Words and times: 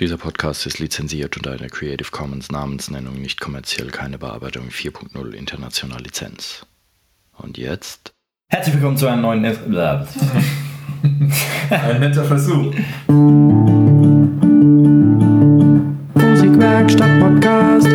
Dieser 0.00 0.16
Podcast 0.16 0.64
ist 0.64 0.78
lizenziert 0.78 1.36
unter 1.36 1.50
einer 1.52 1.68
Creative 1.68 2.10
Commons 2.10 2.50
Namensnennung 2.50 3.20
nicht 3.20 3.38
kommerziell 3.38 3.88
keine 3.88 4.16
Bearbeitung 4.16 4.70
4.0 4.70 5.32
international 5.32 6.00
Lizenz. 6.00 6.64
Und 7.36 7.58
jetzt? 7.58 8.10
Herzlich 8.48 8.76
willkommen 8.76 8.96
zu 8.96 9.08
einem 9.08 9.20
neuen. 9.20 9.44
Ein 11.70 12.00
netter 12.00 12.24
Versuch. 12.24 12.74
Musikwerkstatt 16.14 17.20
Podcast. 17.20 17.88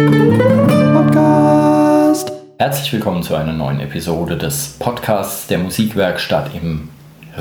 Podcast. 0.94 2.32
Herzlich 2.60 2.94
willkommen 2.94 3.24
zu 3.24 3.34
einer 3.34 3.54
neuen 3.54 3.80
Episode 3.80 4.38
des 4.38 4.76
Podcasts 4.78 5.48
der 5.48 5.58
Musikwerkstatt 5.58 6.54
im 6.54 6.90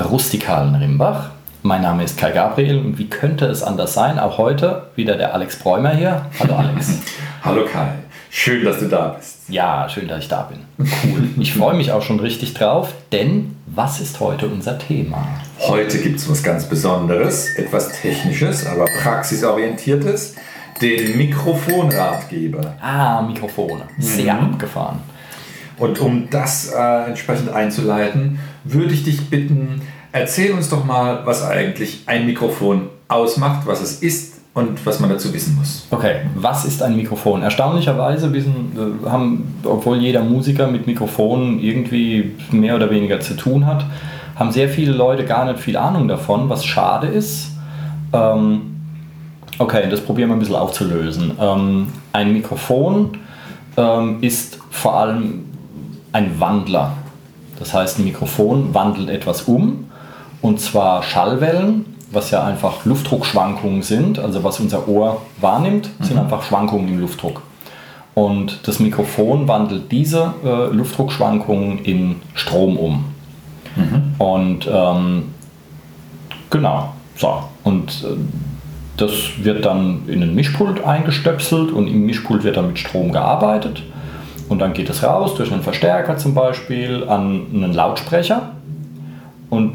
rustikalen 0.09 0.73
Rimbach. 0.73 1.34
Mein 1.65 1.81
Name 1.81 2.03
ist 2.03 2.19
Kai 2.19 2.29
Gabriel 2.29 2.77
und 2.77 2.99
wie 2.99 3.07
könnte 3.07 3.47
es 3.47 3.63
anders 3.63 3.95
sein? 3.95 4.19
Auch 4.19 4.37
heute 4.37 4.91
wieder 4.95 5.17
der 5.17 5.33
Alex 5.33 5.57
Bräumer 5.57 5.95
hier. 5.95 6.27
Hallo 6.39 6.55
Alex. 6.57 6.99
Hallo 7.43 7.65
Kai. 7.65 7.87
Schön, 8.29 8.63
dass 8.63 8.77
du 8.77 8.85
da 8.87 9.15
bist. 9.17 9.49
Ja, 9.49 9.89
schön, 9.89 10.07
dass 10.07 10.19
ich 10.19 10.29
da 10.29 10.43
bin. 10.43 10.59
Cool. 10.77 11.29
Ich 11.39 11.55
freue 11.55 11.73
mich 11.73 11.91
auch 11.91 12.03
schon 12.03 12.19
richtig 12.19 12.53
drauf, 12.53 12.93
denn 13.11 13.55
was 13.65 13.99
ist 13.99 14.19
heute 14.19 14.45
unser 14.47 14.77
Thema? 14.77 15.27
Heute 15.59 15.97
gibt 15.97 16.19
es 16.19 16.29
was 16.29 16.43
ganz 16.43 16.65
Besonderes, 16.65 17.55
etwas 17.55 17.99
Technisches, 17.99 18.67
aber 18.67 18.85
praxisorientiertes, 19.01 20.35
den 20.83 21.17
Mikrofonratgeber. 21.17 22.75
Ah, 22.79 23.23
Mikrofone. 23.23 23.87
Sehr 23.97 24.35
mhm. 24.35 24.53
abgefahren. 24.53 24.99
Und 25.79 25.99
um 25.99 26.29
das 26.29 26.71
äh, 26.71 27.07
entsprechend 27.07 27.51
einzuleiten, 27.51 28.37
würde 28.63 28.93
ich 28.93 29.03
dich 29.03 29.31
bitten, 29.31 29.81
Erzähl 30.15 30.53
uns 30.53 30.69
doch 30.69 30.85
mal, 30.85 31.25
was 31.25 31.43
eigentlich 31.43 32.03
ein 32.05 32.25
Mikrofon 32.25 32.87
ausmacht, 33.09 33.67
was 33.67 33.81
es 33.81 34.01
ist 34.01 34.39
und 34.53 34.85
was 34.85 35.01
man 35.01 35.09
dazu 35.09 35.33
wissen 35.33 35.57
muss. 35.57 35.87
Okay, 35.91 36.21
was 36.35 36.63
ist 36.63 36.81
ein 36.81 36.95
Mikrofon? 36.95 37.43
Erstaunlicherweise 37.43 38.31
wissen, 38.31 39.03
äh, 39.03 39.09
haben, 39.09 39.59
obwohl 39.65 39.97
jeder 39.97 40.23
Musiker 40.23 40.67
mit 40.67 40.87
Mikrofonen 40.87 41.59
irgendwie 41.59 42.31
mehr 42.51 42.77
oder 42.77 42.89
weniger 42.89 43.19
zu 43.19 43.35
tun 43.35 43.65
hat, 43.65 43.85
haben 44.35 44.53
sehr 44.53 44.69
viele 44.69 44.93
Leute 44.93 45.25
gar 45.25 45.43
nicht 45.51 45.59
viel 45.59 45.75
Ahnung 45.75 46.07
davon, 46.07 46.47
was 46.47 46.63
schade 46.63 47.07
ist. 47.07 47.51
Ähm, 48.13 48.77
okay, 49.59 49.89
das 49.89 49.99
probieren 49.99 50.29
wir 50.29 50.37
ein 50.37 50.39
bisschen 50.39 50.55
aufzulösen. 50.55 51.33
Ähm, 51.37 51.87
ein 52.13 52.31
Mikrofon 52.31 53.17
ähm, 53.75 54.19
ist 54.21 54.59
vor 54.69 54.95
allem 54.95 55.43
ein 56.13 56.39
Wandler. 56.39 56.93
Das 57.59 57.73
heißt, 57.73 57.99
ein 57.99 58.05
Mikrofon 58.05 58.73
wandelt 58.73 59.09
etwas 59.09 59.41
um 59.41 59.85
und 60.41 60.59
zwar 60.59 61.03
Schallwellen, 61.03 61.85
was 62.11 62.31
ja 62.31 62.43
einfach 62.43 62.85
Luftdruckschwankungen 62.85 63.83
sind. 63.83 64.19
Also 64.19 64.43
was 64.43 64.59
unser 64.59 64.87
Ohr 64.87 65.21
wahrnimmt, 65.39 65.89
sind 65.99 66.15
mhm. 66.15 66.23
einfach 66.23 66.43
Schwankungen 66.43 66.87
im 66.87 66.99
Luftdruck. 66.99 67.41
Und 68.13 68.65
das 68.67 68.79
Mikrofon 68.79 69.47
wandelt 69.47 69.91
diese 69.91 70.33
äh, 70.43 70.73
Luftdruckschwankungen 70.73 71.79
in 71.79 72.21
Strom 72.33 72.77
um. 72.77 73.05
Mhm. 73.75 74.15
Und 74.17 74.69
ähm, 74.71 75.23
genau, 76.49 76.93
so. 77.17 77.43
Und 77.63 77.89
äh, 78.03 78.15
das 78.97 79.11
wird 79.43 79.65
dann 79.65 80.03
in 80.07 80.23
ein 80.23 80.33
Mischpult 80.33 80.83
eingestöpselt 80.83 81.71
und 81.71 81.87
im 81.87 82.05
Mischpult 82.05 82.45
wird 82.45 82.55
dann 82.55 82.67
mit 82.67 82.79
Strom 82.79 83.11
gearbeitet. 83.11 83.83
Und 84.47 84.59
dann 84.59 84.73
geht 84.73 84.89
es 84.89 85.03
raus 85.03 85.35
durch 85.35 85.51
einen 85.51 85.63
Verstärker 85.63 86.17
zum 86.17 86.33
Beispiel 86.33 87.03
an 87.09 87.47
einen 87.53 87.73
Lautsprecher. 87.73 88.51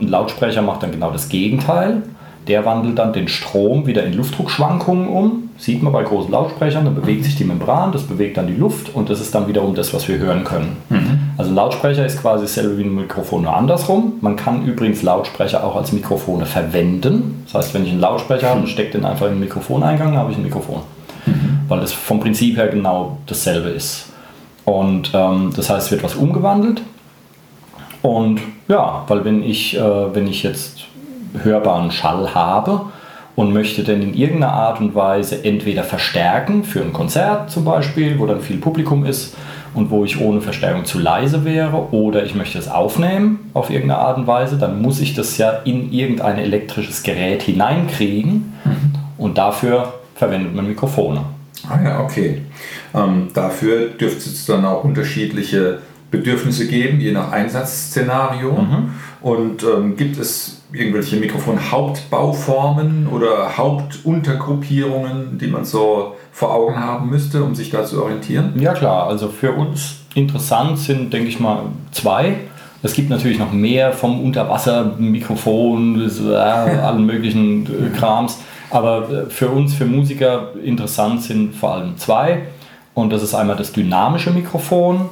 Und 0.00 0.06
ein 0.06 0.10
Lautsprecher 0.10 0.62
macht 0.62 0.82
dann 0.82 0.92
genau 0.92 1.10
das 1.10 1.28
Gegenteil. 1.28 2.02
Der 2.48 2.64
wandelt 2.64 2.98
dann 2.98 3.12
den 3.12 3.28
Strom 3.28 3.86
wieder 3.86 4.02
in 4.02 4.14
Luftdruckschwankungen 4.14 5.08
um. 5.08 5.50
Sieht 5.58 5.82
man 5.82 5.92
bei 5.92 6.02
großen 6.02 6.32
Lautsprechern, 6.32 6.86
dann 6.86 6.94
bewegt 6.94 7.24
sich 7.24 7.36
die 7.36 7.44
Membran, 7.44 7.92
das 7.92 8.04
bewegt 8.04 8.38
dann 8.38 8.46
die 8.46 8.54
Luft 8.54 8.94
und 8.94 9.10
das 9.10 9.20
ist 9.20 9.34
dann 9.34 9.46
wiederum 9.46 9.74
das, 9.74 9.92
was 9.92 10.08
wir 10.08 10.16
hören 10.16 10.42
können. 10.42 10.78
Mhm. 10.88 11.18
Also 11.36 11.50
ein 11.50 11.54
Lautsprecher 11.54 12.06
ist 12.06 12.18
quasi 12.22 12.44
dasselbe 12.44 12.78
wie 12.78 12.84
ein 12.84 12.94
Mikrofon, 12.94 13.42
nur 13.42 13.54
andersrum. 13.54 14.14
Man 14.22 14.36
kann 14.36 14.64
übrigens 14.64 15.02
Lautsprecher 15.02 15.62
auch 15.62 15.76
als 15.76 15.92
Mikrofone 15.92 16.46
verwenden. 16.46 17.44
Das 17.44 17.54
heißt, 17.54 17.74
wenn 17.74 17.84
ich 17.84 17.90
einen 17.90 18.00
Lautsprecher 18.00 18.48
habe 18.48 18.60
und 18.60 18.68
stecke 18.70 18.92
den 18.92 19.04
einfach 19.04 19.26
in 19.26 19.32
den 19.32 19.40
Mikrofoneingang, 19.40 20.12
dann 20.12 20.18
habe 20.18 20.32
ich 20.32 20.38
ein 20.38 20.42
Mikrofon. 20.42 20.80
Mhm. 21.26 21.60
Weil 21.68 21.80
das 21.80 21.92
vom 21.92 22.20
Prinzip 22.20 22.56
her 22.56 22.68
genau 22.68 23.18
dasselbe 23.26 23.68
ist. 23.68 24.06
Und 24.64 25.10
ähm, 25.12 25.50
das 25.54 25.68
heißt, 25.68 25.86
es 25.86 25.90
wird 25.92 26.02
was 26.02 26.14
umgewandelt 26.14 26.80
und 28.02 28.40
ja, 28.68 29.04
weil 29.08 29.24
wenn 29.24 29.42
ich, 29.42 29.76
äh, 29.76 30.14
wenn 30.14 30.26
ich 30.26 30.42
jetzt 30.42 30.84
hörbaren 31.42 31.90
Schall 31.90 32.34
habe 32.34 32.82
und 33.36 33.52
möchte 33.52 33.84
den 33.84 34.02
in 34.02 34.14
irgendeiner 34.14 34.52
Art 34.52 34.80
und 34.80 34.94
Weise 34.94 35.44
entweder 35.44 35.84
verstärken 35.84 36.64
für 36.64 36.80
ein 36.80 36.92
Konzert 36.92 37.50
zum 37.50 37.64
Beispiel, 37.64 38.18
wo 38.18 38.26
dann 38.26 38.40
viel 38.40 38.58
Publikum 38.58 39.04
ist 39.04 39.34
und 39.74 39.90
wo 39.90 40.04
ich 40.04 40.20
ohne 40.20 40.40
Verstärkung 40.40 40.84
zu 40.84 40.98
leise 40.98 41.44
wäre, 41.44 41.92
oder 41.92 42.24
ich 42.24 42.34
möchte 42.34 42.58
es 42.58 42.68
aufnehmen 42.68 43.50
auf 43.54 43.70
irgendeine 43.70 44.00
Art 44.00 44.18
und 44.18 44.26
Weise, 44.26 44.56
dann 44.56 44.82
muss 44.82 45.00
ich 45.00 45.14
das 45.14 45.38
ja 45.38 45.50
in 45.64 45.92
irgendein 45.92 46.38
elektrisches 46.38 47.02
Gerät 47.02 47.42
hineinkriegen 47.42 48.52
mhm. 48.64 48.92
und 49.16 49.38
dafür 49.38 49.94
verwendet 50.16 50.54
man 50.54 50.66
Mikrofone. 50.66 51.22
Ah 51.68 51.78
ja, 51.82 52.00
okay. 52.00 52.42
Ähm, 52.94 53.28
dafür 53.32 53.88
dürfte 53.90 54.28
es 54.28 54.46
dann 54.46 54.64
auch 54.64 54.82
unterschiedliche 54.82 55.78
Bedürfnisse 56.10 56.66
geben, 56.66 57.00
je 57.00 57.12
nach 57.12 57.30
Einsatzszenario. 57.30 58.52
Mhm. 58.52 58.94
Und 59.20 59.62
ähm, 59.64 59.96
gibt 59.96 60.18
es 60.18 60.62
irgendwelche 60.72 61.16
Mikrofon-Hauptbauformen 61.16 63.06
oder 63.08 63.56
Hauptuntergruppierungen, 63.56 65.38
die 65.38 65.46
man 65.46 65.64
so 65.64 66.16
vor 66.32 66.54
Augen 66.54 66.78
haben 66.78 67.10
müsste, 67.10 67.42
um 67.44 67.54
sich 67.54 67.70
da 67.70 67.84
zu 67.84 68.02
orientieren? 68.02 68.54
Ja 68.58 68.72
klar, 68.72 69.08
also 69.08 69.28
für 69.28 69.52
uns 69.52 69.96
interessant 70.14 70.78
sind, 70.78 71.12
denke 71.12 71.28
ich 71.28 71.38
mal, 71.40 71.64
zwei. 71.92 72.36
Es 72.82 72.94
gibt 72.94 73.10
natürlich 73.10 73.38
noch 73.38 73.52
mehr 73.52 73.92
vom 73.92 74.24
Unterwassermikrofon 74.24 76.10
äh, 76.28 76.34
allen 76.34 77.04
möglichen 77.04 77.66
äh, 77.66 77.90
Krams. 77.96 78.38
Aber 78.70 79.10
äh, 79.10 79.30
für 79.30 79.48
uns, 79.48 79.74
für 79.74 79.84
Musiker, 79.84 80.54
interessant 80.64 81.22
sind 81.22 81.54
vor 81.54 81.74
allem 81.74 81.96
zwei. 81.98 82.46
Und 82.94 83.12
das 83.12 83.22
ist 83.22 83.34
einmal 83.34 83.56
das 83.56 83.72
dynamische 83.72 84.30
Mikrofon 84.30 85.10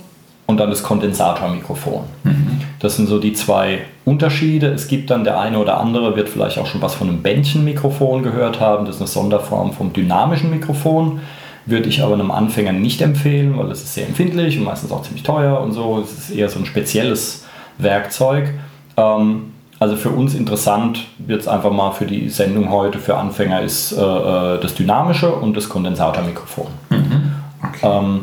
und 0.48 0.56
dann 0.58 0.70
das 0.70 0.82
Kondensatormikrofon. 0.82 2.04
Mhm. 2.24 2.60
Das 2.80 2.96
sind 2.96 3.06
so 3.06 3.18
die 3.18 3.34
zwei 3.34 3.82
Unterschiede. 4.06 4.68
Es 4.68 4.88
gibt 4.88 5.10
dann 5.10 5.22
der 5.22 5.38
eine 5.38 5.58
oder 5.58 5.78
andere, 5.78 6.16
wird 6.16 6.30
vielleicht 6.30 6.58
auch 6.58 6.66
schon 6.66 6.80
was 6.80 6.94
von 6.94 7.08
einem 7.08 7.22
Bändchenmikrofon 7.22 8.22
gehört 8.22 8.58
haben. 8.58 8.86
Das 8.86 8.94
ist 8.96 9.02
eine 9.02 9.08
Sonderform 9.08 9.74
vom 9.74 9.92
dynamischen 9.92 10.50
Mikrofon. 10.50 11.20
Würde 11.66 11.90
ich 11.90 12.02
aber 12.02 12.14
einem 12.14 12.30
Anfänger 12.30 12.72
nicht 12.72 13.02
empfehlen, 13.02 13.58
weil 13.58 13.70
es 13.70 13.82
ist 13.82 13.92
sehr 13.92 14.06
empfindlich 14.06 14.56
und 14.56 14.64
meistens 14.64 14.90
auch 14.90 15.02
ziemlich 15.02 15.22
teuer 15.22 15.60
und 15.60 15.72
so. 15.72 16.02
Es 16.02 16.12
ist 16.12 16.30
eher 16.30 16.48
so 16.48 16.58
ein 16.58 16.64
spezielles 16.64 17.44
Werkzeug. 17.76 18.48
Ähm, 18.96 19.52
also 19.78 19.96
für 19.96 20.10
uns 20.10 20.34
interessant 20.34 21.08
wird 21.18 21.42
es 21.42 21.46
einfach 21.46 21.70
mal 21.70 21.92
für 21.92 22.06
die 22.06 22.30
Sendung 22.30 22.70
heute 22.70 22.98
für 22.98 23.18
Anfänger 23.18 23.60
ist 23.60 23.92
äh, 23.92 24.00
äh 24.00 24.60
das 24.60 24.74
dynamische 24.74 25.30
und 25.30 25.58
das 25.58 25.68
Kondensatormikrofon. 25.68 26.68
Mhm. 26.88 27.32
Okay. 27.62 27.80
Ähm, 27.82 28.20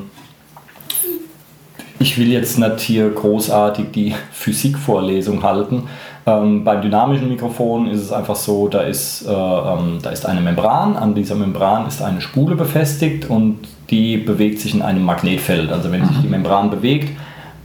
ich 1.99 2.17
will 2.17 2.31
jetzt 2.31 2.59
nicht 2.59 2.79
hier 2.79 3.09
großartig 3.09 3.85
die 3.91 4.13
Physikvorlesung 4.31 5.43
halten. 5.43 5.83
Ähm, 6.27 6.63
beim 6.63 6.81
dynamischen 6.81 7.29
Mikrofon 7.29 7.87
ist 7.87 8.01
es 8.01 8.11
einfach 8.11 8.35
so, 8.35 8.67
da 8.67 8.81
ist, 8.81 9.27
äh, 9.27 9.31
ähm, 9.31 9.99
da 10.01 10.09
ist 10.09 10.25
eine 10.25 10.41
Membran, 10.41 10.97
an 10.97 11.13
dieser 11.13 11.35
Membran 11.35 11.87
ist 11.87 12.01
eine 12.01 12.19
Spule 12.19 12.55
befestigt 12.55 13.29
und 13.29 13.59
die 13.91 14.17
bewegt 14.17 14.59
sich 14.59 14.73
in 14.73 14.81
einem 14.81 15.03
Magnetfeld. 15.03 15.71
Also 15.71 15.91
wenn 15.91 16.03
sich 16.05 16.17
die 16.21 16.27
Membran 16.27 16.71
bewegt, 16.71 17.15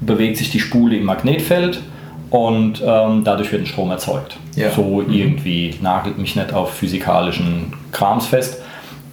bewegt 0.00 0.36
sich 0.36 0.50
die 0.50 0.60
Spule 0.60 0.96
im 0.96 1.04
Magnetfeld 1.04 1.80
und 2.28 2.82
ähm, 2.84 3.24
dadurch 3.24 3.50
wird 3.50 3.62
ein 3.62 3.66
Strom 3.66 3.90
erzeugt. 3.90 4.36
Ja. 4.56 4.70
So 4.70 4.82
mhm. 4.82 5.12
irgendwie, 5.12 5.74
nagelt 5.80 6.18
mich 6.18 6.36
nicht 6.36 6.52
auf 6.52 6.74
physikalischen 6.74 7.72
Krams 7.92 8.26
fest. 8.26 8.58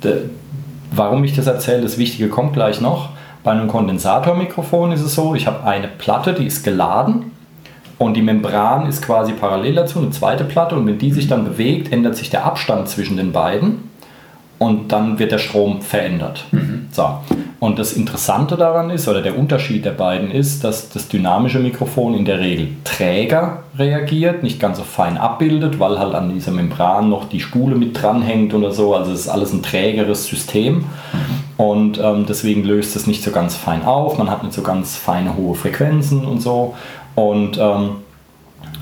De, 0.04 0.24
warum 0.92 1.24
ich 1.24 1.36
das 1.36 1.48
erzähle, 1.48 1.82
das 1.82 1.98
Wichtige 1.98 2.30
kommt 2.30 2.54
gleich 2.54 2.82
noch. 2.82 3.10
Bei 3.44 3.52
einem 3.52 3.68
Kondensatormikrofon 3.68 4.92
ist 4.92 5.02
es 5.02 5.16
so, 5.16 5.36
ich 5.36 5.48
habe 5.48 5.64
eine 5.64 5.88
Platte, 5.88 6.34
die 6.34 6.46
ist 6.46 6.64
geladen 6.64 7.32
und 7.98 8.16
die 8.16 8.22
Membran 8.22 8.88
ist 8.88 9.02
quasi 9.02 9.34
parallel 9.34 9.76
dazu, 9.76 10.00
eine 10.00 10.12
zweite 10.12 10.44
Platte 10.44 10.76
und 10.76 10.86
wenn 10.86 10.98
die 10.98 11.12
sich 11.12 11.28
dann 11.28 11.46
bewegt, 11.46 11.92
ändert 11.92 12.16
sich 12.16 12.30
der 12.30 12.46
Abstand 12.46 12.90
zwischen 12.90 13.18
den 13.18 13.32
beiden 13.32 13.90
und 14.60 14.92
dann 14.92 15.20
wird 15.20 15.32
der 15.32 15.38
Strom 15.38 15.82
verändert. 15.82 16.46
Mhm. 16.52 16.88
So. 16.92 17.20
Und 17.60 17.80
das 17.80 17.94
Interessante 17.94 18.56
daran 18.56 18.92
ist, 18.92 19.08
oder 19.08 19.22
der 19.22 19.38
Unterschied 19.38 19.84
der 19.86 19.92
beiden 19.92 20.30
ist, 20.30 20.64
dass 20.64 20.90
das 20.90 21.08
dynamische 21.08 21.60
Mikrofon 21.60 22.14
in 22.14 22.26
der 22.26 22.40
Regel 22.40 22.70
träger 22.84 23.64
reagiert, 23.78 24.44
nicht 24.44 24.60
ganz 24.60 24.78
so 24.78 24.84
fein 24.84 25.18
abbildet, 25.18 25.80
weil 25.80 25.98
halt 25.98 26.14
an 26.14 26.34
dieser 26.34 26.52
Membran 26.52 27.10
noch 27.10 27.30
die 27.30 27.40
Spule 27.40 27.76
mit 27.76 28.00
dranhängt 28.00 28.54
oder 28.54 28.72
so. 28.72 28.94
Also 28.96 29.12
es 29.12 29.22
ist 29.22 29.30
alles 29.30 29.54
ein 29.54 29.64
trägeres 29.64 30.26
System. 30.26 30.78
Mhm. 30.78 30.86
Und 31.58 32.00
ähm, 32.00 32.26
deswegen 32.30 32.64
löst 32.64 32.96
es 32.96 33.08
nicht 33.08 33.24
so 33.24 33.32
ganz 33.32 33.56
fein 33.56 33.84
auf. 33.84 34.18
Man 34.18 34.30
hat 34.30 34.44
nicht 34.44 34.54
so 34.54 34.62
ganz 34.62 34.96
feine 34.96 35.36
hohe 35.36 35.56
Frequenzen 35.56 36.24
und 36.24 36.40
so. 36.40 36.76
Und, 37.16 37.58
ähm, 37.58 37.90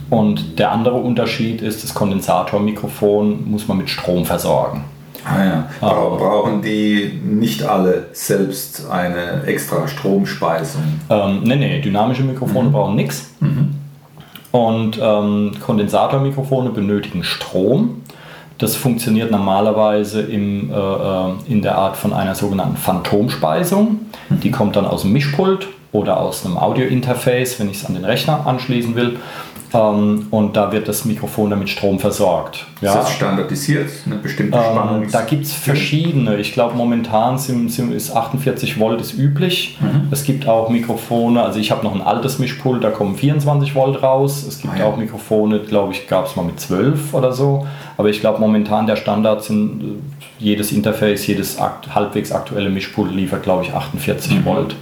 und 0.10 0.60
der 0.60 0.72
andere 0.72 0.96
Unterschied 0.96 1.62
ist, 1.62 1.84
das 1.84 1.94
Kondensatormikrofon 1.94 3.50
muss 3.50 3.68
man 3.68 3.78
mit 3.78 3.90
Strom 3.90 4.26
versorgen. 4.26 4.84
Ah 5.26 5.44
ja. 5.44 5.70
Bra 5.80 6.10
brauchen 6.10 6.62
die 6.62 7.20
nicht 7.24 7.64
alle 7.64 8.08
selbst 8.12 8.88
eine 8.90 9.44
extra 9.46 9.88
Stromspeisung? 9.88 10.84
Ähm, 11.10 11.42
nee, 11.44 11.56
nee, 11.56 11.82
dynamische 11.82 12.24
Mikrofone 12.24 12.70
mhm. 12.70 12.74
brauchen 12.74 12.96
nichts. 12.96 13.32
Mhm. 13.40 13.76
Und 14.52 15.00
ähm, 15.02 15.54
Kondensatormikrofone 15.66 16.70
benötigen 16.70 17.24
Strom. 17.24 18.04
Das 18.58 18.76
funktioniert 18.76 19.32
normalerweise 19.32 20.22
im, 20.22 20.72
äh, 20.72 20.76
äh 20.76 21.32
in 21.48 21.62
der 21.62 21.78
Art 21.78 21.98
von 21.98 22.14
einer 22.14 22.36
sogenannten 22.36 22.78
Phantomspeisung. 22.78 24.00
Die 24.30 24.52
kommt 24.52 24.76
dann 24.76 24.86
aus 24.86 25.02
dem 25.02 25.12
Mischpult 25.12 25.68
oder 25.92 26.20
aus 26.20 26.46
einem 26.46 26.58
Audio-Interface, 26.58 27.60
wenn 27.60 27.70
ich 27.70 27.78
es 27.78 27.86
an 27.86 27.96
den 27.96 28.06
Rechner 28.06 28.46
anschließen 28.46 28.96
will. 28.96 29.18
Ähm, 29.76 30.28
und 30.32 30.56
da 30.56 30.72
wird 30.72 30.88
das 30.88 31.06
Mikrofon 31.06 31.50
dann 31.50 31.60
mit 31.60 31.70
Strom 31.70 32.00
versorgt. 32.00 32.66
Ja. 32.82 32.90
Ist 32.90 32.96
das 32.96 33.12
standardisiert, 33.12 33.90
eine 34.06 34.16
bestimmte 34.16 34.58
Spannung? 34.58 35.04
Ähm, 35.04 35.12
da 35.12 35.22
gibt 35.22 35.46
es 35.46 35.54
verschiedene. 35.54 36.38
Ich 36.38 36.54
glaube, 36.54 36.76
momentan 36.76 37.38
sind, 37.38 37.72
sind, 37.72 37.92
ist 37.92 38.16
48 38.16 38.80
Volt 38.80 39.02
ist 39.02 39.14
üblich. 39.14 39.78
Mhm. 39.82 40.08
Es 40.12 40.24
gibt 40.24 40.48
auch 40.48 40.70
Mikrofone, 40.70 41.44
also 41.44 41.60
ich 41.60 41.72
habe 41.72 41.84
noch 41.84 41.94
ein 41.94 42.02
altes 42.02 42.40
Mischpult, 42.40 42.84
da 42.84 42.90
kommen 42.90 43.16
24 43.16 43.76
Volt 43.76 44.02
raus. 44.02 44.46
Es 44.48 44.62
gibt 44.62 44.74
ah, 44.74 44.80
ja. 44.80 44.86
auch 44.86 44.98
Mikrofone, 44.98 45.60
glaube 45.60 45.94
ich, 45.94 46.08
gab 46.08 46.28
es 46.28 46.36
mal 46.36 46.44
mit 46.44 46.60
12 46.60 47.14
oder 47.14 47.34
so. 47.34 47.68
Aber 47.98 48.10
ich 48.10 48.22
glaube, 48.22 48.40
momentan 48.40 48.88
der 48.88 48.96
Standard 48.96 49.44
sind 49.44 49.84
äh, 49.84 49.86
jedes 50.40 50.72
Interface, 50.72 51.28
jedes 51.28 51.60
akt, 51.60 51.94
halbwegs 51.94 52.32
aktuelle 52.32 52.70
Mischpult 52.70 53.12
liefert, 53.14 53.44
glaube 53.44 53.64
ich, 53.64 53.74
48 53.74 54.40
mhm. 54.40 54.46
Volt. 54.46 54.76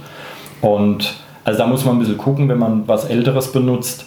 Und 0.60 1.14
also 1.44 1.58
da 1.58 1.66
muss 1.66 1.84
man 1.84 1.96
ein 1.96 1.98
bisschen 1.98 2.16
gucken, 2.16 2.48
wenn 2.48 2.58
man 2.58 2.86
was 2.86 3.04
Älteres 3.04 3.52
benutzt 3.52 4.06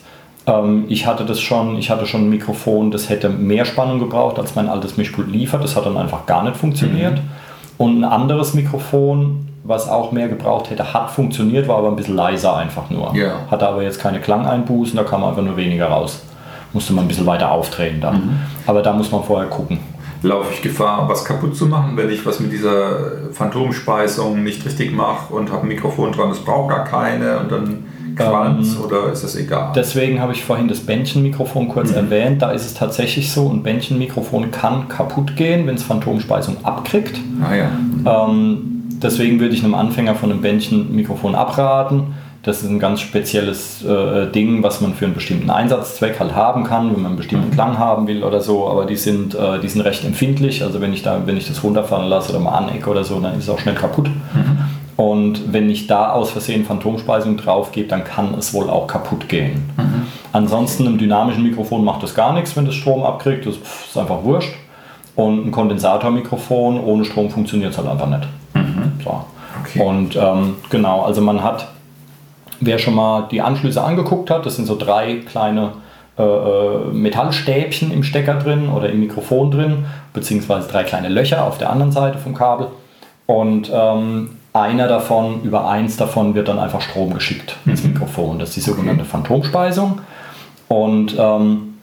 ich 0.87 1.05
hatte 1.05 1.25
das 1.25 1.41
schon, 1.41 1.77
ich 1.77 1.89
hatte 1.89 2.05
schon 2.05 2.21
ein 2.21 2.29
Mikrofon, 2.29 2.89
das 2.89 3.09
hätte 3.09 3.27
mehr 3.27 3.65
Spannung 3.65 3.99
gebraucht, 3.99 4.39
als 4.39 4.55
mein 4.55 4.69
altes 4.69 4.95
Mischpult 4.95 5.29
liefert. 5.29 5.61
Das 5.61 5.75
hat 5.75 5.85
dann 5.85 5.97
einfach 5.97 6.25
gar 6.25 6.43
nicht 6.43 6.55
funktioniert. 6.55 7.15
Mhm. 7.15 7.29
Und 7.77 7.99
ein 7.99 8.03
anderes 8.05 8.53
Mikrofon, 8.53 9.49
was 9.65 9.89
auch 9.89 10.13
mehr 10.13 10.29
gebraucht 10.29 10.69
hätte, 10.69 10.93
hat 10.93 11.11
funktioniert, 11.11 11.67
war 11.67 11.77
aber 11.77 11.89
ein 11.89 11.97
bisschen 11.97 12.15
leiser 12.15 12.55
einfach 12.55 12.89
nur. 12.89 13.13
Ja. 13.13 13.41
Hatte 13.51 13.67
aber 13.67 13.83
jetzt 13.83 13.99
keine 13.99 14.21
Klangeinbußen, 14.21 14.95
da 14.95 15.03
kam 15.03 15.23
einfach 15.25 15.43
nur 15.43 15.57
weniger 15.57 15.87
raus. 15.87 16.23
Musste 16.71 16.93
man 16.93 17.05
ein 17.05 17.07
bisschen 17.09 17.25
weiter 17.25 17.51
aufdrehen 17.51 17.99
dann. 17.99 18.15
Mhm. 18.15 18.39
Aber 18.65 18.81
da 18.81 18.93
muss 18.93 19.11
man 19.11 19.23
vorher 19.23 19.49
gucken. 19.49 19.79
Laufe 20.23 20.53
ich 20.53 20.61
Gefahr, 20.61 21.07
was 21.09 21.25
kaputt 21.25 21.57
zu 21.57 21.65
machen, 21.65 21.97
wenn 21.97 22.09
ich 22.09 22.25
was 22.25 22.39
mit 22.39 22.53
dieser 22.53 23.31
Phantomspeisung 23.33 24.43
nicht 24.43 24.65
richtig 24.65 24.91
mache 24.95 25.33
und 25.33 25.51
habe 25.51 25.63
ein 25.63 25.67
Mikrofon 25.67 26.13
dran, 26.13 26.29
das 26.29 26.39
braucht 26.39 26.69
gar 26.69 26.85
keine 26.85 27.37
und 27.39 27.51
dann 27.51 27.85
Quanz 28.17 28.75
ähm, 28.75 28.81
oder 28.83 29.11
ist 29.11 29.23
das 29.23 29.35
egal? 29.35 29.71
Deswegen 29.75 30.19
habe 30.19 30.33
ich 30.33 30.43
vorhin 30.43 30.67
das 30.67 30.79
Bändchenmikrofon 30.79 31.69
kurz 31.69 31.91
mhm. 31.91 31.97
erwähnt. 31.97 32.41
Da 32.41 32.51
ist 32.51 32.65
es 32.65 32.73
tatsächlich 32.73 33.31
so, 33.31 33.49
ein 33.49 33.63
Bändchenmikrofon 33.63 34.51
kann 34.51 34.87
kaputt 34.87 35.35
gehen, 35.35 35.67
wenn 35.67 35.75
es 35.75 35.83
Phantomspeisung 35.83 36.57
abkriegt. 36.63 37.19
Ah, 37.41 37.55
ja. 37.55 38.27
ähm, 38.27 38.83
deswegen 39.01 39.39
würde 39.39 39.53
ich 39.55 39.63
einem 39.63 39.75
Anfänger 39.75 40.15
von 40.15 40.31
einem 40.31 40.41
Bändchenmikrofon 40.41 41.35
abraten. 41.35 42.15
Das 42.43 42.63
ist 42.63 42.69
ein 42.69 42.79
ganz 42.79 43.01
spezielles 43.01 43.83
äh, 43.83 44.31
Ding, 44.31 44.63
was 44.63 44.79
man 44.79 44.93
für 44.93 45.03
einen 45.03 45.13
bestimmten 45.13 45.49
Einsatzzweck 45.49 46.17
halt 46.17 46.33
haben 46.33 46.63
kann, 46.63 46.93
wenn 46.93 47.01
man 47.01 47.07
einen 47.07 47.17
bestimmten 47.17 47.49
mhm. 47.49 47.53
Klang 47.53 47.77
haben 47.77 48.07
will 48.07 48.23
oder 48.23 48.39
so. 48.39 48.69
Aber 48.69 48.85
die 48.85 48.95
sind, 48.95 49.35
äh, 49.35 49.59
die 49.59 49.67
sind 49.67 49.81
recht 49.81 50.05
empfindlich. 50.05 50.63
Also 50.63 50.79
wenn 50.79 50.93
ich, 50.93 51.03
da, 51.03 51.23
wenn 51.25 51.35
ich 51.35 51.47
das 51.47 51.61
runterfallen 51.61 52.07
lasse 52.07 52.31
oder 52.31 52.39
mal 52.39 52.51
anecke 52.51 52.89
oder 52.89 53.03
so, 53.03 53.19
dann 53.19 53.33
ist 53.33 53.43
es 53.43 53.49
auch 53.49 53.59
schnell 53.59 53.75
kaputt. 53.75 54.07
Mhm. 54.07 54.59
Und 54.97 55.53
wenn 55.53 55.69
ich 55.69 55.85
da 55.85 56.11
aus 56.11 56.31
Versehen 56.31 56.65
Phantomspeisung 56.65 57.37
drauf 57.37 57.71
gebe, 57.71 57.87
dann 57.87 58.03
kann 58.03 58.33
es 58.33 58.51
wohl 58.55 58.67
auch 58.67 58.87
kaputt 58.87 59.29
gehen. 59.29 59.69
Mhm. 59.77 60.07
Ansonsten 60.33 60.87
im 60.87 60.97
dynamischen 60.97 61.43
Mikrofon 61.43 61.85
macht 61.85 62.01
das 62.01 62.15
gar 62.15 62.33
nichts, 62.33 62.57
wenn 62.57 62.65
das 62.65 62.73
Strom 62.73 63.03
abkriegt. 63.03 63.45
Das 63.45 63.55
ist 63.57 63.95
einfach 63.95 64.23
wurscht. 64.23 64.55
Und 65.15 65.45
ein 65.45 65.51
Kondensatormikrofon 65.51 66.83
ohne 66.83 67.05
Strom 67.05 67.29
funktioniert 67.29 67.71
es 67.71 67.77
halt 67.77 67.87
einfach 67.87 68.09
nicht. 68.09 68.27
Mhm. 68.55 68.93
So. 69.03 69.23
Okay. 69.61 69.81
Und 69.83 70.15
ähm, 70.15 70.55
genau, 70.71 71.03
also 71.03 71.21
man 71.21 71.43
hat, 71.43 71.67
wer 72.59 72.79
schon 72.79 72.95
mal 72.95 73.27
die 73.29 73.41
Anschlüsse 73.41 73.83
angeguckt 73.83 74.31
hat, 74.31 74.47
das 74.47 74.55
sind 74.55 74.65
so 74.65 74.75
drei 74.75 75.17
kleine 75.17 75.73
äh, 76.17 76.23
äh 76.23 76.85
Metallstäbchen 76.91 77.91
im 77.91 78.03
Stecker 78.03 78.35
drin 78.35 78.69
oder 78.69 78.89
im 78.89 78.99
Mikrofon 78.99 79.51
drin, 79.51 79.85
beziehungsweise 80.13 80.67
drei 80.67 80.83
kleine 80.83 81.09
Löcher 81.09 81.45
auf 81.45 81.59
der 81.59 81.69
anderen 81.69 81.91
Seite 81.91 82.17
vom 82.17 82.33
Kabel. 82.33 82.67
Und 83.27 83.71
ähm, 83.71 84.36
einer 84.61 84.87
davon, 84.87 85.41
über 85.43 85.67
eins 85.69 85.97
davon 85.97 86.35
wird 86.35 86.47
dann 86.47 86.59
einfach 86.59 86.81
Strom 86.81 87.13
geschickt 87.13 87.55
ins 87.65 87.83
mhm. 87.83 87.93
Mikrofon. 87.93 88.39
Das 88.39 88.49
ist 88.49 88.57
die 88.57 88.61
sogenannte 88.61 89.05
Phantomspeisung. 89.05 89.99
Und 90.67 91.15
ähm, 91.17 91.75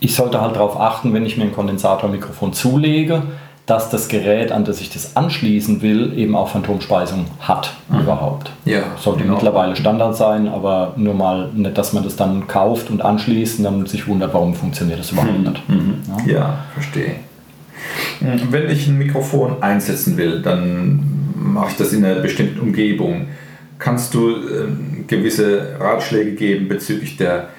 ich 0.00 0.14
sollte 0.14 0.40
halt 0.40 0.56
darauf 0.56 0.78
achten, 0.78 1.12
wenn 1.14 1.26
ich 1.26 1.36
mir 1.36 1.44
ein 1.44 1.54
Kondensatormikrofon 1.54 2.52
zulege, 2.52 3.22
dass 3.66 3.88
das 3.88 4.08
Gerät, 4.08 4.52
an 4.52 4.64
das 4.64 4.80
ich 4.80 4.90
das 4.90 5.16
anschließen 5.16 5.80
will, 5.80 6.12
eben 6.18 6.36
auch 6.36 6.48
Phantomspeisung 6.48 7.24
hat 7.40 7.72
mhm. 7.88 8.00
überhaupt. 8.00 8.50
Ja, 8.66 8.82
Sollte 8.98 9.22
genau. 9.22 9.34
mittlerweile 9.34 9.74
Standard 9.74 10.14
sein, 10.16 10.48
aber 10.48 10.92
nur 10.96 11.14
mal 11.14 11.48
nicht, 11.54 11.78
dass 11.78 11.94
man 11.94 12.04
das 12.04 12.16
dann 12.16 12.46
kauft 12.46 12.90
und 12.90 13.00
anschließt 13.00 13.58
und 13.58 13.64
dann 13.64 13.86
sich 13.86 14.06
wundert, 14.06 14.34
warum 14.34 14.54
funktioniert 14.54 14.98
das 14.98 15.12
überhaupt 15.12 15.38
mhm. 15.38 15.44
nicht. 15.44 15.68
Mhm. 15.68 16.02
Ja. 16.26 16.32
ja, 16.34 16.58
verstehe. 16.74 17.16
Wenn 18.20 18.70
ich 18.70 18.86
ein 18.86 18.98
Mikrofon 18.98 19.62
einsetzen 19.62 20.16
will, 20.16 20.40
dann 20.42 21.02
mache 21.36 21.70
ich 21.70 21.76
das 21.76 21.92
in 21.92 22.04
einer 22.04 22.20
bestimmten 22.20 22.60
Umgebung. 22.60 23.28
Kannst 23.78 24.14
du 24.14 24.30
äh, 24.30 24.66
gewisse 25.06 25.76
Ratschläge 25.78 26.32
geben 26.32 26.68
bezüglich 26.68 27.16
der, 27.16 27.50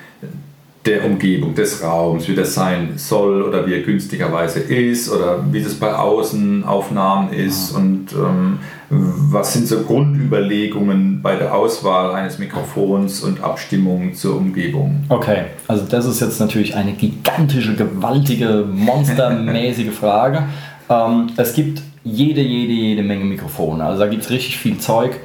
der 0.85 1.05
Umgebung, 1.05 1.55
des 1.55 1.83
Raums, 1.83 2.27
wie 2.27 2.35
das 2.35 2.53
sein 2.53 2.93
soll 2.95 3.43
oder 3.43 3.67
wie 3.67 3.73
er 3.73 3.81
günstigerweise 3.81 4.59
ist 4.59 5.11
oder 5.11 5.43
wie 5.51 5.61
das 5.61 5.75
bei 5.75 5.93
Außenaufnahmen 5.93 7.33
ist 7.33 7.71
ja. 7.71 7.77
und 7.77 8.13
ähm, 8.13 8.59
was 8.89 9.53
sind 9.53 9.67
so 9.67 9.81
Grundüberlegungen 9.81 11.21
bei 11.21 11.35
der 11.35 11.55
Auswahl 11.55 12.13
eines 12.13 12.37
Mikrofons 12.37 13.21
und 13.21 13.43
Abstimmung 13.43 14.13
zur 14.13 14.37
Umgebung? 14.37 15.03
Okay, 15.09 15.45
also 15.67 15.85
das 15.89 16.05
ist 16.05 16.21
jetzt 16.21 16.39
natürlich 16.39 16.75
eine 16.75 16.93
gigantische, 16.93 17.75
gewaltige, 17.75 18.65
monstermäßige 18.71 19.93
Frage. 19.99 20.43
Ähm, 20.89 21.27
es 21.37 21.53
gibt 21.53 21.81
jede, 22.03 22.41
jede, 22.41 22.73
jede 22.73 23.01
Menge 23.01 23.25
Mikrofone. 23.25 23.83
Also 23.83 24.01
da 24.01 24.07
gibt 24.07 24.23
es 24.23 24.29
richtig 24.29 24.57
viel 24.57 24.77
Zeug. 24.77 25.19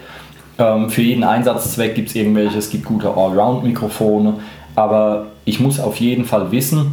Ähm, 0.58 0.88
für 0.88 1.02
jeden 1.02 1.24
Einsatzzweck 1.24 1.94
gibt 1.94 2.08
es 2.08 2.14
irgendwelche, 2.14 2.58
es 2.58 2.70
gibt 2.70 2.86
gute 2.86 3.08
Allround-Mikrofone. 3.08 4.34
Aber 4.74 5.26
ich 5.44 5.60
muss 5.60 5.78
auf 5.78 5.96
jeden 5.96 6.24
Fall 6.24 6.50
wissen, 6.52 6.92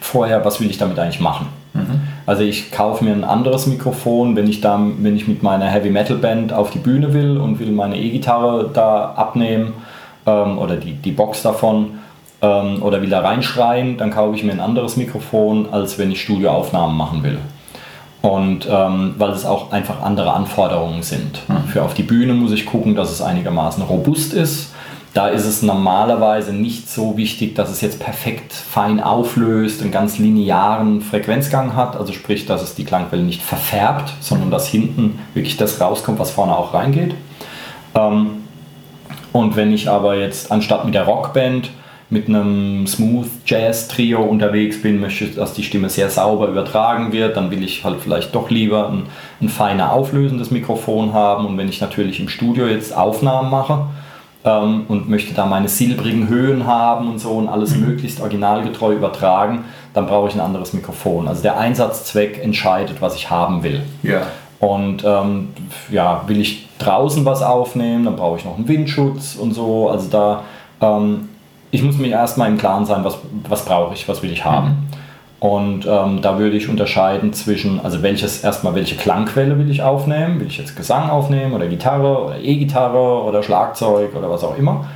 vorher, 0.00 0.44
was 0.44 0.60
will 0.60 0.70
ich 0.70 0.78
damit 0.78 0.98
eigentlich 0.98 1.20
machen. 1.20 1.48
Mhm. 1.74 2.00
Also 2.26 2.42
ich 2.42 2.72
kaufe 2.72 3.04
mir 3.04 3.12
ein 3.12 3.24
anderes 3.24 3.66
Mikrofon, 3.66 4.34
wenn 4.34 4.48
ich, 4.48 4.60
da, 4.60 4.80
wenn 4.98 5.16
ich 5.16 5.28
mit 5.28 5.44
meiner 5.44 5.66
Heavy 5.66 5.90
Metal 5.90 6.16
Band 6.16 6.52
auf 6.52 6.70
die 6.70 6.80
Bühne 6.80 7.14
will 7.14 7.38
und 7.38 7.60
will 7.60 7.70
meine 7.70 7.96
E-Gitarre 7.96 8.68
da 8.72 9.12
abnehmen 9.12 9.74
ähm, 10.26 10.58
oder 10.58 10.76
die, 10.76 10.94
die 10.94 11.12
Box 11.12 11.42
davon 11.42 11.98
ähm, 12.42 12.82
oder 12.82 13.00
will 13.00 13.10
da 13.10 13.20
reinschreien, 13.20 13.96
dann 13.96 14.10
kaufe 14.10 14.34
ich 14.34 14.42
mir 14.42 14.52
ein 14.52 14.60
anderes 14.60 14.96
Mikrofon, 14.96 15.68
als 15.70 15.98
wenn 15.98 16.10
ich 16.10 16.20
Studioaufnahmen 16.20 16.96
machen 16.96 17.22
will. 17.22 17.38
Und 18.22 18.66
ähm, 18.68 19.14
weil 19.18 19.30
es 19.30 19.46
auch 19.46 19.70
einfach 19.70 20.02
andere 20.02 20.32
Anforderungen 20.32 21.04
sind. 21.04 21.42
Mhm. 21.46 21.68
Für 21.68 21.84
auf 21.84 21.94
die 21.94 22.02
Bühne 22.02 22.34
muss 22.34 22.50
ich 22.50 22.66
gucken, 22.66 22.96
dass 22.96 23.12
es 23.12 23.22
einigermaßen 23.22 23.84
robust 23.84 24.34
ist. 24.34 24.74
Da 25.16 25.28
ist 25.28 25.46
es 25.46 25.62
normalerweise 25.62 26.52
nicht 26.52 26.90
so 26.90 27.16
wichtig, 27.16 27.54
dass 27.54 27.70
es 27.70 27.80
jetzt 27.80 28.00
perfekt 28.00 28.52
fein 28.52 29.00
auflöst, 29.00 29.80
einen 29.80 29.90
ganz 29.90 30.18
linearen 30.18 31.00
Frequenzgang 31.00 31.74
hat, 31.74 31.96
also 31.96 32.12
sprich, 32.12 32.44
dass 32.44 32.62
es 32.62 32.74
die 32.74 32.84
Klangwelle 32.84 33.22
nicht 33.22 33.40
verfärbt, 33.40 34.12
sondern 34.20 34.50
dass 34.50 34.68
hinten 34.68 35.18
wirklich 35.32 35.56
das 35.56 35.80
rauskommt, 35.80 36.18
was 36.18 36.30
vorne 36.30 36.54
auch 36.54 36.74
reingeht. 36.74 37.14
Ähm, 37.94 38.42
und 39.32 39.56
wenn 39.56 39.72
ich 39.72 39.88
aber 39.88 40.18
jetzt 40.18 40.52
anstatt 40.52 40.84
mit 40.84 40.94
der 40.94 41.04
Rockband 41.04 41.70
mit 42.10 42.28
einem 42.28 42.86
Smooth 42.86 43.30
Jazz 43.46 43.88
Trio 43.88 44.22
unterwegs 44.22 44.82
bin, 44.82 45.00
möchte, 45.00 45.28
dass 45.28 45.54
die 45.54 45.62
Stimme 45.62 45.88
sehr 45.88 46.10
sauber 46.10 46.48
übertragen 46.48 47.12
wird, 47.12 47.38
dann 47.38 47.50
will 47.50 47.64
ich 47.64 47.84
halt 47.84 48.02
vielleicht 48.02 48.34
doch 48.34 48.50
lieber 48.50 48.90
ein, 48.90 49.04
ein 49.40 49.48
feiner 49.48 49.92
auflösendes 49.92 50.50
Mikrofon 50.50 51.14
haben. 51.14 51.46
Und 51.46 51.56
wenn 51.56 51.70
ich 51.70 51.80
natürlich 51.80 52.20
im 52.20 52.28
Studio 52.28 52.66
jetzt 52.66 52.94
Aufnahmen 52.94 53.50
mache 53.50 53.86
ähm, 54.46 54.84
und 54.88 55.08
möchte 55.08 55.34
da 55.34 55.44
meine 55.44 55.68
silbrigen 55.68 56.28
Höhen 56.28 56.66
haben 56.66 57.10
und 57.10 57.18
so 57.18 57.32
und 57.32 57.48
alles 57.48 57.76
mhm. 57.76 57.86
möglichst 57.86 58.20
originalgetreu 58.20 58.94
übertragen, 58.94 59.64
dann 59.92 60.06
brauche 60.06 60.28
ich 60.28 60.34
ein 60.34 60.40
anderes 60.40 60.72
Mikrofon. 60.72 61.28
Also 61.28 61.42
der 61.42 61.58
Einsatzzweck 61.58 62.42
entscheidet, 62.42 63.02
was 63.02 63.16
ich 63.16 63.28
haben 63.28 63.62
will. 63.62 63.82
Ja. 64.02 64.22
Und 64.58 65.04
ähm, 65.04 65.48
ja, 65.90 66.22
will 66.26 66.40
ich 66.40 66.68
draußen 66.78 67.24
was 67.26 67.42
aufnehmen, 67.42 68.04
dann 68.04 68.16
brauche 68.16 68.38
ich 68.38 68.44
noch 68.44 68.56
einen 68.56 68.68
Windschutz 68.68 69.34
und 69.34 69.52
so. 69.52 69.90
Also 69.90 70.08
da 70.08 70.42
ähm, 70.80 71.28
ich 71.70 71.82
muss 71.82 71.98
mir 71.98 72.08
erstmal 72.08 72.48
im 72.48 72.58
Klaren 72.58 72.86
sein, 72.86 73.04
was, 73.04 73.18
was 73.48 73.64
brauche 73.64 73.94
ich, 73.94 74.08
was 74.08 74.22
will 74.22 74.32
ich 74.32 74.44
haben. 74.44 74.68
Mhm. 74.68 75.05
Und 75.38 75.86
ähm, 75.86 76.22
da 76.22 76.38
würde 76.38 76.56
ich 76.56 76.68
unterscheiden 76.68 77.32
zwischen, 77.34 77.80
also 77.80 78.02
welches 78.02 78.42
erstmal 78.42 78.74
welche 78.74 78.96
Klangquelle 78.96 79.58
will 79.58 79.70
ich 79.70 79.82
aufnehmen, 79.82 80.40
will 80.40 80.46
ich 80.46 80.56
jetzt 80.56 80.76
Gesang 80.76 81.10
aufnehmen 81.10 81.52
oder 81.52 81.66
Gitarre 81.66 82.24
oder 82.24 82.38
E-Gitarre 82.38 83.22
oder 83.22 83.42
Schlagzeug 83.42 84.14
oder 84.16 84.30
was 84.30 84.42
auch 84.44 84.56
immer, 84.56 84.86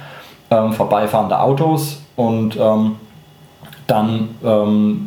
ähm, 0.51 0.73
vorbeifahrende 0.73 1.39
Autos 1.39 2.03
und 2.17 2.57
ähm, 2.59 2.97
dann 3.87 4.31
ähm, 4.43 5.07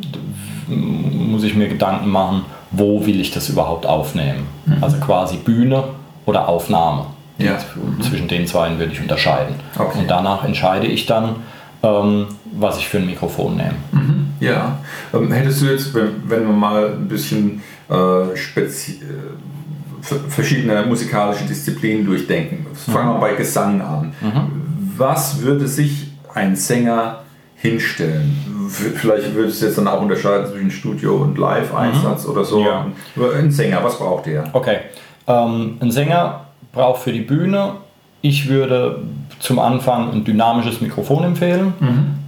muss 0.68 1.42
ich 1.42 1.54
mir 1.56 1.68
Gedanken 1.68 2.10
machen, 2.10 2.44
wo 2.70 3.04
will 3.04 3.20
ich 3.20 3.30
das 3.30 3.48
überhaupt 3.48 3.86
aufnehmen. 3.86 4.46
Also 4.80 4.98
quasi 4.98 5.36
Bühne 5.36 5.84
oder 6.26 6.48
Aufnahme. 6.48 7.06
Ja. 7.38 7.56
Zwischen 8.00 8.28
den 8.28 8.46
zwei 8.46 8.78
würde 8.78 8.92
ich 8.92 9.00
unterscheiden. 9.00 9.56
Okay. 9.76 9.98
Und 9.98 10.10
danach 10.10 10.44
entscheide 10.44 10.86
ich 10.86 11.06
dann, 11.06 11.36
ähm, 11.82 12.26
was 12.52 12.78
ich 12.78 12.88
für 12.88 12.98
ein 12.98 13.06
Mikrofon 13.06 13.56
nehme. 13.56 13.74
Ja. 14.44 14.78
Ähm, 15.12 15.32
hättest 15.32 15.62
du 15.62 15.66
jetzt, 15.66 15.94
wenn, 15.94 16.46
wir 16.46 16.52
mal 16.52 16.92
ein 16.92 17.08
bisschen 17.08 17.62
äh, 17.88 18.36
spezi 18.36 19.00
äh, 19.02 20.14
verschiedene 20.28 20.84
musikalische 20.86 21.44
Disziplinen 21.44 22.04
durchdenken, 22.04 22.66
fangen 22.74 23.14
wir 23.14 23.20
bei 23.20 23.34
Gesang 23.34 23.80
an. 23.80 24.12
Was 24.96 25.40
würde 25.40 25.66
sich 25.66 26.08
ein 26.34 26.54
Sänger 26.56 27.20
hinstellen? 27.56 28.36
Vielleicht 28.68 29.34
würdest 29.34 29.62
du 29.62 29.66
jetzt 29.66 29.78
dann 29.78 29.88
auch 29.88 30.02
unterscheiden 30.02 30.46
zwischen 30.46 30.70
Studio- 30.70 31.16
und 31.16 31.38
Live-Einsatz 31.38 32.26
oder 32.26 32.44
so. 32.44 32.60
Ja. 32.60 32.86
Ein 33.38 33.50
Sänger, 33.50 33.82
was 33.82 33.98
braucht 33.98 34.26
der? 34.26 34.44
Okay. 34.52 34.78
Ähm, 35.26 35.78
ein 35.80 35.90
Sänger 35.90 36.46
braucht 36.72 37.02
für 37.02 37.12
die 37.12 37.20
Bühne, 37.20 37.76
ich 38.20 38.48
würde 38.48 39.02
zum 39.38 39.58
Anfang 39.58 40.12
ein 40.12 40.24
dynamisches 40.24 40.80
Mikrofon 40.80 41.24
empfehlen, 41.24 41.74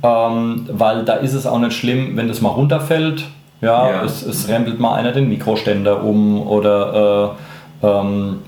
ähm, 0.07 0.67
weil 0.71 1.05
da 1.05 1.15
ist 1.15 1.35
es 1.35 1.47
auch 1.47 1.59
nicht 1.59 1.73
schlimm, 1.77 2.17
wenn 2.17 2.29
das 2.29 2.41
mal 2.41 2.51
runterfällt. 2.51 3.25
Ja, 3.61 3.91
Ja. 3.91 4.05
Es, 4.05 4.23
es 4.25 4.49
rempelt 4.49 4.79
mal 4.79 4.95
einer 4.95 5.13
den 5.13 5.29
Mikroständer 5.29 6.05
um 6.05 6.47
oder 6.47 7.35
äh, 7.83 7.87
ähm, 7.87 8.39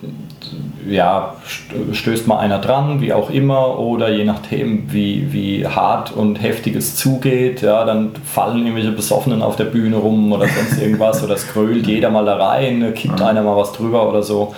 ja, 0.89 1.35
st- 1.47 1.95
stößt 1.95 2.27
mal 2.27 2.39
einer 2.39 2.59
dran, 2.59 3.01
wie 3.01 3.13
auch 3.13 3.29
immer, 3.31 3.79
oder 3.79 4.09
je 4.11 4.25
nachdem, 4.25 4.91
wie, 4.93 5.33
wie 5.33 5.67
hart 5.67 6.13
und 6.13 6.37
heftig 6.41 6.77
es 6.77 6.97
zugeht, 6.97 7.61
ja, 7.63 7.85
dann 7.85 8.13
fallen 8.25 8.59
irgendwelche 8.65 8.93
Besoffenen 8.93 9.43
auf 9.43 9.57
der 9.57 9.65
Bühne 9.65 9.97
rum 9.97 10.33
oder 10.33 10.47
sonst 10.49 10.81
irgendwas, 10.81 11.23
oder 11.23 11.35
es 11.35 11.47
grölt 11.53 11.87
jeder 11.87 12.11
mal 12.11 12.25
da 12.25 12.37
rein, 12.37 12.93
kippt 12.95 13.21
einer 13.21 13.43
mal 13.43 13.57
was 13.57 13.73
drüber 13.73 14.09
oder 14.09 14.23
so. 14.23 14.55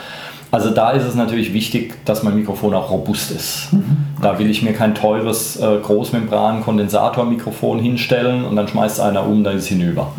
Also 0.52 0.71
da 0.71 0.90
ist 0.90 1.04
es 1.04 1.14
natürlich 1.14 1.52
wichtig, 1.54 2.04
dass 2.04 2.25
mein 2.25 2.35
Mikrofon 2.35 2.75
auch 2.75 2.90
robust 2.90 3.30
ist. 3.30 3.69
Da 4.21 4.38
will 4.38 4.50
ich 4.50 4.62
mir 4.62 4.73
kein 4.73 4.95
teures 4.95 5.57
äh, 5.61 5.78
Großmembran-Kondensatormikrofon 5.83 7.78
hinstellen 7.78 8.45
und 8.45 8.57
dann 8.57 8.66
schmeißt 8.66 9.00
einer 9.00 9.26
um, 9.26 9.45
dann 9.45 9.57
ist 9.57 9.62
es 9.64 9.69
hinüber. 9.69 10.12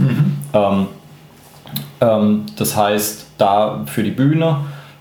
Ähm, 0.53 0.87
ähm, 1.99 2.45
das 2.55 2.77
heißt, 2.77 3.25
da 3.37 3.81
für 3.85 4.03
die 4.03 4.11
Bühne, 4.11 4.57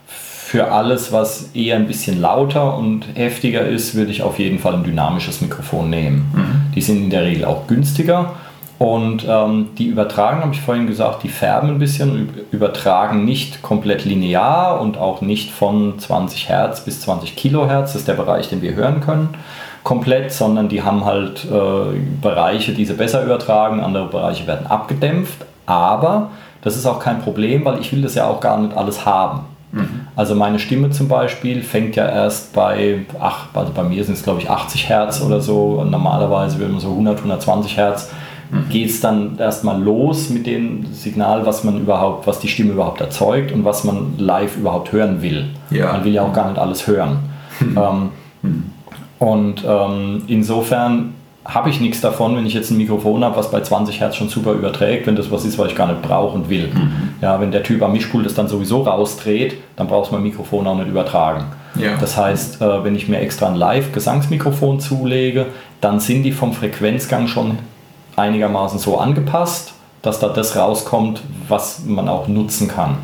für 0.07 0.73
alles, 0.73 1.13
was 1.13 1.51
eher 1.55 1.77
ein 1.77 1.87
bisschen 1.87 2.21
lauter 2.21 2.77
und 2.77 3.07
heftiger 3.15 3.65
ist, 3.67 3.95
würde 3.95 4.11
ich 4.11 4.23
auf 4.23 4.41
jeden 4.41 4.59
Fall 4.59 4.75
ein 4.75 4.83
dynamisches 4.83 5.41
Mikrofon 5.41 5.91
nehmen. 5.91 6.73
Die 6.75 6.81
sind 6.81 7.05
in 7.05 7.11
der 7.11 7.23
Regel 7.23 7.45
auch 7.45 7.69
günstiger 7.69 8.33
und 8.81 9.27
ähm, 9.29 9.69
die 9.77 9.89
übertragen, 9.89 10.41
habe 10.41 10.55
ich 10.55 10.63
vorhin 10.63 10.87
gesagt, 10.87 11.23
die 11.23 11.29
färben 11.29 11.69
ein 11.69 11.79
bisschen, 11.79 12.31
übertragen 12.51 13.27
nicht 13.27 13.61
komplett 13.61 14.07
linear 14.07 14.81
und 14.81 14.97
auch 14.97 15.21
nicht 15.21 15.51
von 15.51 15.99
20 15.99 16.49
Hertz 16.49 16.83
bis 16.83 17.03
20 17.03 17.37
Kilohertz, 17.37 17.93
das 17.93 18.01
ist 18.01 18.09
der 18.09 18.15
Bereich, 18.15 18.49
den 18.49 18.63
wir 18.63 18.75
hören 18.75 19.03
können, 19.03 19.35
komplett, 19.85 20.33
sondern 20.33 20.71
die 20.71 20.83
haben 20.83 21.05
halt 21.05 21.45
äh, 21.45 21.99
Bereiche, 22.23 22.73
die 22.73 22.87
sie 22.87 22.95
besser 22.95 23.23
übertragen, 23.23 23.81
andere 23.81 24.07
Bereiche 24.07 24.47
werden 24.47 24.67
abgedämpft, 24.67 25.45
aber 25.67 26.31
das 26.63 26.75
ist 26.75 26.87
auch 26.87 27.01
kein 27.01 27.21
Problem, 27.21 27.67
weil 27.67 27.81
ich 27.81 27.93
will 27.93 28.01
das 28.01 28.15
ja 28.15 28.29
auch 28.29 28.41
gar 28.41 28.57
nicht 28.57 28.75
alles 28.75 29.05
haben. 29.05 29.41
Also 30.17 30.35
meine 30.35 30.59
Stimme 30.59 30.89
zum 30.89 31.07
Beispiel 31.07 31.63
fängt 31.63 31.97
ja 31.97 32.09
erst 32.09 32.55
bei, 32.55 33.05
ach, 33.21 33.49
also 33.53 33.73
bei 33.73 33.83
mir 33.83 34.03
sind 34.05 34.15
es 34.15 34.23
glaube 34.23 34.41
ich 34.41 34.49
80 34.49 34.89
Hertz 34.89 35.21
oder 35.21 35.43
so, 35.43 35.85
normalerweise 35.85 36.59
würde 36.59 36.73
man 36.73 36.81
so 36.81 36.89
100, 36.89 37.19
120 37.19 37.77
Hertz, 37.77 38.11
geht 38.69 38.91
es 38.91 39.01
dann 39.01 39.39
erstmal 39.39 39.81
los 39.81 40.29
mit 40.29 40.47
dem 40.47 40.87
Signal, 40.93 41.47
was 41.47 41.65
man 41.65 41.81
überhaupt, 41.81 42.27
was 42.27 42.41
die 42.41 42.49
Stimme 42.49 42.73
überhaupt 42.73 43.01
erzeugt 43.01 43.53
und 43.53 43.65
was 43.65 43.85
man 43.85 44.15
live 44.19 44.57
überhaupt 44.57 44.93
hören 44.93 45.23
will. 45.23 45.47
Ja. 45.71 45.93
Man 45.93 46.05
will 46.05 46.13
ja 46.13 46.23
auch 46.23 46.33
gar 46.33 46.49
nicht 46.49 46.59
alles 46.59 46.87
hören. 46.87 47.19
Ähm, 47.61 48.11
und 49.19 49.63
ähm, 49.67 50.23
insofern 50.29 51.13
habe 51.45 51.71
ich 51.71 51.81
nichts 51.81 52.01
davon, 52.01 52.37
wenn 52.37 52.47
ich 52.47 52.55
jetzt 52.55 52.71
ein 52.71 52.79
Mikrofon 52.79 53.25
habe, 53.25 53.37
was 53.37 53.51
bei 53.51 53.61
20 53.61 54.01
Hertz 54.01 54.17
schon 54.17 54.29
super 54.29 54.53
überträgt, 54.53 55.07
wenn 55.07 55.17
das 55.17 55.31
was 55.31 55.45
ist, 55.45 55.59
was 55.59 55.69
ich 55.69 55.75
gar 55.75 55.89
nicht 55.89 56.03
brauche 56.03 56.35
und 56.35 56.49
will. 56.49 56.71
Ja, 57.21 57.41
wenn 57.41 57.51
der 57.51 57.63
Typ 57.63 57.83
am 57.83 57.93
Mischpult 57.93 58.25
das 58.25 58.35
dann 58.35 58.49
sowieso 58.49 58.83
rausdreht, 58.83 59.57
dann 59.77 59.87
brauchst 59.87 60.11
du 60.11 60.15
mein 60.15 60.23
Mikrofon 60.23 60.67
auch 60.67 60.77
nicht 60.77 60.89
übertragen. 60.89 61.45
Ja. 61.75 61.97
Das 62.01 62.17
heißt, 62.17 62.61
äh, 62.61 62.85
wenn 62.85 62.95
ich 62.95 63.09
mir 63.09 63.21
extra 63.21 63.49
ein 63.49 63.57
Live-Gesangsmikrofon 63.57 64.81
zulege, 64.81 65.47
dann 65.81 66.01
sind 66.01 66.23
die 66.23 66.33
vom 66.33 66.53
Frequenzgang 66.53 67.27
schon 67.27 67.59
einigermaßen 68.21 68.79
so 68.79 68.99
angepasst, 68.99 69.73
dass 70.03 70.21
da 70.21 70.29
das 70.29 70.57
rauskommt, 70.57 71.23
was 71.49 71.85
man 71.85 72.09
auch 72.09 72.29
nutzen 72.29 72.69
kann. 72.69 72.97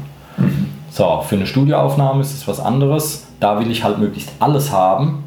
So, 0.90 1.22
für 1.26 1.36
eine 1.36 1.46
Studioaufnahme 1.46 2.20
ist 2.22 2.32
es 2.34 2.48
was 2.48 2.60
anderes. 2.60 3.26
Da 3.40 3.58
will 3.60 3.70
ich 3.70 3.84
halt 3.84 3.98
möglichst 3.98 4.30
alles 4.40 4.72
haben, 4.72 5.24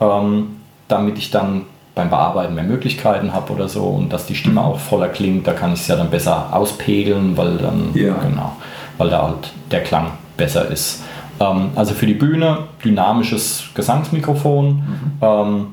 ähm, 0.00 0.56
damit 0.88 1.18
ich 1.18 1.30
dann 1.30 1.62
beim 1.94 2.08
Bearbeiten 2.08 2.54
mehr 2.54 2.64
Möglichkeiten 2.64 3.32
habe 3.32 3.52
oder 3.52 3.68
so 3.68 3.82
und 3.82 4.12
dass 4.12 4.26
die 4.26 4.34
Stimme 4.34 4.62
auch 4.62 4.78
voller 4.78 5.08
klingt. 5.08 5.46
Da 5.46 5.52
kann 5.52 5.74
ich 5.74 5.80
es 5.80 5.88
ja 5.88 5.96
dann 5.96 6.08
besser 6.10 6.48
auspegeln, 6.52 7.36
weil 7.36 7.58
dann 7.58 7.90
Ja. 7.94 8.14
genau, 8.14 8.52
weil 8.98 9.10
da 9.10 9.22
halt 9.22 9.52
der 9.70 9.82
Klang 9.82 10.12
besser 10.36 10.68
ist. 10.70 11.02
Ähm, 11.40 11.70
also 11.74 11.94
für 11.94 12.06
die 12.06 12.14
Bühne 12.14 12.58
dynamisches 12.84 13.64
Gesangsmikrofon. 13.74 14.82
Ähm, 15.20 15.66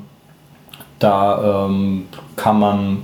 da 0.98 1.64
ähm, 1.66 2.06
kann 2.36 2.58
man 2.58 2.98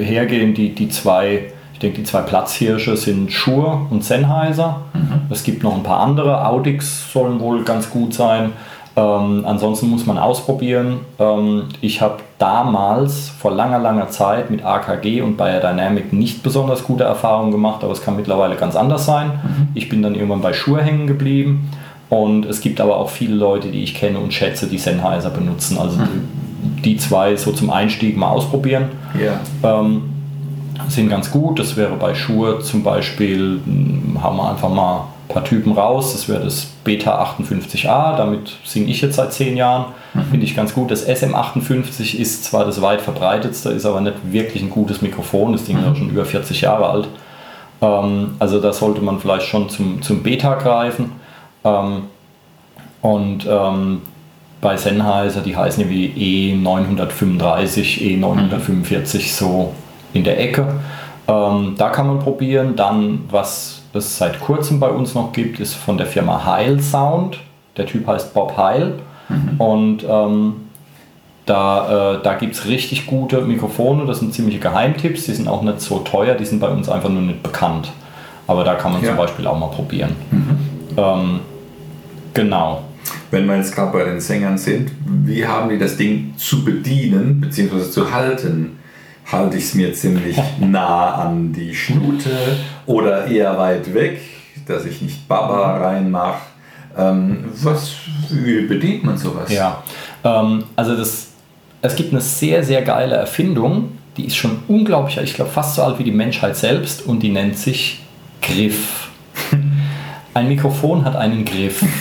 hergehen, 0.00 0.54
die, 0.54 0.74
die 0.74 0.88
zwei, 0.88 1.52
ich 1.72 1.78
denke, 1.78 1.98
die 1.98 2.04
zwei 2.04 2.22
Platzhirsche 2.22 2.96
sind 2.96 3.32
Shure 3.32 3.86
und 3.90 4.04
Sennheiser. 4.04 4.82
Es 5.30 5.44
gibt 5.44 5.62
noch 5.62 5.74
ein 5.74 5.82
paar 5.82 6.00
andere. 6.00 6.46
Audix 6.46 7.12
sollen 7.12 7.40
wohl 7.40 7.62
ganz 7.64 7.90
gut 7.90 8.14
sein. 8.14 8.52
Ähm, 8.96 9.44
ansonsten 9.46 9.88
muss 9.88 10.06
man 10.06 10.18
ausprobieren. 10.18 11.00
Ähm, 11.20 11.64
ich 11.80 12.00
habe 12.00 12.16
damals 12.38 13.28
vor 13.28 13.52
langer, 13.52 13.78
langer 13.78 14.08
Zeit 14.08 14.50
mit 14.50 14.64
AKG 14.64 15.20
und 15.20 15.36
Bayer 15.36 15.60
Dynamic 15.60 16.12
nicht 16.12 16.42
besonders 16.42 16.82
gute 16.82 17.04
Erfahrungen 17.04 17.52
gemacht, 17.52 17.84
aber 17.84 17.92
es 17.92 18.02
kann 18.02 18.16
mittlerweile 18.16 18.56
ganz 18.56 18.74
anders 18.74 19.06
sein. 19.06 19.38
Ich 19.74 19.88
bin 19.88 20.02
dann 20.02 20.14
irgendwann 20.14 20.40
bei 20.40 20.52
Shure 20.52 20.82
hängen 20.82 21.06
geblieben. 21.06 21.70
Und 22.08 22.46
es 22.46 22.60
gibt 22.60 22.80
aber 22.80 22.96
auch 22.96 23.10
viele 23.10 23.34
Leute, 23.34 23.68
die 23.68 23.84
ich 23.84 23.94
kenne 23.94 24.18
und 24.18 24.32
schätze, 24.32 24.66
die 24.66 24.78
Sennheiser 24.78 25.30
benutzen. 25.30 25.78
Also 25.78 25.98
die, 25.98 26.47
die 26.84 26.96
zwei 26.96 27.36
so 27.36 27.52
zum 27.52 27.70
Einstieg 27.70 28.16
mal 28.16 28.28
ausprobieren 28.30 28.86
Ja. 29.20 29.40
ähm, 29.80 30.02
sind 30.88 31.08
ganz 31.08 31.30
gut. 31.30 31.58
Das 31.58 31.76
wäre 31.76 31.94
bei 31.96 32.14
Schuhe 32.14 32.60
zum 32.60 32.82
Beispiel, 32.82 33.60
mh, 33.64 34.22
haben 34.22 34.36
wir 34.36 34.48
einfach 34.50 34.70
mal 34.70 35.00
ein 35.28 35.34
paar 35.34 35.44
Typen 35.44 35.72
raus. 35.72 36.12
Das 36.12 36.28
wäre 36.28 36.42
das 36.44 36.64
Beta 36.84 37.22
58A, 37.22 38.16
damit 38.16 38.56
singe 38.64 38.86
ich 38.90 39.00
jetzt 39.02 39.16
seit 39.16 39.32
zehn 39.32 39.56
Jahren. 39.56 39.86
Finde 40.30 40.46
ich 40.46 40.56
ganz 40.56 40.72
gut. 40.74 40.90
Das 40.90 41.06
SM58 41.06 42.16
ist 42.16 42.44
zwar 42.44 42.64
das 42.64 42.80
weit 42.80 43.00
verbreitetste, 43.02 43.68
ist 43.70 43.84
aber 43.84 44.00
nicht 44.00 44.16
wirklich 44.32 44.62
ein 44.62 44.70
gutes 44.70 45.02
Mikrofon. 45.02 45.52
Das 45.52 45.64
Ding 45.64 45.78
ist 45.78 45.84
auch 45.86 45.96
schon 45.96 46.08
über 46.10 46.24
40 46.24 46.62
Jahre 46.62 46.88
alt. 46.88 47.08
Ähm, 47.82 48.36
also 48.38 48.58
da 48.60 48.72
sollte 48.72 49.02
man 49.02 49.18
vielleicht 49.20 49.46
schon 49.46 49.68
zum, 49.68 50.00
zum 50.00 50.22
Beta 50.22 50.54
greifen. 50.54 51.12
Ähm, 51.64 52.02
und 53.02 53.46
ähm, 53.48 54.02
bei 54.60 54.76
Sennheiser, 54.76 55.40
die 55.40 55.56
heißen 55.56 55.88
wie 55.88 56.08
E935, 56.56 58.18
E945 58.20 59.32
so 59.34 59.72
in 60.12 60.24
der 60.24 60.40
Ecke. 60.40 60.66
Ähm, 61.28 61.74
da 61.76 61.90
kann 61.90 62.06
man 62.06 62.18
probieren. 62.18 62.74
Dann, 62.76 63.20
was 63.30 63.82
es 63.92 64.18
seit 64.18 64.40
kurzem 64.40 64.80
bei 64.80 64.88
uns 64.88 65.14
noch 65.14 65.32
gibt, 65.32 65.60
ist 65.60 65.74
von 65.74 65.96
der 65.98 66.06
Firma 66.06 66.44
Heil 66.44 66.80
Sound. 66.80 67.38
Der 67.76 67.86
Typ 67.86 68.06
heißt 68.06 68.34
Bob 68.34 68.56
Heil. 68.56 68.94
Und 69.58 70.04
ähm, 70.08 70.54
da, 71.44 72.14
äh, 72.14 72.22
da 72.22 72.34
gibt 72.34 72.54
es 72.54 72.66
richtig 72.66 73.06
gute 73.06 73.42
Mikrofone. 73.42 74.06
Das 74.06 74.20
sind 74.20 74.32
ziemliche 74.32 74.58
Geheimtipps. 74.58 75.26
Die 75.26 75.32
sind 75.34 75.48
auch 75.48 75.62
nicht 75.62 75.80
so 75.80 75.98
teuer. 75.98 76.34
Die 76.34 76.46
sind 76.46 76.60
bei 76.60 76.68
uns 76.68 76.88
einfach 76.88 77.10
nur 77.10 77.22
nicht 77.22 77.42
bekannt. 77.42 77.90
Aber 78.46 78.64
da 78.64 78.74
kann 78.74 78.92
man 78.92 79.02
Ja. 79.02 79.08
zum 79.08 79.18
Beispiel 79.18 79.46
auch 79.46 79.58
mal 79.58 79.66
probieren. 79.68 80.16
Ähm, 80.96 81.40
genau. 82.32 82.80
Wenn 83.30 83.46
wir 83.46 83.56
jetzt 83.56 83.74
gerade 83.74 83.92
bei 83.92 84.04
den 84.04 84.20
Sängern 84.20 84.56
sind, 84.56 84.90
wie 85.24 85.46
haben 85.46 85.68
die 85.68 85.78
das 85.78 85.96
Ding 85.96 86.34
zu 86.36 86.64
bedienen 86.64 87.40
bzw. 87.40 87.90
zu 87.90 88.12
halten? 88.12 88.78
Halte 89.30 89.58
ich 89.58 89.64
es 89.64 89.74
mir 89.74 89.92
ziemlich 89.92 90.38
nah 90.58 91.16
an 91.16 91.52
die 91.52 91.74
Schnute 91.74 92.30
oder 92.86 93.26
eher 93.26 93.58
weit 93.58 93.92
weg, 93.92 94.20
dass 94.66 94.86
ich 94.86 95.02
nicht 95.02 95.28
Baba 95.28 95.76
reinmache? 95.76 96.40
Ähm, 96.96 97.44
was, 97.62 97.92
wie 98.30 98.62
bedient 98.62 99.04
man 99.04 99.18
sowas? 99.18 99.52
Ja, 99.52 99.82
ähm, 100.24 100.64
also 100.74 100.96
das, 100.96 101.28
es 101.82 101.94
gibt 101.94 102.12
eine 102.12 102.22
sehr, 102.22 102.64
sehr 102.64 102.80
geile 102.80 103.16
Erfindung, 103.16 103.92
die 104.16 104.24
ist 104.24 104.36
schon 104.36 104.62
unglaublich, 104.66 105.18
ich 105.18 105.34
glaube 105.34 105.50
fast 105.50 105.76
so 105.76 105.82
alt 105.82 105.98
wie 105.98 106.04
die 106.04 106.10
Menschheit 106.10 106.56
selbst 106.56 107.06
und 107.06 107.22
die 107.22 107.28
nennt 107.28 107.56
sich 107.58 108.00
Griff. 108.42 109.07
Ein 110.38 110.46
Mikrofon 110.46 111.04
hat 111.04 111.16
einen 111.16 111.44
Griff. 111.44 111.84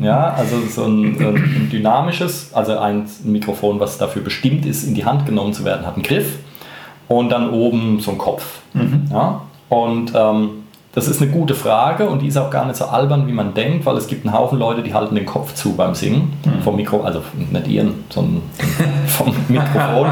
Ja, 0.00 0.34
also 0.34 0.56
so 0.68 0.84
ein, 0.84 1.16
ein 1.18 1.70
dynamisches, 1.72 2.52
also 2.52 2.76
ein 2.78 3.06
Mikrofon, 3.22 3.80
was 3.80 3.96
dafür 3.96 4.20
bestimmt 4.20 4.66
ist, 4.66 4.84
in 4.84 4.94
die 4.94 5.06
Hand 5.06 5.24
genommen 5.24 5.54
zu 5.54 5.64
werden, 5.64 5.86
hat 5.86 5.94
einen 5.94 6.02
Griff 6.02 6.40
und 7.08 7.30
dann 7.30 7.48
oben 7.48 8.00
so 8.00 8.10
einen 8.10 8.18
Kopf. 8.18 8.60
Ja? 9.10 9.40
Und 9.70 10.12
ähm, 10.14 10.63
das 10.94 11.08
ist 11.08 11.20
eine 11.20 11.30
gute 11.30 11.54
Frage 11.54 12.08
und 12.08 12.22
die 12.22 12.28
ist 12.28 12.36
auch 12.36 12.50
gar 12.50 12.64
nicht 12.66 12.76
so 12.76 12.84
albern, 12.84 13.26
wie 13.26 13.32
man 13.32 13.52
denkt, 13.52 13.84
weil 13.84 13.96
es 13.96 14.06
gibt 14.06 14.24
einen 14.24 14.34
Haufen 14.34 14.58
Leute, 14.58 14.82
die 14.82 14.94
halten 14.94 15.16
den 15.16 15.26
Kopf 15.26 15.54
zu 15.54 15.74
beim 15.74 15.94
Singen 15.94 16.32
mhm. 16.44 16.62
vom 16.62 16.76
Mikro, 16.76 17.02
also 17.02 17.20
nicht 17.50 17.66
ihren, 17.66 18.04
sondern 18.10 18.42
vom 19.08 19.34
Mikrofon. 19.48 20.08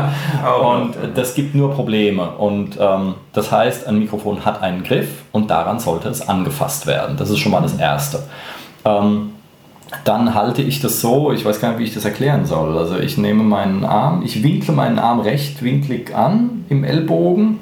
und 0.60 0.94
das 1.14 1.34
gibt 1.34 1.54
nur 1.54 1.72
Probleme. 1.72 2.30
Und 2.30 2.78
ähm, 2.80 3.14
das 3.32 3.52
heißt, 3.52 3.86
ein 3.86 3.98
Mikrofon 4.00 4.44
hat 4.44 4.60
einen 4.60 4.82
Griff 4.82 5.22
und 5.30 5.50
daran 5.50 5.78
sollte 5.78 6.08
es 6.08 6.28
angefasst 6.28 6.86
werden. 6.86 7.16
Das 7.16 7.30
ist 7.30 7.38
schon 7.38 7.52
mal 7.52 7.62
das 7.62 7.74
Erste. 7.74 8.24
Ähm, 8.84 9.30
dann 10.04 10.34
halte 10.34 10.62
ich 10.62 10.80
das 10.80 11.00
so, 11.00 11.32
ich 11.32 11.44
weiß 11.44 11.60
gar 11.60 11.70
nicht, 11.70 11.78
wie 11.78 11.84
ich 11.84 11.94
das 11.94 12.04
erklären 12.04 12.46
soll. 12.46 12.76
Also 12.76 12.98
ich 12.98 13.18
nehme 13.18 13.42
meinen 13.42 13.84
Arm, 13.84 14.22
ich 14.24 14.42
winkle 14.42 14.74
meinen 14.74 14.98
Arm 14.98 15.20
rechtwinklig 15.20 16.14
an 16.14 16.64
im 16.68 16.82
Ellbogen 16.82 17.60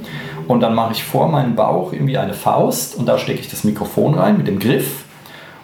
und 0.50 0.58
dann 0.58 0.74
mache 0.74 0.92
ich 0.94 1.04
vor 1.04 1.28
meinen 1.28 1.54
Bauch 1.54 1.92
irgendwie 1.92 2.18
eine 2.18 2.34
Faust 2.34 2.96
und 2.96 3.06
da 3.06 3.18
stecke 3.18 3.38
ich 3.38 3.48
das 3.48 3.62
Mikrofon 3.62 4.14
rein 4.14 4.36
mit 4.36 4.48
dem 4.48 4.58
Griff 4.58 5.04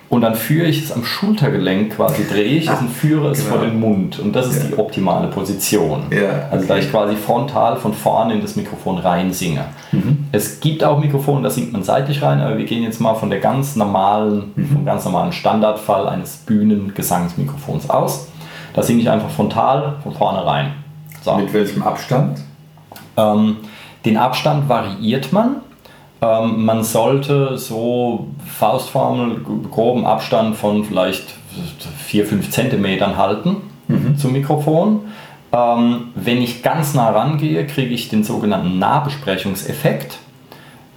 und 0.09 0.21
dann 0.21 0.37
führe 0.37 0.69
ich 0.69 0.85
es 0.85 0.93
am 0.93 1.05
Schultergelenk 1.05 1.97
quasi, 1.97 2.25
drehe 2.25 2.59
ich 2.59 2.71
es 2.71 2.79
und 2.79 2.91
führe 2.91 3.31
es 3.31 3.43
genau. 3.43 3.57
vor 3.57 3.67
den 3.67 3.81
Mund. 3.81 4.21
Und 4.21 4.37
das 4.37 4.47
ist 4.47 4.63
ja. 4.63 4.69
die 4.69 4.79
optimale 4.79 5.27
Position. 5.27 6.05
Ja, 6.11 6.47
also 6.53 6.69
da 6.69 6.77
ich 6.77 6.89
quasi 6.89 7.17
frontal 7.17 7.75
von 7.75 7.95
vorne 7.95 8.35
in 8.35 8.43
das 8.43 8.55
Mikrofon 8.55 8.99
rein 8.99 9.33
singe. 9.33 9.65
Mhm. 9.91 10.29
Es 10.31 10.61
gibt 10.61 10.85
auch 10.85 11.01
Mikrofone, 11.01 11.43
da 11.43 11.51
singt 11.51 11.73
man 11.73 11.83
seitlich 11.83 12.23
rein, 12.23 12.41
aber 12.41 12.57
wir 12.57 12.65
gehen 12.65 12.85
jetzt 12.85 13.01
mal 13.01 13.15
von 13.15 13.29
der 13.29 13.41
ganz 13.41 13.75
normalen, 13.75 14.53
mhm. 14.55 14.69
vom 14.69 14.85
ganz 14.85 15.05
normalen 15.05 15.33
Standardfall 15.33 16.07
eines 16.07 16.37
Bühnengesangsmikrofons 16.37 17.91
aus. 17.91 18.29
Da 18.73 18.85
singe 18.85 19.01
ich 19.01 19.11
einfach 19.11 19.31
frontal 19.31 19.97
von 20.05 20.13
vorne 20.13 20.47
rein. 20.47 20.75
So. 21.23 21.35
Mit 21.35 21.53
welchem 21.53 21.83
Abstand? 21.83 22.39
Ähm, 23.17 23.57
den 24.07 24.17
Abstand 24.17 24.69
variiert 24.69 25.33
man. 25.33 25.57
Ähm, 26.23 26.65
man 26.65 26.83
sollte 26.83 27.59
so 27.59 28.29
Faustformel, 28.47 29.41
groben 29.71 30.07
Abstand 30.07 30.57
von 30.57 30.85
vielleicht 30.85 31.35
4-5 32.11 32.51
cm 32.51 33.17
halten 33.17 33.57
mhm. 33.89 34.17
zum 34.17 34.33
Mikrofon. 34.33 35.01
Ähm, 35.53 36.09
wenn 36.15 36.41
ich 36.41 36.63
ganz 36.63 36.95
nah 36.95 37.11
rangehe, 37.11 37.67
kriege 37.67 37.95
ich 37.95 38.09
den 38.09 38.25
sogenannten 38.25 38.79
Nahbesprechungseffekt. 38.79 40.19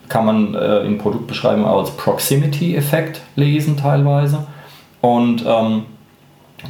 Kann 0.07 0.25
man 0.25 0.55
äh, 0.55 0.79
in 0.81 0.97
Produktbeschreibung 0.97 1.65
als 1.65 1.91
Proximity-Effekt 1.91 3.21
lesen 3.35 3.77
teilweise. 3.77 4.47
Und 5.01 5.43
ähm, 5.45 5.83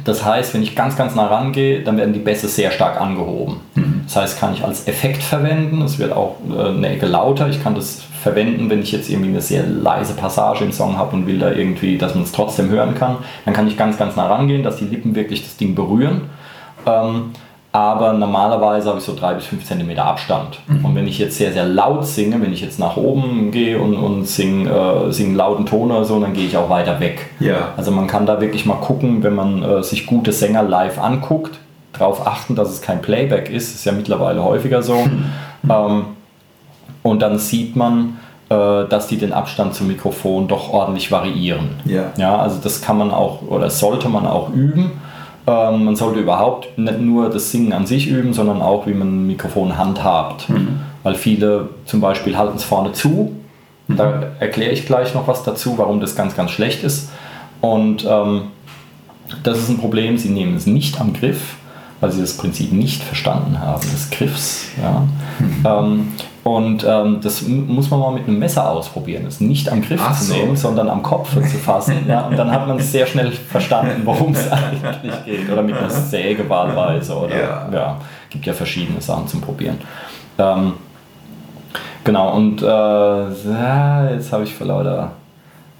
das 0.04 0.24
heißt, 0.24 0.54
wenn 0.54 0.62
ich 0.62 0.76
ganz, 0.76 0.96
ganz 0.96 1.14
nah 1.14 1.26
rangehe, 1.26 1.82
dann 1.82 1.96
werden 1.96 2.12
die 2.12 2.20
Bässe 2.20 2.48
sehr 2.48 2.70
stark 2.70 3.00
angehoben. 3.00 3.60
Das 4.12 4.22
heißt, 4.22 4.40
kann 4.40 4.54
ich 4.54 4.64
als 4.64 4.88
Effekt 4.88 5.22
verwenden. 5.22 5.82
Es 5.82 6.00
wird 6.00 6.12
auch 6.12 6.34
äh, 6.50 6.70
eine 6.70 6.88
Ecke 6.88 7.06
lauter. 7.06 7.48
Ich 7.48 7.62
kann 7.62 7.76
das 7.76 8.02
verwenden, 8.20 8.68
wenn 8.68 8.82
ich 8.82 8.90
jetzt 8.90 9.08
irgendwie 9.08 9.28
eine 9.28 9.40
sehr 9.40 9.64
leise 9.64 10.14
Passage 10.14 10.64
im 10.64 10.72
Song 10.72 10.96
habe 10.96 11.14
und 11.14 11.28
will 11.28 11.38
da 11.38 11.52
irgendwie, 11.52 11.96
dass 11.96 12.16
man 12.16 12.24
es 12.24 12.32
trotzdem 12.32 12.70
hören 12.70 12.96
kann. 12.96 13.18
Dann 13.44 13.54
kann 13.54 13.68
ich 13.68 13.76
ganz, 13.76 13.96
ganz 13.98 14.16
nah 14.16 14.26
rangehen, 14.26 14.64
dass 14.64 14.78
die 14.78 14.86
Lippen 14.86 15.14
wirklich 15.14 15.44
das 15.44 15.56
Ding 15.56 15.76
berühren. 15.76 16.22
Ähm, 16.86 17.30
aber 17.70 18.12
normalerweise 18.12 18.88
habe 18.88 18.98
ich 18.98 19.04
so 19.04 19.14
drei 19.14 19.34
bis 19.34 19.46
fünf 19.46 19.64
Zentimeter 19.64 20.04
Abstand. 20.04 20.58
Mhm. 20.66 20.84
Und 20.84 20.96
wenn 20.96 21.06
ich 21.06 21.20
jetzt 21.20 21.36
sehr, 21.36 21.52
sehr 21.52 21.66
laut 21.66 22.04
singe, 22.04 22.42
wenn 22.42 22.52
ich 22.52 22.62
jetzt 22.62 22.80
nach 22.80 22.96
oben 22.96 23.52
gehe 23.52 23.78
und, 23.78 23.94
und 23.94 24.26
singe 24.26 24.68
äh, 24.68 25.12
sing 25.12 25.26
einen 25.26 25.36
lauten 25.36 25.66
Ton 25.66 25.92
oder 25.92 26.04
so, 26.04 26.18
dann 26.18 26.32
gehe 26.32 26.46
ich 26.46 26.56
auch 26.56 26.68
weiter 26.68 26.98
weg. 26.98 27.26
Ja. 27.38 27.74
Also 27.76 27.92
man 27.92 28.08
kann 28.08 28.26
da 28.26 28.40
wirklich 28.40 28.66
mal 28.66 28.74
gucken, 28.74 29.22
wenn 29.22 29.36
man 29.36 29.62
äh, 29.62 29.84
sich 29.84 30.06
gute 30.06 30.32
Sänger 30.32 30.64
live 30.64 30.98
anguckt, 30.98 31.60
darauf 32.00 32.26
achten, 32.26 32.54
dass 32.54 32.70
es 32.70 32.82
kein 32.82 33.02
Playback 33.02 33.50
ist, 33.50 33.74
ist 33.74 33.84
ja 33.84 33.92
mittlerweile 33.92 34.42
häufiger 34.42 34.82
so. 34.82 34.96
Mhm. 34.96 35.24
Ähm, 35.68 36.04
und 37.02 37.22
dann 37.22 37.38
sieht 37.38 37.76
man, 37.76 38.18
äh, 38.48 38.54
dass 38.88 39.08
die 39.08 39.16
den 39.16 39.32
Abstand 39.32 39.74
zum 39.74 39.88
Mikrofon 39.88 40.48
doch 40.48 40.70
ordentlich 40.72 41.10
variieren. 41.12 41.70
Ja. 41.84 42.12
ja. 42.16 42.36
Also 42.36 42.58
das 42.62 42.80
kann 42.82 42.98
man 42.98 43.10
auch 43.10 43.42
oder 43.42 43.70
sollte 43.70 44.08
man 44.08 44.26
auch 44.26 44.50
üben 44.50 44.92
ähm, 45.50 45.84
man 45.84 45.96
sollte 45.96 46.20
überhaupt 46.20 46.78
nicht 46.78 47.00
nur 47.00 47.30
das 47.30 47.50
Singen 47.50 47.72
an 47.72 47.86
sich 47.86 48.08
üben, 48.08 48.32
sondern 48.32 48.62
auch, 48.62 48.86
wie 48.86 48.94
man 48.94 49.08
ein 49.08 49.26
Mikrofon 49.26 49.76
handhabt. 49.76 50.48
Mhm. 50.48 50.80
Weil 51.02 51.14
viele 51.14 51.70
zum 51.86 52.00
Beispiel 52.00 52.36
halten 52.36 52.56
es 52.56 52.64
vorne 52.64 52.92
zu. 52.92 53.32
Mhm. 53.88 53.96
Da 53.96 54.22
erkläre 54.38 54.72
ich 54.72 54.86
gleich 54.86 55.14
noch 55.14 55.26
was 55.26 55.42
dazu, 55.42 55.78
warum 55.78 56.00
das 56.00 56.14
ganz, 56.14 56.36
ganz 56.36 56.50
schlecht 56.50 56.84
ist. 56.84 57.10
Und 57.60 58.06
ähm, 58.08 58.42
das 59.42 59.58
ist 59.58 59.68
ein 59.68 59.78
Problem, 59.78 60.18
sie 60.18 60.28
nehmen 60.28 60.56
es 60.56 60.66
nicht 60.66 61.00
am 61.00 61.12
Griff, 61.12 61.56
weil 62.00 62.10
sie 62.12 62.20
das 62.20 62.36
Prinzip 62.36 62.72
nicht 62.72 63.02
verstanden 63.02 63.60
haben, 63.60 63.82
des 63.82 64.10
Griffs. 64.10 64.68
Ja. 64.80 65.06
Mhm. 65.38 65.64
Ähm, 65.64 66.12
und 66.42 66.86
ähm, 66.88 67.20
das 67.22 67.42
muss 67.42 67.90
man 67.90 68.00
mal 68.00 68.12
mit 68.12 68.26
einem 68.26 68.38
Messer 68.38 68.70
ausprobieren. 68.70 69.26
Es 69.26 69.40
nicht 69.40 69.70
am 69.70 69.82
Griff 69.82 70.00
Ach 70.02 70.18
zu 70.18 70.32
nehmen, 70.32 70.56
so. 70.56 70.68
sondern 70.68 70.88
am 70.88 71.02
Kopf 71.02 71.32
zu 71.34 71.58
fassen. 71.58 72.06
ja, 72.08 72.22
und 72.26 72.38
dann 72.38 72.50
hat 72.50 72.66
man 72.66 72.78
sehr 72.78 73.06
schnell 73.06 73.30
verstanden, 73.30 74.02
worum 74.04 74.32
es 74.32 74.50
eigentlich 74.52 75.24
geht. 75.26 75.50
Oder 75.50 75.62
mit 75.62 75.76
einer 75.76 75.90
Säge 75.90 76.48
wahlweise. 76.48 77.14
Oder 77.14 77.38
ja. 77.38 77.68
ja, 77.70 77.96
gibt 78.30 78.46
ja 78.46 78.54
verschiedene 78.54 79.00
Sachen 79.02 79.28
zum 79.28 79.42
Probieren. 79.42 79.78
Ähm, 80.38 80.72
genau, 82.04 82.34
und 82.34 82.62
äh, 82.62 84.14
jetzt 84.14 84.32
habe 84.32 84.44
ich 84.44 84.54
vor 84.54 84.66
lauter 84.66 85.12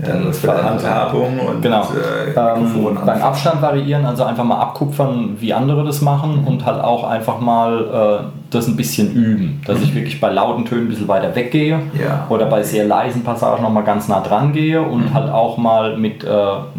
dann 0.05 0.33
für 0.33 0.63
Handhabung 0.63 1.39
und 1.39 1.63
genau. 1.63 1.83
äh, 1.83 2.31
ähm, 2.31 2.99
beim 3.05 3.23
Abstand 3.23 3.61
variieren, 3.61 4.07
also 4.07 4.25
einfach 4.25 4.45
mal 4.45 4.59
abkupfern, 4.59 5.37
wie 5.39 5.53
andere 5.53 5.85
das 5.85 6.01
machen 6.01 6.43
mhm. 6.43 6.47
und 6.47 6.67
halt 6.67 6.83
auch 6.83 7.05
einfach 7.05 7.41
mal 7.41 8.23
äh, 8.23 8.25
das 8.51 8.67
ein 8.67 8.77
bisschen 8.77 9.13
üben, 9.13 9.61
dass 9.67 9.79
mhm. 9.79 9.85
ich 9.85 9.95
wirklich 9.95 10.21
bei 10.21 10.31
lauten 10.31 10.65
Tönen 10.65 10.87
ein 10.87 10.89
bisschen 10.89 11.09
weiter 11.09 11.35
weggehe 11.35 11.81
ja. 11.99 12.27
oder 12.29 12.47
bei 12.47 12.63
sehr 12.63 12.85
leisen 12.85 13.23
Passagen 13.23 13.63
noch 13.63 13.71
mal 13.71 13.83
ganz 13.83 14.09
nah 14.09 14.21
dran 14.21 14.53
gehe 14.53 14.83
und 14.83 15.11
mhm. 15.11 15.15
halt 15.15 15.31
auch 15.31 15.57
mal 15.57 15.97
mit, 15.97 16.25
äh, 16.25 16.29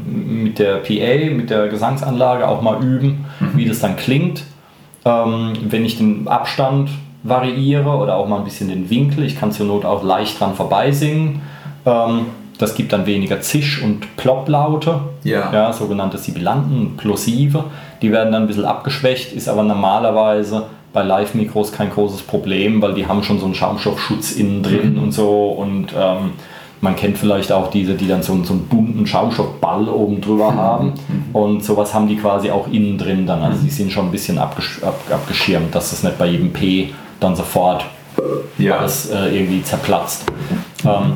mit 0.06 0.60
der 0.60 0.78
PA, 0.78 1.34
mit 1.34 1.50
der 1.50 1.68
Gesangsanlage 1.68 2.48
auch 2.48 2.62
mal 2.62 2.82
üben, 2.84 3.26
mhm. 3.40 3.52
wie 3.56 3.66
das 3.66 3.80
dann 3.80 3.96
klingt, 3.96 4.44
ähm, 5.06 5.54
wenn 5.70 5.86
ich 5.86 5.98
den 5.98 6.28
Abstand 6.28 6.90
variiere 7.24 7.90
oder 7.90 8.16
auch 8.16 8.28
mal 8.28 8.38
ein 8.38 8.44
bisschen 8.44 8.70
den 8.70 8.90
Winkel, 8.90 9.24
ich 9.24 9.40
kann 9.40 9.52
zur 9.52 9.68
Not 9.68 9.86
auch 9.86 10.04
leicht 10.04 10.40
dran 10.40 10.56
vorbeisingen. 10.56 11.42
Ähm, 11.86 12.26
das 12.62 12.76
gibt 12.76 12.93
dann 12.93 13.06
weniger 13.06 13.41
Zisch- 13.41 13.82
und 13.82 14.15
Plopplaute, 14.17 15.00
ja. 15.24 15.52
ja, 15.52 15.74
sogenannte 15.74 16.17
Sibilanten, 16.17 16.95
Plosive. 16.95 17.65
Die 18.02 18.12
werden 18.12 18.32
dann 18.32 18.43
ein 18.43 18.47
bisschen 18.47 18.65
abgeschwächt, 18.65 19.34
ist 19.34 19.50
aber 19.50 19.63
normalerweise 19.63 20.63
bei 20.93 21.04
Live-Mikros 21.04 21.71
kein 21.71 21.89
großes 21.89 22.21
Problem, 22.21 22.82
weil 22.82 22.93
die 22.93 23.08
haben 23.08 23.24
schon 23.24 23.39
so 23.39 23.45
einen 23.45 23.56
Schaumstoffschutz 23.56 24.34
innen 24.34 24.62
drin 24.62 24.93
mhm. 24.95 25.04
und 25.04 25.12
so. 25.12 25.47
Und 25.50 25.88
ähm, 25.97 26.32
man 26.82 26.95
kennt 26.95 27.17
vielleicht 27.17 27.52
auch 27.52 27.69
diese, 27.69 27.93
die 27.93 28.08
dann 28.08 28.21
so, 28.21 28.43
so 28.43 28.54
einen 28.54 28.67
bunten 28.67 29.08
Schaumstoffball 29.08 29.88
oben 29.88 30.21
drüber 30.21 30.52
mhm. 30.52 30.58
haben. 30.58 30.88
Mhm. 30.88 31.36
Und 31.36 31.63
sowas 31.63 31.93
haben 31.93 32.08
die 32.08 32.17
quasi 32.17 32.52
auch 32.52 32.67
innen 32.67 32.97
drin 32.97 33.26
dann. 33.26 33.41
Also 33.41 33.60
mhm. 33.60 33.63
die 33.63 33.69
sind 33.71 33.91
schon 33.91 34.06
ein 34.06 34.12
bisschen 34.12 34.38
abgesch 34.38 34.84
ab 34.84 35.00
abgeschirmt, 35.10 35.74
dass 35.74 35.91
das 35.91 36.04
nicht 36.04 36.17
bei 36.17 36.28
jedem 36.28 36.52
P 36.52 36.93
dann 37.19 37.36
sofort 37.36 37.86
ja. 38.58 38.78
alles 38.78 39.10
äh, 39.10 39.36
irgendwie 39.36 39.63
zerplatzt. 39.63 40.26
Ähm, 40.84 41.13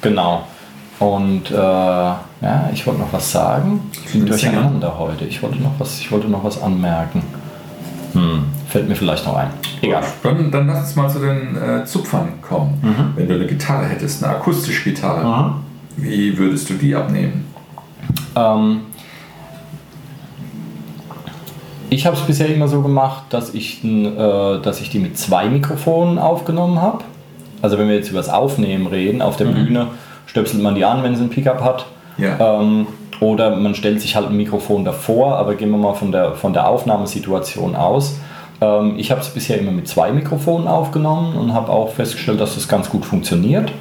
Genau. 0.00 0.44
Und 0.98 1.50
äh, 1.50 1.54
ja, 1.54 2.70
ich 2.72 2.86
wollte 2.86 3.00
noch 3.00 3.12
was 3.12 3.30
sagen. 3.30 3.90
Ich 4.04 4.12
bin 4.12 4.26
durcheinander 4.26 4.98
heute. 4.98 5.24
Ich 5.24 5.42
wollte 5.42 5.58
noch 5.62 5.78
was, 5.78 6.00
ich 6.00 6.10
wollte 6.10 6.28
noch 6.28 6.42
was 6.42 6.60
anmerken. 6.60 7.22
Hm, 8.12 8.44
fällt 8.68 8.88
mir 8.88 8.96
vielleicht 8.96 9.24
noch 9.26 9.36
ein. 9.36 9.50
Egal. 9.82 10.02
Dann, 10.22 10.50
dann 10.50 10.66
lass 10.66 10.80
uns 10.80 10.96
mal 10.96 11.08
zu 11.08 11.20
den 11.20 11.56
äh, 11.56 11.84
Zupfern 11.84 12.40
kommen. 12.42 12.78
Mhm. 12.82 13.12
Wenn 13.16 13.28
du 13.28 13.34
eine 13.34 13.46
Gitarre 13.46 13.86
hättest, 13.86 14.24
eine 14.24 14.34
akustische 14.36 14.90
Gitarre, 14.90 15.50
mhm. 15.50 15.54
wie 15.96 16.36
würdest 16.36 16.68
du 16.70 16.74
die 16.74 16.94
abnehmen? 16.94 17.46
Ähm, 18.34 18.80
ich 21.90 22.06
habe 22.06 22.16
es 22.16 22.22
bisher 22.22 22.52
immer 22.52 22.68
so 22.68 22.82
gemacht, 22.82 23.24
dass 23.30 23.54
ich, 23.54 23.84
äh, 23.84 24.58
dass 24.60 24.80
ich 24.80 24.90
die 24.90 24.98
mit 24.98 25.16
zwei 25.16 25.48
Mikrofonen 25.48 26.18
aufgenommen 26.18 26.80
habe. 26.80 27.04
Also 27.62 27.78
wenn 27.78 27.88
wir 27.88 27.96
jetzt 27.96 28.10
über 28.10 28.18
das 28.18 28.28
Aufnehmen 28.28 28.86
reden, 28.86 29.22
auf 29.22 29.36
der 29.36 29.48
mhm. 29.48 29.54
Bühne 29.54 29.86
stöpselt 30.26 30.62
man 30.62 30.74
die 30.74 30.84
an, 30.84 31.02
wenn 31.02 31.16
sie 31.16 31.22
ein 31.22 31.30
Pickup 31.30 31.62
hat. 31.62 31.86
Ja. 32.18 32.60
Ähm, 32.60 32.86
oder 33.20 33.56
man 33.56 33.74
stellt 33.74 34.00
sich 34.00 34.14
halt 34.14 34.28
ein 34.28 34.36
Mikrofon 34.36 34.84
davor, 34.84 35.36
aber 35.36 35.54
gehen 35.54 35.70
wir 35.70 35.78
mal 35.78 35.94
von 35.94 36.12
der, 36.12 36.32
von 36.34 36.52
der 36.52 36.68
Aufnahmesituation 36.68 37.74
aus. 37.74 38.18
Ähm, 38.60 38.94
ich 38.96 39.10
habe 39.10 39.20
es 39.20 39.28
bisher 39.28 39.58
immer 39.58 39.72
mit 39.72 39.88
zwei 39.88 40.12
Mikrofonen 40.12 40.68
aufgenommen 40.68 41.36
und 41.36 41.52
habe 41.52 41.72
auch 41.72 41.92
festgestellt, 41.92 42.40
dass 42.40 42.54
das 42.54 42.68
ganz 42.68 42.90
gut 42.90 43.04
funktioniert. 43.04 43.72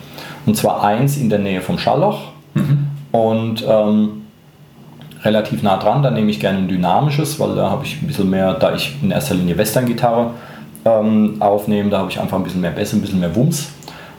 Und 0.46 0.56
zwar 0.56 0.84
eins 0.84 1.18
in 1.18 1.30
der 1.30 1.40
Nähe 1.40 1.62
vom 1.62 1.78
Schallloch 1.78 2.20
mhm. 2.54 2.88
und 3.12 3.66
ähm, 3.68 4.10
relativ 5.24 5.62
nah 5.62 5.78
dran. 5.78 6.04
Da 6.04 6.10
nehme 6.10 6.32
ich 6.32 6.40
gerne 6.40 6.60
ein 6.60 6.68
dynamisches, 6.68 7.40
weil 7.40 7.56
da 7.56 7.70
habe 7.70 7.86
ich 7.86 8.02
ein 8.02 8.08
bisschen 8.08 8.30
mehr, 8.30 8.54
da 8.54 8.74
ich 8.74 8.96
in 9.02 9.12
erster 9.12 9.36
Linie 9.36 9.58
Western-Gitarre 9.58 10.32
ähm, 10.86 11.36
aufnehmen. 11.40 11.90
Da 11.90 12.00
habe 12.00 12.12
ich 12.12 12.20
einfach 12.20 12.38
ein 12.38 12.44
bisschen 12.44 12.62
mehr 12.62 12.72
Bässe, 12.72 12.96
ein 12.96 13.02
bisschen 13.02 13.20
mehr 13.20 13.36
Wumms. 13.36 13.70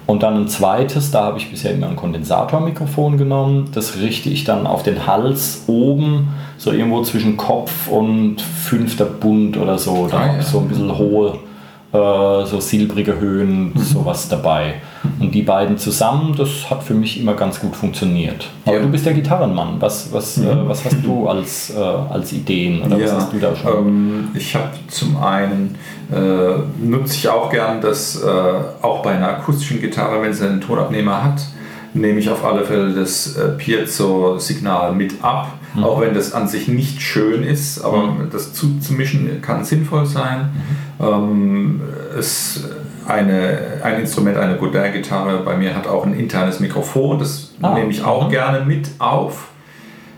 Und 0.08 0.22
dann 0.22 0.36
ein 0.36 0.48
zweites, 0.48 1.10
da 1.10 1.24
habe 1.24 1.36
ich 1.36 1.50
bisher 1.50 1.72
immer 1.72 1.86
ein 1.88 1.96
Kondensatormikrofon 1.96 3.18
genommen. 3.18 3.68
Das 3.74 3.98
richte 3.98 4.30
ich 4.30 4.44
dann 4.44 4.66
auf 4.66 4.82
den 4.82 5.06
Hals 5.06 5.64
oben, 5.66 6.28
so 6.56 6.72
irgendwo 6.72 7.02
zwischen 7.02 7.36
Kopf 7.36 7.88
und 7.88 8.40
fünfter 8.40 9.04
Bund 9.04 9.58
oder 9.58 9.76
so. 9.76 10.08
Da 10.10 10.16
ah, 10.16 10.28
habe 10.28 10.38
ich 10.40 10.46
so 10.46 10.60
ein 10.60 10.68
bisschen 10.68 10.96
hohe, 10.96 11.34
äh, 11.92 12.46
so 12.46 12.58
silbrige 12.58 13.20
Höhen, 13.20 13.74
mhm. 13.74 13.78
sowas 13.80 14.30
dabei. 14.30 14.76
Und 15.20 15.32
die 15.32 15.42
beiden 15.42 15.78
zusammen, 15.78 16.34
das 16.36 16.68
hat 16.70 16.82
für 16.82 16.94
mich 16.94 17.20
immer 17.20 17.34
ganz 17.34 17.60
gut 17.60 17.76
funktioniert. 17.76 18.48
Aber 18.64 18.76
Ja. 18.76 18.82
du 18.82 18.88
bist 18.88 19.06
der 19.06 19.14
Gitarrenmann. 19.14 19.76
Was, 19.80 20.12
was, 20.12 20.38
äh, 20.38 20.46
was 20.66 20.84
hast 20.84 20.96
du 21.04 21.28
als, 21.28 21.70
äh, 21.70 21.78
als 21.78 22.32
Ideen 22.32 22.82
oder 22.82 23.00
was 23.00 23.12
hast 23.12 23.32
du 23.32 23.38
da 23.38 23.54
schon? 23.54 23.86
Ähm, 23.86 24.28
ich 24.34 24.54
habe 24.54 24.70
zum 24.88 25.16
einen, 25.16 25.76
äh, 26.12 26.84
nutze 26.84 27.14
ich 27.14 27.28
auch 27.28 27.50
gern 27.50 27.80
das, 27.80 28.22
äh, 28.22 28.28
auch 28.82 29.02
bei 29.02 29.12
einer 29.12 29.28
akustischen 29.28 29.80
Gitarre, 29.80 30.20
wenn 30.22 30.32
sie 30.32 30.46
einen 30.46 30.60
Tonabnehmer 30.60 31.22
hat, 31.22 31.42
nehme 31.94 32.18
ich 32.18 32.28
auf 32.30 32.44
alle 32.44 32.64
Fälle 32.64 32.92
das 32.92 33.36
äh, 33.36 33.48
Piezo-Signal 33.56 34.94
mit 34.94 35.14
ab. 35.22 35.52
Mhm. 35.74 35.84
Auch 35.84 36.00
wenn 36.00 36.14
das 36.14 36.32
an 36.32 36.48
sich 36.48 36.66
nicht 36.68 37.00
schön 37.02 37.42
ist, 37.42 37.82
aber 37.84 38.02
Mhm. 38.08 38.30
das 38.32 38.52
zuzumischen 38.52 39.40
kann 39.42 39.64
sinnvoll 39.64 40.06
sein. 40.06 40.50
Ähm, 41.00 41.80
es, 42.18 42.64
eine, 43.08 43.80
ein 43.82 44.00
Instrument, 44.00 44.36
eine 44.36 44.56
Godin-Gitarre 44.56 45.38
bei 45.44 45.56
mir 45.56 45.74
hat 45.74 45.86
auch 45.86 46.04
ein 46.04 46.14
internes 46.14 46.60
Mikrofon, 46.60 47.18
das 47.18 47.48
Ah, 47.60 47.74
nehme 47.74 47.90
ich 47.90 48.04
auch 48.04 48.26
mhm. 48.26 48.30
gerne 48.30 48.64
mit 48.64 48.90
auf. 48.98 49.48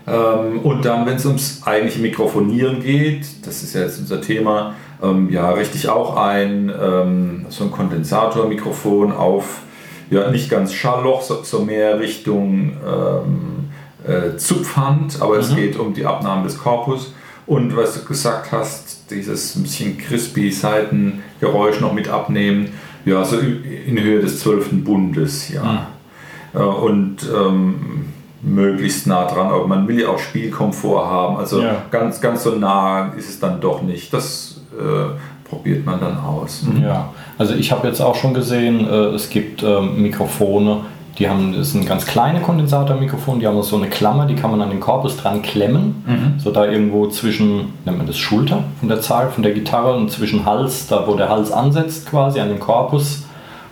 Ähm, 0.07 0.59
und 0.63 0.85
dann, 0.85 1.05
wenn 1.05 1.15
es 1.15 1.25
ums 1.25 1.61
eigentliche 1.65 2.01
Mikrofonieren 2.01 2.81
geht, 2.81 3.45
das 3.45 3.63
ist 3.63 3.73
ja 3.73 3.81
jetzt 3.81 3.99
unser 3.99 4.21
Thema, 4.21 4.75
ähm, 5.01 5.29
ja, 5.31 5.49
richte 5.51 5.77
ich 5.77 5.89
auch 5.89 6.17
ein, 6.17 6.71
ähm, 6.81 7.45
so 7.49 7.63
ein 7.63 7.71
Kondensatormikrofon 7.71 9.11
auf, 9.11 9.61
ja, 10.09 10.29
nicht 10.29 10.49
ganz 10.49 10.73
Schallloch, 10.73 11.21
so, 11.21 11.43
so 11.43 11.63
mehr 11.63 11.99
Richtung 11.99 12.73
ähm, 12.85 13.69
äh, 14.05 14.37
Zupfhand, 14.37 15.21
aber 15.21 15.37
es 15.37 15.55
geht 15.55 15.79
um 15.79 15.93
die 15.93 16.05
Abnahme 16.05 16.43
des 16.43 16.57
Korpus. 16.57 17.13
Und 17.47 17.75
was 17.75 17.95
du 17.95 18.05
gesagt 18.05 18.51
hast, 18.51 19.00
dieses 19.11 19.53
bisschen 19.61 19.97
crispy 19.97 20.51
Seitengeräusch 20.51 21.79
noch 21.79 21.93
mit 21.93 22.09
abnehmen, 22.09 22.69
ja, 23.05 23.23
so 23.23 23.37
in 23.37 23.99
Höhe 23.99 24.19
des 24.21 24.39
zwölften 24.39 24.83
Bundes, 24.83 25.49
ja. 25.49 25.87
Äh, 26.53 26.57
und 26.59 27.17
ähm, 27.33 28.05
möglichst 28.41 29.07
nah 29.07 29.25
dran, 29.25 29.47
aber 29.47 29.67
man 29.67 29.87
will 29.87 29.99
ja 29.99 30.09
auch 30.09 30.19
Spielkomfort 30.19 31.05
haben, 31.05 31.37
also 31.37 31.61
Ja. 31.61 31.83
ganz, 31.91 32.19
ganz 32.21 32.43
so 32.43 32.55
nah 32.55 33.13
ist 33.17 33.29
es 33.29 33.39
dann 33.39 33.61
doch 33.61 33.81
nicht. 33.83 34.11
Das 34.13 34.61
äh, 34.77 35.11
probiert 35.47 35.85
man 35.85 35.99
dann 35.99 36.17
aus. 36.17 36.63
Ja, 36.81 37.09
also 37.37 37.53
ich 37.53 37.71
habe 37.71 37.87
jetzt 37.87 38.01
auch 38.01 38.15
schon 38.15 38.33
gesehen, 38.33 38.87
äh, 38.87 39.09
es 39.13 39.29
gibt 39.29 39.61
ähm, 39.63 40.01
Mikrofone, 40.01 40.85
die 41.17 41.29
haben, 41.29 41.53
das 41.57 41.71
sind 41.71 41.85
ganz 41.85 42.05
kleine 42.05 42.39
Kondensatormikrofone, 42.39 43.39
die 43.39 43.47
haben 43.47 43.61
so 43.63 43.75
eine 43.75 43.87
Klammer, 43.87 44.25
die 44.25 44.35
kann 44.35 44.49
man 44.51 44.61
an 44.61 44.69
den 44.69 44.79
Korpus 44.79 45.17
dran 45.17 45.41
klemmen, 45.41 46.37
so 46.37 46.51
da 46.51 46.65
irgendwo 46.65 47.07
zwischen, 47.07 47.73
nennt 47.85 47.97
man 47.97 48.07
das 48.07 48.17
Schulter 48.17 48.63
von 48.79 48.87
der 48.89 49.01
Zahl, 49.01 49.29
von 49.29 49.43
der 49.43 49.51
Gitarre 49.53 49.93
und 49.93 50.09
zwischen 50.09 50.45
Hals, 50.45 50.87
da 50.87 51.05
wo 51.07 51.15
der 51.15 51.29
Hals 51.29 51.51
ansetzt 51.51 52.09
quasi 52.09 52.39
an 52.39 52.47
den 52.49 52.59
Korpus, 52.59 53.23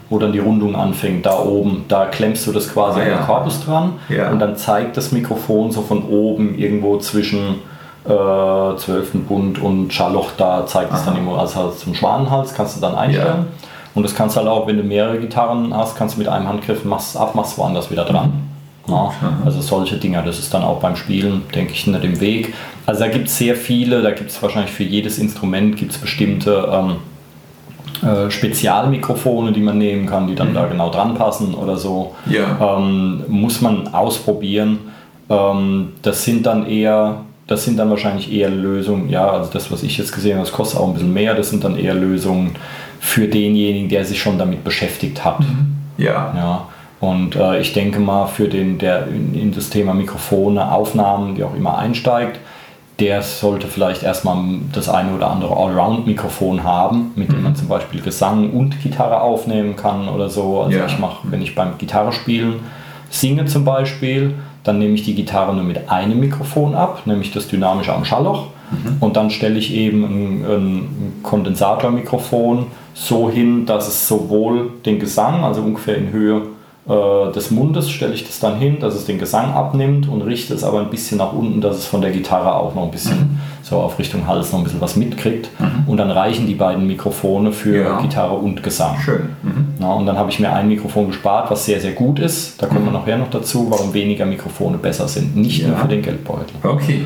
wo 0.10 0.19
dann 0.19 0.32
die 0.34 0.39
Rundung 0.39 0.75
anfängt, 0.75 1.25
da 1.25 1.39
oben, 1.39 1.86
da 1.88 2.06
klemmst 2.06 2.45
du 2.47 2.52
das 2.52 2.67
quasi 2.73 2.99
Ah, 2.99 3.04
an 3.04 3.10
ja. 3.10 3.17
den 3.17 3.25
Korpus 3.25 3.63
dran 3.63 3.93
Ja. 4.10 4.32
und 4.32 4.39
dann 4.39 4.56
zeigt 4.58 4.97
das 4.97 5.12
Mikrofon 5.12 5.71
so 5.71 5.82
von 5.82 6.04
oben 6.04 6.58
irgendwo 6.58 6.97
zwischen 6.97 7.60
äh, 8.06 8.10
12. 8.10 9.12
Bund 9.28 9.62
und 9.62 9.93
Scharloch, 9.93 10.32
da 10.38 10.65
zeigt 10.65 10.93
es 10.93 11.06
dann 11.06 11.13
Aha. 11.13 11.21
immer 11.21 11.38
als 11.39 11.56
Hals 11.56 11.80
zum 11.80 11.93
Schwanenhals, 11.95 12.54
kannst 12.54 12.78
du 12.78 12.82
dann 12.82 12.95
einstellen. 12.95 13.47
Und 13.95 14.04
das 14.04 14.15
kannst 14.15 14.36
du 14.36 14.41
halt 14.41 14.49
auch, 14.49 14.67
wenn 14.67 14.78
du 14.78 14.84
mehrere 14.84 15.19
Gitarren 15.19 15.75
hast, 15.75 15.95
kannst 15.95 16.15
du 16.15 16.19
mit 16.19 16.28
einem 16.28 16.47
Handgriff 16.47 16.86
machst 16.86 17.17
ab, 17.17 17.36
machst 17.36 17.58
woanders 17.58 17.89
wieder 17.91 18.06
dran. 18.06 18.49
Ja, 18.88 19.12
also 19.45 19.62
solche 19.62 19.97
Dinger, 19.97 20.23
das 20.23 20.39
ist 20.39 20.54
dann 20.54 20.63
auch 20.63 20.80
beim 20.80 20.95
Spielen, 20.95 21.43
denke 21.54 21.73
ich, 21.73 21.86
nicht 21.86 22.04
im 22.04 22.19
Weg. 22.19 22.54
Also 22.86 23.02
da 23.02 23.08
gibt 23.08 23.28
es 23.28 23.38
sehr 23.38 23.56
viele, 23.56 24.02
da 24.02 24.12
gibt 24.12 24.32
es 24.32 24.41
wahrscheinlich 24.41 24.71
für 24.71 24.84
jedes 24.84 25.19
Instrument 25.19 25.75
gibt 25.75 25.91
es 25.91 25.97
bestimmte 25.99 26.67
ähm, 26.71 26.95
äh, 28.08 28.32
Spezialmikrofone, 28.32 29.52
die 29.52 29.62
man 29.62 29.78
nehmen 29.78 30.06
kann, 30.06 30.28
die 30.28 30.36
dann 30.36 30.54
da 30.54 30.65
genau 30.67 30.89
dran 30.89 31.15
passen 31.15 31.54
oder 31.54 31.78
so. 31.78 32.15
Ja. 32.25 32.78
Ähm, 32.78 33.23
muss 33.28 33.62
man 33.62 33.89
ausprobieren. 33.93 34.80
Ähm, 35.30 35.93
das 36.02 36.23
sind 36.23 36.45
dann 36.45 36.65
eher, 36.65 37.25
das 37.50 37.66
sind 37.66 37.78
dann 37.78 37.90
wahrscheinlich 37.90 38.32
eher 38.32 38.50
Lösungen, 38.50 39.10
ja, 39.10 39.28
also 39.28 39.50
das, 39.52 39.72
was 39.72 39.82
ich 39.82 39.98
jetzt 39.98 40.12
gesehen 40.14 40.34
habe, 40.38 40.46
das 40.46 40.54
kostet 40.54 40.80
auch 40.80 40.88
ein 40.88 40.94
bisschen 40.94 41.14
mehr, 41.14 41.34
das 41.34 41.50
sind 41.50 41.64
dann 41.64 41.76
eher 41.76 41.96
Lösungen 41.96 42.52
für 43.00 43.28
denjenigen, 43.28 43.90
der 43.90 44.06
sich 44.06 44.22
schon 44.22 44.38
damit 44.38 44.64
beschäftigt 44.64 45.26
hat. 45.26 45.40
Ja. 45.98 46.32
Ja. 46.36 46.68
Und 47.00 47.36
äh, 47.36 47.60
ich 47.60 47.74
denke 47.74 48.00
mal, 48.00 48.28
für 48.28 48.48
den, 48.48 48.78
der 48.78 49.08
in, 49.08 49.34
in 49.34 49.52
das 49.52 49.72
Thema 49.72 49.96
Mikrofone, 49.96 50.72
Aufnahmen, 50.72 51.38
wie 51.38 51.44
auch 51.44 51.56
immer 51.56 51.78
einsteigt, 51.80 52.40
der 53.00 53.24
sollte 53.24 53.66
vielleicht 53.68 54.04
erstmal 54.04 54.38
das 54.72 54.88
eine 54.88 55.14
oder 55.16 55.32
andere 55.32 55.56
Allround-Mikrofon 55.56 56.64
haben, 56.64 57.14
mit 57.16 57.32
dem 57.32 57.42
man 57.42 57.56
zum 57.56 57.68
Beispiel 57.68 58.02
Gesang 58.02 58.52
und 58.52 58.80
Gitarre 58.84 59.22
aufnehmen 59.22 59.76
kann 59.76 60.08
oder 60.08 60.30
so. 60.30 60.62
Also 60.62 60.78
Ja. 60.78 60.86
ich 60.86 61.00
mache, 61.00 61.20
wenn 61.32 61.42
ich 61.42 61.56
beim 61.56 61.78
Gitarre 61.80 62.12
spielen 62.12 62.60
singe 63.10 63.46
zum 63.46 63.66
Beispiel, 63.66 64.36
dann 64.63 64.80
nehme 64.80 64.93
ich 64.93 65.04
die 65.04 65.15
Gitarre 65.15 65.54
nur 65.54 65.63
mit 65.63 65.89
einem 65.89 66.19
Mikrofon 66.19 66.76
ab, 66.76 67.04
nämlich 67.06 67.32
das 67.32 67.48
dynamische 67.48 67.93
am 67.93 68.06
Schallloch. 68.06 68.48
Und 69.00 69.15
dann 69.15 69.32
stelle 69.32 69.58
ich 69.58 69.74
eben 69.74 70.04
ein, 70.04 70.45
ein 70.45 71.13
Kondensatormikrofon 71.24 72.67
so 72.93 73.30
hin, 73.30 73.65
dass 73.65 73.88
es 73.88 74.08
sowohl 74.08 74.72
den 74.86 75.00
Gesang, 75.00 75.43
also 75.43 75.62
ungefähr 75.62 75.98
in 75.98 76.12
Höhe 76.12 76.41
äh, 76.89 77.32
des 77.34 77.52
Mundes, 77.52 77.89
stelle 77.89 78.13
ich 78.13 78.25
das 78.25 78.39
dann 78.39 78.58
hin, 78.58 78.80
dass 78.80 78.95
es 78.95 79.06
den 79.06 79.19
Gesang 79.19 79.54
abnimmt 79.54 80.08
und 80.10 80.21
richte 80.23 80.54
es 80.54 80.63
aber 80.63 80.80
ein 80.80 80.89
bisschen 80.89 81.19
nach 81.19 81.32
unten, 81.34 81.62
dass 81.62 81.78
es 81.78 81.86
von 81.86 82.02
der 82.02 82.12
Gitarre 82.12 82.56
auch 82.56 82.73
noch 82.75 82.84
ein 82.84 82.91
bisschen 82.91 83.39
so 83.62 83.78
auf 83.78 83.99
Richtung 83.99 84.25
Hals 84.28 84.52
noch 84.52 84.60
ein 84.60 84.63
bisschen 84.63 84.82
was 84.82 84.95
mitkriegt. 84.95 85.49
Und 85.86 85.97
dann 85.97 86.10
reichen 86.10 86.47
die 86.47 86.56
beiden 86.56 86.88
Mikrofone 86.88 87.52
für 87.52 87.84
Ja. 87.84 88.02
Gitarre 88.02 88.36
und 88.36 88.63
Gesang. 88.63 88.97
Schön. 88.99 89.30
Mhm. 89.43 89.67
Ja, 89.80 89.93
und 89.93 90.06
dann 90.08 90.17
habe 90.17 90.32
ich 90.32 90.39
mir 90.39 90.52
ein 90.52 90.67
Mikrofon 90.67 91.08
gespart, 91.08 91.52
was 91.52 91.65
sehr, 91.65 91.80
sehr 91.80 91.91
gut 91.91 92.17
ist. 92.19 92.62
Da 92.62 92.65
kommen 92.67 92.86
wir 92.86 92.91
nachher 92.91 93.17
noch 93.17 93.30
dazu, 93.30 93.67
warum 93.69 93.93
weniger 93.93 94.25
Mikrofone 94.25 94.78
besser 94.78 95.08
sind. 95.08 95.36
Nicht 95.36 95.62
nur 95.65 95.75
Ja. 95.75 95.82
für 95.84 95.88
den 95.88 96.02
Geldbeutel. 96.02 96.56
Okay. 96.63 97.06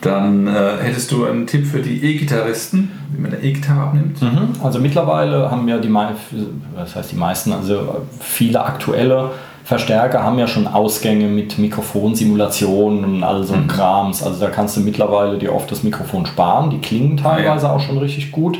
Dann 0.00 0.46
äh, 0.46 0.78
hättest 0.80 1.12
du 1.12 1.26
einen 1.26 1.46
Tipp 1.46 1.66
für 1.66 1.80
die 1.80 2.02
E-Gitarristen, 2.02 2.90
wie 3.12 3.20
man 3.20 3.32
eine 3.32 3.42
E-Gitarre 3.42 3.80
abnimmt? 3.80 4.22
Mhm. 4.22 4.54
Also 4.62 4.78
mittlerweile 4.78 5.50
haben 5.50 5.68
ja 5.68 5.78
die, 5.78 5.92
was 5.92 6.96
heißt 6.96 7.12
die 7.12 7.16
meisten, 7.16 7.52
also 7.52 8.06
viele 8.20 8.64
aktuelle 8.64 9.30
Verstärker 9.64 10.24
haben 10.24 10.38
ja 10.38 10.48
schon 10.48 10.66
Ausgänge 10.66 11.28
mit 11.28 11.58
Mikrofonsimulationen 11.58 13.04
und 13.04 13.22
all 13.22 13.44
so 13.44 13.54
ein 13.54 13.68
Krams. 13.68 14.22
Also 14.22 14.40
da 14.40 14.50
kannst 14.50 14.76
du 14.76 14.80
mittlerweile 14.80 15.38
dir 15.38 15.54
oft 15.54 15.70
das 15.70 15.84
Mikrofon 15.84 16.26
sparen. 16.26 16.70
Die 16.70 16.78
klingen 16.78 17.16
teilweise 17.16 17.70
auch 17.70 17.78
schon 17.78 17.98
richtig 17.98 18.32
gut. 18.32 18.58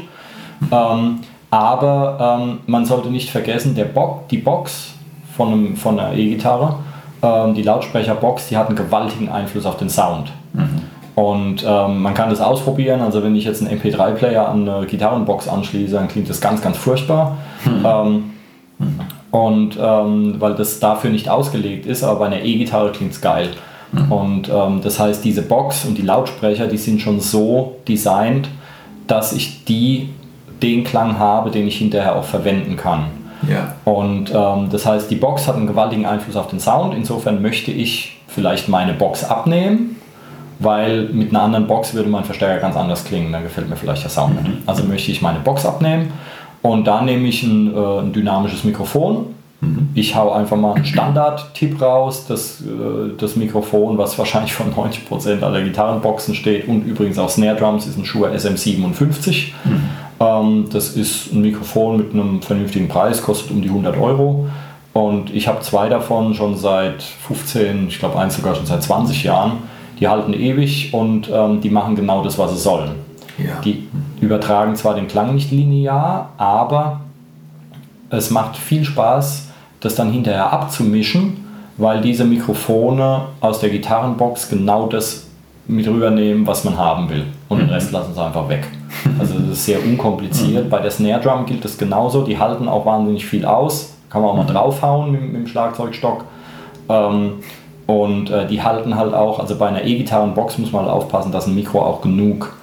Ähm, 0.71 1.21
aber 1.51 2.39
ähm, 2.41 2.59
man 2.67 2.85
sollte 2.85 3.11
nicht 3.11 3.31
vergessen, 3.31 3.75
der 3.75 3.87
Bo 3.87 4.23
die 4.31 4.39
Box 4.39 4.93
von, 5.37 5.53
einem, 5.53 5.77
von 5.77 5.99
einer 5.99 6.17
E-Gitarre, 6.17 6.77
ähm, 7.23 7.55
die 7.55 7.63
Lautsprecherbox, 7.63 8.49
die 8.49 8.57
hat 8.57 8.69
einen 8.69 8.77
gewaltigen 8.77 9.29
Einfluss 9.29 9.67
auf 9.67 9.79
den 9.79 9.91
Sound. 9.91 10.31
Und 11.21 11.63
ähm, 11.67 12.01
man 12.01 12.15
kann 12.15 12.31
das 12.31 12.41
ausprobieren. 12.41 13.03
Also 13.03 13.23
wenn 13.23 13.37
ich 13.37 13.45
jetzt 13.45 13.63
einen 13.63 13.79
MP3-Player 13.79 14.49
an 14.49 14.67
eine 14.67 14.87
Gitarrenbox 14.87 15.49
anschließe, 15.49 15.93
dann 15.93 16.09
klingt 16.09 16.31
das 16.31 16.41
ganz, 16.41 16.63
ganz 16.63 16.79
furchtbar. 16.79 17.37
Ähm, 17.67 18.31
und 19.31 19.79
ähm, 19.79 20.37
weil 20.39 20.55
das 20.55 20.81
dafür 20.81 21.11
nicht 21.11 21.29
ausgelegt 21.29 21.85
ist, 21.85 22.03
aber 22.03 22.21
bei 22.21 22.27
einer 22.27 22.43
E-Gitarre 22.43 22.91
klingt 22.91 23.13
es 23.13 23.21
geil. 23.21 23.51
Und 24.09 24.49
ähm, 24.49 24.81
das 24.83 24.99
heißt, 24.99 25.23
diese 25.25 25.43
Box 25.43 25.85
und 25.85 25.99
die 25.99 26.03
Lautsprecher, 26.03 26.69
die 26.69 26.79
sind 26.79 27.01
schon 27.01 27.21
so 27.21 27.77
designt, 27.87 28.49
dass 29.07 29.33
ich 29.33 29.65
die 29.65 30.09
den 30.63 30.85
Klang 30.85 31.19
habe, 31.19 31.51
den 31.51 31.67
ich 31.67 31.77
hinterher 31.77 32.17
auch 32.17 32.25
verwenden 32.25 32.77
kann. 32.77 33.05
Ja. 33.49 33.75
Und 33.85 34.33
ähm, 34.35 34.69
das 34.71 34.87
heißt, 34.87 35.11
die 35.11 35.17
Box 35.17 35.49
hat 35.49 35.57
einen 35.57 35.67
gewaltigen 35.67 36.07
Einfluss 36.07 36.37
auf 36.37 36.49
den 36.49 36.61
Sound. 36.61 36.95
Insofern 36.95 37.43
möchte 37.43 37.73
ich 37.73 38.17
vielleicht 38.27 38.69
meine 38.69 38.95
Box 38.95 39.25
abnehmen, 39.25 39.97
weil 40.61 41.09
mit 41.09 41.31
einer 41.31 41.43
anderen 41.43 41.67
Box 41.67 41.95
würde 41.95 42.09
mein 42.09 42.25
Verstärker 42.25 42.61
ganz 42.61 42.77
anders 42.77 43.05
klingen. 43.05 43.33
Dann 43.33 43.43
gefällt 43.43 43.69
mir 43.69 43.77
vielleicht 43.77 44.05
der 44.05 44.11
Sound 44.11 44.43
nicht. 44.43 44.59
Also 44.67 44.85
möchte 44.85 45.11
ich 45.11 45.23
meine 45.23 45.41
Box 45.41 45.67
abnehmen 45.67 46.13
und 46.63 46.87
da 46.87 47.03
nehme 47.03 47.27
ich 47.27 47.43
ein, 47.43 47.75
äh, 47.75 48.01
ein 48.01 48.13
dynamisches 48.13 48.65
Mikrofon. 48.65 49.35
Ich 49.95 50.15
hau 50.15 50.33
einfach 50.33 50.57
mal 50.57 50.75
einen 50.75 50.87
Standard-Tipp 50.87 51.83
raus, 51.83 52.25
das, 52.27 52.63
äh, 52.63 53.15
das 53.19 53.37
Mikrofon, 53.37 53.99
was 53.99 54.19
wahrscheinlich 54.19 54.55
von 54.55 54.73
90% 54.73 55.43
aller 55.43 55.63
Gitarrenboxen 55.63 56.35
steht 56.35 56.67
und 56.67 56.87
übrigens 56.87 57.19
auch 57.19 57.29
Snare 57.29 57.57
Drums, 57.57 57.87
ist 57.87 57.99
ein 57.99 58.07
Shure 58.07 58.31
SM57. 58.31 59.53
Ähm, 60.19 60.67
das 60.71 60.91
ist 60.97 61.33
ein 61.33 61.43
Mikrofon 61.43 61.99
mit 61.99 62.13
einem 62.13 62.41
vernünftigen 62.43 62.89
Preis, 62.89 63.23
kostet 63.23 63.51
um 63.51 63.61
die 63.61 63.69
100 63.69 63.99
Euro. 63.99 64.49
Und 64.93 65.35
ich 65.35 65.47
habe 65.47 65.61
zwei 65.61 65.89
davon 65.89 66.35
schon 66.35 66.57
seit 66.57 67.03
15, 67.03 67.89
ich 67.89 67.99
glaube 67.99 68.19
eins 68.19 68.37
sogar 68.37 68.55
schon 68.55 68.67
seit 68.67 68.83
20 68.83 69.25
Jahren. 69.25 69.59
Die 70.01 70.09
halten 70.09 70.33
ewig 70.33 70.93
und 70.93 71.31
ähm, 71.33 71.61
die 71.61 71.71
machen 71.71 71.95
genau 71.95 72.25
das, 72.25 72.39
was 72.39 72.53
sie 72.53 72.59
sollen. 72.59 72.93
Ja. 73.39 73.61
Die 73.65 73.87
übertragen 74.21 74.75
zwar 74.75 74.95
den 74.95 75.07
Klang 75.07 75.35
nicht 75.35 75.51
linear, 75.51 76.31
aber 76.37 77.01
es 78.11 78.31
macht 78.31 78.57
viel 78.57 78.85
Spaß, 78.85 79.49
das 79.81 79.95
dann 79.95 80.11
hinterher 80.11 80.53
abzumischen, 80.53 81.45
weil 81.77 82.01
diese 82.01 82.25
Mikrofone 82.25 83.27
aus 83.41 83.61
der 83.61 83.71
Gitarrenbox 83.71 84.49
genau 84.49 84.87
das 84.87 85.27
mit 85.67 85.87
rübernehmen, 85.87 86.47
was 86.47 86.65
man 86.65 86.77
haben 86.77 87.09
will. 87.09 87.25
Und 87.49 87.61
den 87.61 87.71
Rest 87.71 87.93
lassen 87.93 88.13
sie 88.15 88.23
einfach 88.23 88.49
weg. 88.49 88.67
Also 89.19 89.35
das 89.39 89.51
ist 89.51 89.65
sehr 89.65 89.83
unkompliziert. 89.83 90.69
Bei 90.69 90.81
der 90.81 90.91
Snare 90.91 91.21
Drum 91.21 91.47
gilt 91.47 91.65
das 91.65 91.79
genauso. 91.79 92.25
Die 92.25 92.39
halten 92.39 92.69
auch 92.69 92.85
wahnsinnig 92.85 93.25
viel 93.25 93.45
aus. 93.45 93.95
kann 94.11 94.23
man 94.23 94.33
auch 94.33 94.37
mal 94.37 94.45
draufhauen 94.45 95.13
mit, 95.13 95.23
mit 95.23 95.35
dem 95.35 95.47
Schlagzeugstock. 95.47 96.25
Ähm, 96.89 97.35
und 97.91 98.31
äh, 98.31 98.47
die 98.47 98.63
halten 98.63 98.95
halt 98.97 99.15
auch, 99.15 99.41
also 99.41 99.57
bei 99.57 99.67
einer 99.67 99.83
E-Gitarrenbox 99.83 100.59
muss 100.59 100.71
man 100.71 100.85
halt 100.85 100.93
aufpassen, 100.93 101.33
dass 101.33 101.49
ein 101.49 101.57
Mikro 101.57 101.83
auch 101.83 102.01
genug 102.01 102.55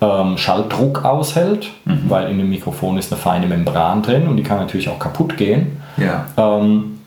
ähm, 0.00 0.38
Schalldruck 0.38 1.04
aushält, 1.04 1.68
mhm. 1.84 2.04
weil 2.08 2.30
in 2.30 2.38
dem 2.38 2.48
Mikrofon 2.48 2.96
ist 2.96 3.12
eine 3.12 3.20
feine 3.20 3.46
Membran 3.46 4.02
drin 4.02 4.26
und 4.26 4.38
die 4.38 4.42
kann 4.42 4.58
natürlich 4.58 4.88
auch 4.88 4.98
kaputt 4.98 5.36
gehen. 5.36 5.82
Ja. 5.98 6.24
Ähm, 6.38 6.98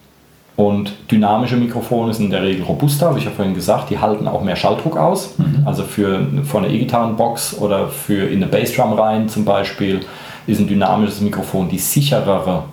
und 0.56 0.94
dynamische 1.10 1.58
Mikrofone 1.58 2.14
sind 2.14 2.26
in 2.26 2.32
der 2.32 2.44
Regel 2.44 2.64
robuster, 2.64 3.08
habe 3.08 3.18
ich 3.18 3.26
ja 3.26 3.32
vorhin 3.32 3.56
gesagt, 3.56 3.90
die 3.90 3.98
halten 3.98 4.28
auch 4.28 4.44
mehr 4.44 4.56
Schalldruck 4.56 4.96
aus. 4.96 5.40
Mhm. 5.40 5.64
Also 5.66 5.82
für, 5.82 6.28
für 6.44 6.60
eine 6.60 6.68
E-Gitarrenbox 6.68 7.58
oder 7.58 7.88
für 7.88 8.30
in 8.30 8.44
eine 8.44 8.52
Bassdrum 8.52 8.94
rein 8.94 9.30
zum 9.30 9.46
Beispiel 9.46 10.02
ist 10.46 10.60
ein 10.60 10.68
dynamisches 10.68 11.22
Mikrofon 11.22 11.70
die 11.70 11.80
sicherere 11.80 12.66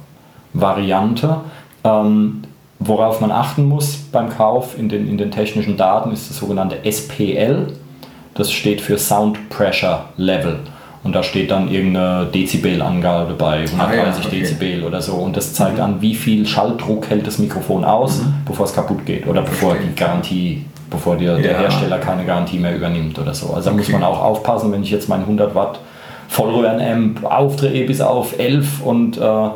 Variante. 0.52 1.36
Ähm, 1.84 2.42
worauf 2.80 3.20
man 3.20 3.30
achten 3.30 3.66
muss 3.66 3.96
beim 4.10 4.30
Kauf 4.30 4.76
in 4.76 4.88
den, 4.88 5.08
in 5.08 5.18
den 5.18 5.30
technischen 5.30 5.76
Daten 5.76 6.10
ist 6.12 6.30
das 6.30 6.38
sogenannte 6.38 6.78
SPL. 6.90 7.68
Das 8.34 8.50
steht 8.50 8.80
für 8.80 8.98
Sound 8.98 9.50
Pressure 9.50 10.06
Level. 10.16 10.60
Und 11.02 11.14
da 11.14 11.22
steht 11.22 11.50
dann 11.50 11.70
irgendeine 11.70 12.26
Dezibelangabe 12.26 13.34
bei 13.34 13.60
130 13.60 13.78
ah, 13.78 13.94
ja, 13.94 14.26
okay. 14.26 14.40
Dezibel 14.40 14.84
oder 14.84 15.00
so. 15.00 15.14
Und 15.14 15.36
das 15.36 15.54
zeigt 15.54 15.76
mhm. 15.76 15.82
an, 15.82 16.02
wie 16.02 16.14
viel 16.14 16.46
Schalldruck 16.46 17.08
hält 17.08 17.26
das 17.26 17.38
Mikrofon 17.38 17.84
aus, 17.84 18.18
mhm. 18.18 18.34
bevor 18.46 18.66
es 18.66 18.74
kaputt 18.74 19.06
geht 19.06 19.26
oder 19.26 19.42
bevor 19.42 19.76
die 19.76 19.94
Garantie, 19.94 20.64
bevor 20.90 21.16
dir, 21.16 21.36
ja. 21.36 21.38
der 21.38 21.58
Hersteller 21.58 21.98
keine 21.98 22.24
Garantie 22.24 22.58
mehr 22.58 22.76
übernimmt 22.76 23.18
oder 23.18 23.32
so. 23.32 23.54
Also 23.54 23.70
da 23.70 23.76
muss 23.76 23.88
man 23.88 24.02
auch 24.02 24.22
aufpassen, 24.22 24.72
wenn 24.72 24.82
ich 24.82 24.90
jetzt 24.90 25.08
meinen 25.08 25.22
100 25.22 25.54
Watt 25.54 25.80
Vollröhren-Amp 26.28 27.24
aufdrehe 27.24 27.86
bis 27.86 28.00
auf 28.00 28.38
11 28.38 28.82
und, 28.82 29.18
äh, 29.18 29.48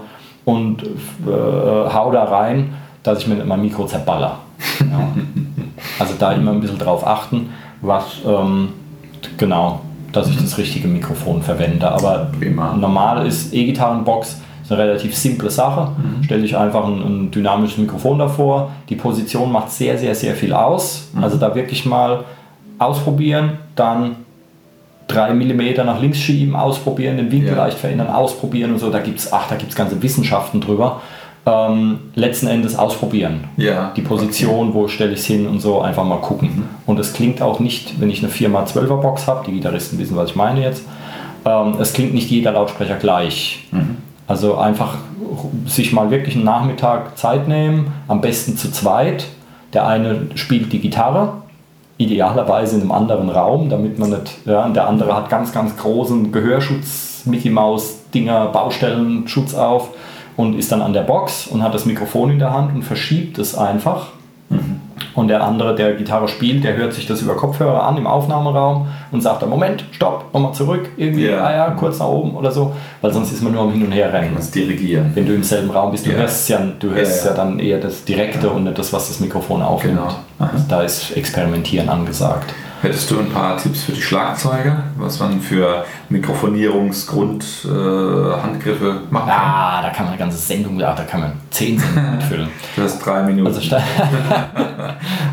und 0.45 0.83
äh, 0.83 0.87
hau 1.27 2.11
da 2.11 2.25
rein, 2.25 2.75
dass 3.05 3.21
ich 3.21 3.29
mir 3.29 3.45
mein 3.45 3.63
Mikro 3.63 3.87
zerballer. 3.87 4.39
Ja. 4.81 5.09
also 6.01 6.15
da 6.19 6.33
immer 6.33 6.51
ein 6.51 6.61
bisschen 6.61 6.79
drauf 6.79 7.07
achten, 7.07 7.51
was 7.81 8.17
ähm, 8.27 8.71
genau 9.37 9.81
dass 10.15 10.29
ich 10.29 10.37
das 10.37 10.57
richtige 10.59 10.89
Mikrofon 10.89 11.43
verwende. 11.43 11.91
Aber 11.91 12.31
Prima. 12.39 12.75
normal 12.75 13.27
ist 13.27 13.53
E-Gitarrenbox 13.53 14.41
eine 14.69 14.79
relativ 14.79 15.15
simple 15.15 15.51
Sache. 15.51 15.91
Mhm. 15.91 16.23
Stelle 16.23 16.45
ich 16.45 16.57
einfach 16.57 16.87
ein, 16.87 17.03
ein, 17.03 17.31
dynamisches 17.31 17.79
Mikrofon 17.79 18.19
davor. 18.19 18.71
Die 18.89 18.95
Position 18.95 19.53
macht 19.53 19.71
sehr, 19.71 19.99
sehr, 19.99 20.15
sehr 20.15 20.35
viel 20.35 20.53
aus. 20.53 21.09
Mhm. 21.13 21.25
Also 21.25 21.37
da 21.37 21.55
wirklich 21.55 21.85
mal 21.85 22.25
ausprobieren, 22.79 23.59
dann 23.77 24.17
3 25.09 25.35
mm 25.35 25.85
nach 25.85 26.01
links 26.01 26.19
schieben, 26.19 26.57
ausprobieren, 26.57 27.19
den 27.19 27.31
Winkel 27.31 27.51
ja. 27.51 27.65
leicht 27.65 27.77
verändern, 27.77 28.09
ausprobieren 28.09 28.73
und 28.73 28.79
so. 28.79 28.91
Da 28.91 29.01
gibt 29.01 29.19
es, 29.19 29.33
ach, 29.33 29.49
da 29.49 29.57
gibt 29.57 29.71
es 29.71 29.77
ganze 29.77 30.01
Wissenschaften 30.01 30.61
drüber 30.61 31.03
ähm, 31.47 31.99
letzten 32.15 32.47
Endes 32.47 32.77
ausprobieren. 32.77 33.45
Ja, 33.57 33.93
die 33.97 34.03
Position, 34.03 34.69
okay. 34.69 34.75
wo 34.75 34.89
stelle 34.89 35.13
ich 35.13 35.21
es 35.21 35.27
hin 35.27 35.47
und 35.47 35.61
so, 35.61 35.81
einfach 35.81 36.05
mal 36.05 36.21
gucken. 36.21 36.49
Mhm. 36.57 36.65
Und 36.87 36.99
es 36.99 37.13
klingt 37.13 37.43
auch 37.43 37.61
nicht, 37.61 38.01
wenn 38.01 38.11
ich 38.11 38.23
eine 38.23 38.33
4x12er 38.33 39.01
Box 39.01 39.27
habe, 39.27 39.45
die 39.47 39.53
Gitarristen 39.53 39.99
wissen, 39.99 40.17
was 40.17 40.31
ich 40.31 40.37
meine 40.37 40.63
jetzt, 40.63 40.85
ähm, 41.45 41.75
es 41.79 41.93
klingt 41.93 42.15
nicht 42.15 42.31
jeder 42.31 42.53
Lautsprecher 42.53 42.97
gleich. 42.97 43.67
Mhm. 43.73 43.99
Also 44.27 44.57
einfach 44.57 44.97
sich 45.67 45.93
mal 45.93 46.11
wirklich 46.11 46.35
einen 46.35 46.45
Nachmittag 46.45 47.19
Zeit 47.19 47.47
nehmen, 47.47 47.93
am 48.09 48.21
besten 48.23 48.57
zu 48.57 48.71
zweit. 48.71 49.27
Der 49.75 49.87
eine 49.87 50.29
spielt 50.35 50.73
die 50.73 50.79
Gitarre, 50.79 51.43
idealerweise 51.99 52.77
in 52.77 52.83
einem 52.83 52.93
anderen 52.93 53.29
Raum, 53.29 53.69
damit 53.69 53.99
man 53.99 54.11
nicht, 54.11 54.39
ja, 54.47 54.67
der 54.69 54.89
andere 54.89 55.15
hat 55.15 55.29
ganz, 55.29 55.53
ganz 55.53 55.77
großen 55.77 56.33
Gehörschutz, 56.33 57.23
Mickey 57.27 57.51
Maus 57.51 57.99
Dinger, 58.15 58.47
Baustellenschutz 58.47 59.55
auf 59.55 59.91
und 60.37 60.59
ist 60.59 60.73
dann 60.73 60.83
an 60.83 60.93
der 60.93 61.03
Box 61.03 61.47
und 61.47 61.63
hat 61.63 61.75
das 61.75 61.87
Mikrofon 61.87 62.31
in 62.31 62.39
der 62.39 62.53
Hand 62.53 62.75
und 62.75 62.83
verschiebt 62.83 63.39
es 63.39 63.57
einfach. 63.57 64.09
Mhm. 64.49 64.81
Und 65.15 65.29
der 65.29 65.43
andere, 65.43 65.75
der 65.75 65.95
Gitarre 65.95 66.29
spielt, 66.29 66.65
der 66.65 66.77
hört 66.77 66.93
sich 66.93 67.07
das 67.07 67.23
über 67.23 67.37
Kopfhörer 67.37 67.85
an 67.85 67.97
im 67.97 68.07
Aufnahmeraum 68.07 68.89
und 69.13 69.21
sagt 69.21 69.43
dann, 69.43 69.51
Moment, 69.51 69.85
stopp, 69.93 70.33
nochmal 70.33 70.53
zurück, 70.53 70.89
irgendwie, 70.97 71.27
yeah. 71.27 71.45
ah 71.45 71.53
ja, 71.53 71.71
kurz 71.71 72.01
nach 72.01 72.09
oben 72.09 72.37
oder 72.37 72.51
so, 72.51 72.73
weil 73.01 73.13
sonst 73.13 73.33
ist 73.33 73.43
man 73.43 73.53
nur 73.53 73.63
am 73.63 73.73
Hin 73.73 73.85
und 73.85 73.93
Her 73.93 74.13
rennen. 74.13 74.33
Das 74.37 74.51
Dirigieren. 74.51 75.13
Wenn 75.15 75.27
du 75.27 75.35
im 75.35 75.45
selben 75.45 75.71
Raum 75.71 75.93
bist, 75.93 76.07
du 76.07 76.11
yeah. 76.11 76.21
hörst 76.21 76.49
ja, 76.49 76.61
du 76.79 76.91
hörst 76.91 77.25
yeah, 77.25 77.33
ja 77.33 77.37
dann 77.37 77.59
eher 77.59 77.79
das 77.79 78.05
Direkte 78.05 78.51
und 78.51 78.65
nicht 78.65 78.79
das, 78.79 78.93
was 78.93 79.09
das 79.09 79.21
Mikrofon 79.21 79.63
aufnimmt. 79.63 79.99
Genau. 79.99 80.51
Also 80.53 80.65
da 80.69 80.83
ist 80.83 81.17
Experimentieren 81.17 81.89
angesagt. 81.89 82.53
Hättest 82.85 83.11
du 83.11 83.19
ein 83.19 83.31
paar 83.31 83.57
Tipps 83.57 83.83
für 83.85 83.93
die 83.93 84.03
Schlagzeuger, 84.03 84.83
was 84.99 85.19
man 85.19 85.41
für 85.41 85.87
Mikrofonierungsgrundhandgriffe 86.11 88.89
äh, 88.89 89.11
machen 89.11 89.27
kann? 89.27 89.41
Ah, 89.41 89.81
da 89.81 89.89
kann 89.89 90.05
man 90.05 90.13
eine 90.13 90.19
ganze 90.19 90.37
Sendung, 90.37 90.79
da 90.79 90.93
kann 90.93 91.21
man 91.21 91.33
zehn 91.49 91.79
Sendungen 91.79 92.13
mitfüllen. 92.19 92.51
du 92.77 92.83
hast 92.83 92.99
drei 92.99 93.23
Minuten. 93.23 93.47
Also, 93.47 93.61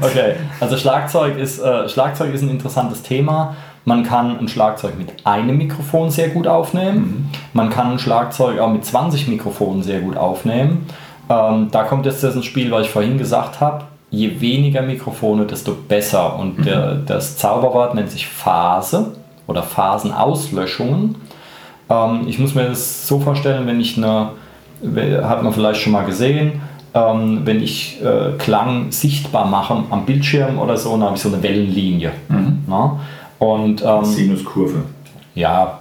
okay, 0.01 0.35
also 0.61 0.77
Schlagzeug 0.77 1.37
ist, 1.37 1.59
äh, 1.59 1.89
Schlagzeug 1.89 2.33
ist 2.33 2.41
ein 2.41 2.49
interessantes 2.49 3.03
Thema. 3.03 3.53
Man 3.83 4.03
kann 4.03 4.39
ein 4.39 4.47
Schlagzeug 4.47 4.97
mit 4.97 5.27
einem 5.27 5.57
Mikrofon 5.57 6.09
sehr 6.09 6.29
gut 6.29 6.47
aufnehmen. 6.47 6.99
Mhm. 6.99 7.29
Man 7.51 7.69
kann 7.69 7.91
ein 7.91 7.99
Schlagzeug 7.99 8.61
auch 8.61 8.71
mit 8.71 8.85
20 8.85 9.27
Mikrofonen 9.27 9.83
sehr 9.83 9.99
gut 9.99 10.15
aufnehmen. 10.15 10.87
Ähm, 11.29 11.67
da 11.69 11.83
kommt 11.83 12.05
jetzt 12.05 12.23
das 12.23 12.33
ins 12.33 12.45
Spiel, 12.45 12.71
was 12.71 12.85
ich 12.85 12.91
vorhin 12.91 13.17
gesagt 13.17 13.59
habe 13.59 13.90
je 14.11 14.39
weniger 14.39 14.83
Mikrofone, 14.83 15.45
desto 15.45 15.73
besser. 15.73 16.37
Und 16.37 16.59
mhm. 16.59 16.63
der, 16.63 16.95
das 16.95 17.37
Zauberwort 17.37 17.95
nennt 17.95 18.11
sich 18.11 18.27
Phase 18.27 19.13
oder 19.47 19.63
Phasenauslöschungen. 19.63 21.15
Ähm, 21.89 22.21
ich 22.27 22.37
muss 22.37 22.53
mir 22.53 22.67
das 22.67 23.07
so 23.07 23.19
vorstellen, 23.19 23.65
wenn 23.65 23.79
ich 23.79 23.97
eine, 23.97 24.31
hat 25.23 25.41
man 25.41 25.53
vielleicht 25.53 25.81
schon 25.81 25.93
mal 25.93 26.05
gesehen, 26.05 26.61
ähm, 26.93 27.41
wenn 27.45 27.63
ich 27.63 28.01
äh, 28.03 28.37
Klang 28.37 28.91
sichtbar 28.91 29.47
mache 29.47 29.83
am 29.89 30.05
Bildschirm 30.05 30.59
oder 30.59 30.75
so, 30.75 30.91
dann 30.91 31.03
habe 31.03 31.15
ich 31.15 31.21
so 31.21 31.29
eine 31.29 31.41
Wellenlinie. 31.41 32.11
Mhm. 32.27 32.63
Und, 33.39 33.83
ähm, 33.83 34.05
Sinuskurve. 34.05 34.83
Ja, 35.33 35.80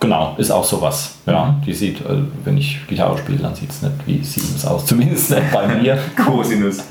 Genau, 0.00 0.34
ist 0.38 0.50
auch 0.50 0.64
sowas. 0.64 1.16
Ja, 1.26 1.46
mhm. 1.46 1.62
die 1.64 1.72
sieht, 1.72 2.00
äh, 2.00 2.22
wenn 2.44 2.56
ich 2.56 2.78
Gitarre 2.86 3.18
spiele, 3.18 3.38
dann 3.38 3.54
sieht 3.54 3.70
es 3.70 3.82
nicht 3.82 3.94
wie 4.06 4.22
Sinus 4.22 4.64
aus, 4.64 4.86
zumindest 4.86 5.30
nicht 5.30 5.52
bei 5.52 5.66
mir. 5.66 5.98
Cosinus. 6.24 6.84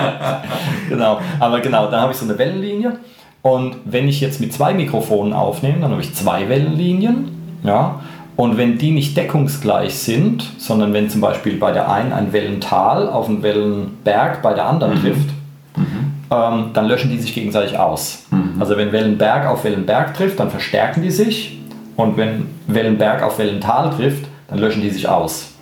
genau, 0.88 1.20
aber 1.38 1.60
genau, 1.60 1.90
dann 1.90 2.00
habe 2.00 2.12
ich 2.12 2.18
so 2.18 2.24
eine 2.24 2.38
Wellenlinie. 2.38 2.98
Und 3.42 3.76
wenn 3.84 4.06
ich 4.06 4.20
jetzt 4.20 4.40
mit 4.40 4.52
zwei 4.52 4.74
Mikrofonen 4.74 5.32
aufnehme, 5.32 5.80
dann 5.80 5.90
habe 5.90 6.02
ich 6.02 6.14
zwei 6.14 6.48
Wellenlinien. 6.48 7.30
Ja, 7.64 8.00
und 8.36 8.56
wenn 8.56 8.78
die 8.78 8.90
nicht 8.90 9.16
deckungsgleich 9.18 9.94
sind, 9.94 10.44
sondern 10.56 10.94
wenn 10.94 11.10
zum 11.10 11.20
Beispiel 11.20 11.58
bei 11.58 11.72
der 11.72 11.90
einen 11.90 12.12
ein 12.12 12.32
Wellental 12.32 13.06
auf 13.06 13.28
einen 13.28 13.42
Wellenberg 13.42 14.40
bei 14.40 14.54
der 14.54 14.66
anderen 14.66 14.94
mhm. 14.94 15.00
trifft, 15.00 15.28
mhm. 15.76 16.10
Ähm, 16.32 16.70
dann 16.74 16.86
löschen 16.86 17.10
die 17.10 17.18
sich 17.18 17.34
gegenseitig 17.34 17.76
aus. 17.76 18.26
Mhm. 18.30 18.60
Also 18.60 18.76
wenn 18.76 18.92
Wellenberg 18.92 19.46
auf 19.46 19.64
Wellenberg 19.64 20.14
trifft, 20.14 20.38
dann 20.38 20.48
verstärken 20.48 21.02
die 21.02 21.10
sich 21.10 21.59
und 22.00 22.16
wenn 22.16 22.46
Wellenberg 22.66 23.22
auf 23.22 23.38
Wellental 23.38 23.90
trifft, 23.90 24.26
dann 24.48 24.58
löschen 24.58 24.82
die 24.82 24.90
sich 24.90 25.08
aus. 25.08 25.52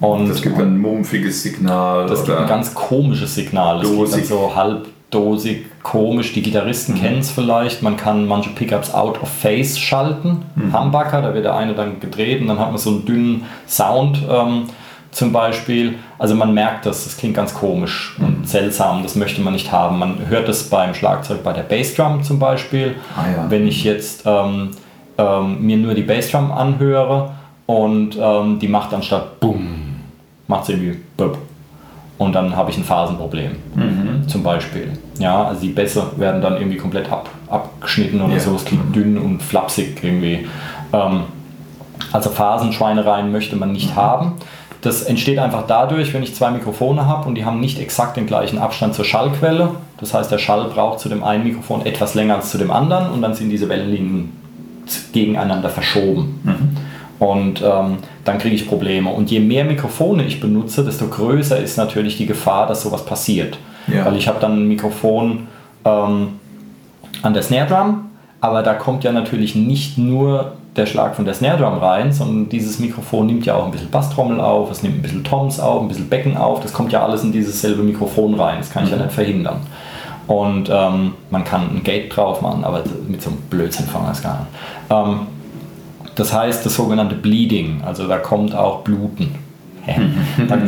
Und 0.00 0.28
das 0.28 0.40
gibt 0.40 0.58
ein 0.58 0.78
mumpfiges 0.78 1.42
Signal. 1.42 2.06
Das 2.06 2.24
gibt 2.24 2.38
ein 2.38 2.46
ganz 2.46 2.74
komisches 2.74 3.34
Signal. 3.34 3.80
Das 3.80 3.90
dosig. 3.90 4.22
geht 4.22 4.30
dann 4.30 4.38
so 4.38 4.54
halbdosig, 4.54 5.66
komisch. 5.82 6.32
Die 6.32 6.40
Gitarristen 6.42 6.94
mhm. 6.94 7.00
kennen 7.00 7.18
es 7.18 7.30
vielleicht. 7.30 7.82
Man 7.82 7.96
kann 7.96 8.26
manche 8.26 8.50
Pickups 8.50 8.94
out 8.94 9.20
of 9.20 9.28
phase 9.28 9.78
schalten. 9.78 10.42
Mhm. 10.54 10.78
Humbucker, 10.78 11.20
da 11.20 11.34
wird 11.34 11.44
der 11.44 11.54
eine 11.54 11.74
dann 11.74 12.00
gedreht 12.00 12.40
und 12.40 12.48
dann 12.48 12.58
hat 12.58 12.68
man 12.68 12.78
so 12.78 12.90
einen 12.90 13.04
dünnen 13.04 13.44
Sound 13.68 14.22
ähm, 14.30 14.68
zum 15.10 15.32
Beispiel. 15.32 15.96
Also 16.18 16.34
man 16.34 16.54
merkt 16.54 16.86
das, 16.86 17.04
das 17.04 17.18
klingt 17.18 17.34
ganz 17.34 17.52
komisch 17.52 18.16
mhm. 18.16 18.24
und 18.24 18.48
seltsam. 18.48 19.02
Das 19.02 19.16
möchte 19.16 19.42
man 19.42 19.52
nicht 19.52 19.70
haben. 19.70 19.98
Man 19.98 20.28
hört 20.28 20.48
es 20.48 20.70
beim 20.70 20.94
Schlagzeug 20.94 21.42
bei 21.42 21.52
der 21.52 21.62
Bassdrum 21.62 22.22
zum 22.22 22.38
Beispiel. 22.38 22.94
Ah, 23.16 23.24
ja. 23.36 23.50
Wenn 23.50 23.66
ich 23.66 23.84
jetzt... 23.84 24.22
Ähm, 24.24 24.70
ähm, 25.20 25.64
mir 25.64 25.76
nur 25.76 25.94
die 25.94 26.02
Bassdrum 26.02 26.50
anhöre 26.50 27.30
und 27.66 28.16
ähm, 28.20 28.58
die 28.58 28.68
macht 28.68 28.92
anstatt 28.94 29.38
Bumm, 29.40 30.00
macht 30.48 30.66
sie 30.66 30.72
irgendwie 30.72 30.98
Bup. 31.16 31.38
Und 32.18 32.34
dann 32.34 32.54
habe 32.54 32.70
ich 32.70 32.76
ein 32.76 32.84
Phasenproblem, 32.84 33.52
mhm. 33.74 34.28
zum 34.28 34.42
Beispiel. 34.42 34.92
Ja, 35.18 35.44
also 35.44 35.62
die 35.62 35.70
Bässe 35.70 36.04
werden 36.16 36.42
dann 36.42 36.58
irgendwie 36.58 36.76
komplett 36.76 37.10
ab, 37.10 37.30
abgeschnitten 37.48 38.20
oder 38.20 38.34
ja. 38.34 38.40
so. 38.40 38.54
Es 38.56 38.64
klingt 38.64 38.94
dünn 38.94 39.16
und 39.16 39.42
flapsig 39.42 40.02
irgendwie. 40.02 40.46
Ähm, 40.92 41.22
also 42.12 42.28
Phasenschweinereien 42.28 43.32
möchte 43.32 43.56
man 43.56 43.72
nicht 43.72 43.92
mhm. 43.92 43.96
haben. 43.96 44.32
Das 44.82 45.02
entsteht 45.02 45.38
einfach 45.38 45.64
dadurch, 45.66 46.12
wenn 46.12 46.22
ich 46.22 46.34
zwei 46.34 46.50
Mikrofone 46.50 47.06
habe 47.06 47.28
und 47.28 47.36
die 47.36 47.44
haben 47.44 47.60
nicht 47.60 47.78
exakt 47.78 48.16
den 48.16 48.26
gleichen 48.26 48.58
Abstand 48.58 48.94
zur 48.94 49.04
Schallquelle. 49.04 49.70
Das 49.98 50.12
heißt, 50.12 50.30
der 50.30 50.38
Schall 50.38 50.64
braucht 50.64 51.00
zu 51.00 51.08
dem 51.08 51.22
einen 51.22 51.44
Mikrofon 51.44 51.86
etwas 51.86 52.14
länger 52.14 52.36
als 52.36 52.50
zu 52.50 52.58
dem 52.58 52.70
anderen 52.70 53.10
und 53.10 53.22
dann 53.22 53.34
sind 53.34 53.50
diese 53.50 53.68
Wellenlinien 53.68 54.39
gegeneinander 55.12 55.68
verschoben. 55.68 56.40
Mhm. 56.44 56.76
Und 57.18 57.62
ähm, 57.62 57.98
dann 58.24 58.38
kriege 58.38 58.54
ich 58.54 58.66
Probleme. 58.66 59.10
Und 59.10 59.30
je 59.30 59.40
mehr 59.40 59.64
Mikrofone 59.64 60.24
ich 60.24 60.40
benutze, 60.40 60.84
desto 60.84 61.06
größer 61.08 61.58
ist 61.58 61.76
natürlich 61.76 62.16
die 62.16 62.26
Gefahr, 62.26 62.66
dass 62.66 62.82
sowas 62.82 63.04
passiert. 63.04 63.58
Ja. 63.86 64.06
Weil 64.06 64.16
ich 64.16 64.26
habe 64.26 64.40
dann 64.40 64.62
ein 64.62 64.68
Mikrofon 64.68 65.48
ähm, 65.84 66.28
an 67.22 67.34
der 67.34 67.42
Snare 67.42 67.66
Drum, 67.66 68.10
aber 68.40 68.62
da 68.62 68.74
kommt 68.74 69.04
ja 69.04 69.12
natürlich 69.12 69.54
nicht 69.54 69.98
nur 69.98 70.52
der 70.76 70.86
Schlag 70.86 71.16
von 71.16 71.24
der 71.24 71.34
Snare 71.34 71.58
Drum 71.58 71.78
rein, 71.78 72.12
sondern 72.12 72.48
dieses 72.48 72.78
Mikrofon 72.78 73.26
nimmt 73.26 73.44
ja 73.44 73.54
auch 73.54 73.66
ein 73.66 73.70
bisschen 73.70 73.90
Basstrommel 73.90 74.40
auf, 74.40 74.70
es 74.70 74.82
nimmt 74.82 74.98
ein 74.98 75.02
bisschen 75.02 75.24
Toms 75.24 75.58
auf, 75.60 75.82
ein 75.82 75.88
bisschen 75.88 76.08
Becken 76.08 76.36
auf, 76.36 76.60
das 76.60 76.72
kommt 76.72 76.92
ja 76.92 77.04
alles 77.04 77.22
in 77.22 77.32
dieses 77.32 77.60
selbe 77.60 77.82
Mikrofon 77.82 78.34
rein, 78.34 78.58
das 78.58 78.70
kann 78.70 78.84
ich 78.84 78.90
ja 78.90 78.96
nicht 78.96 79.12
verhindern. 79.12 79.60
Und 80.26 80.70
ähm, 80.72 81.14
man 81.30 81.44
kann 81.44 81.76
ein 81.76 81.82
Gate 81.82 82.14
drauf 82.14 82.40
machen, 82.40 82.64
aber 82.64 82.84
mit 83.08 83.20
so 83.20 83.30
einem 83.30 83.40
Blödsinn 83.42 83.86
fangen 83.86 84.06
wir 84.06 84.12
es 84.12 84.22
gar 84.22 84.40
nicht. 84.40 84.50
Ähm, 84.90 85.26
das 86.14 86.32
heißt 86.32 86.64
das 86.64 86.74
sogenannte 86.74 87.14
Bleeding, 87.14 87.82
also 87.84 88.06
da 88.06 88.18
kommt 88.18 88.54
auch 88.54 88.82
Bluten. 88.82 89.34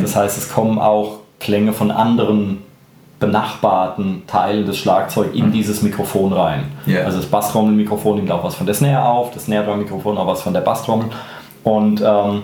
das 0.01 0.15
heißt, 0.15 0.37
es 0.37 0.51
kommen 0.51 0.79
auch 0.79 1.19
Klänge 1.39 1.73
von 1.73 1.91
anderen 1.91 2.59
benachbarten 3.19 4.23
Teilen 4.27 4.65
des 4.65 4.77
Schlagzeugs 4.77 5.33
in 5.33 5.51
dieses 5.51 5.81
Mikrofon 5.81 6.33
rein. 6.33 6.65
Yeah. 6.85 7.05
Also 7.05 7.19
das 7.19 7.27
Basstrommelmikrofon 7.27 8.17
nimmt 8.17 8.31
auch 8.31 8.43
was 8.43 8.55
von 8.55 8.65
der 8.65 8.75
Snare 8.75 9.05
auf, 9.05 9.31
das 9.31 9.45
Snare 9.45 9.65
Drum 9.65 9.79
Mikrofon 9.79 10.17
auch 10.17 10.27
was 10.27 10.41
von 10.41 10.53
der 10.53 10.61
Basstrommel. 10.61 11.07
Und 11.63 12.01
ähm, 12.05 12.43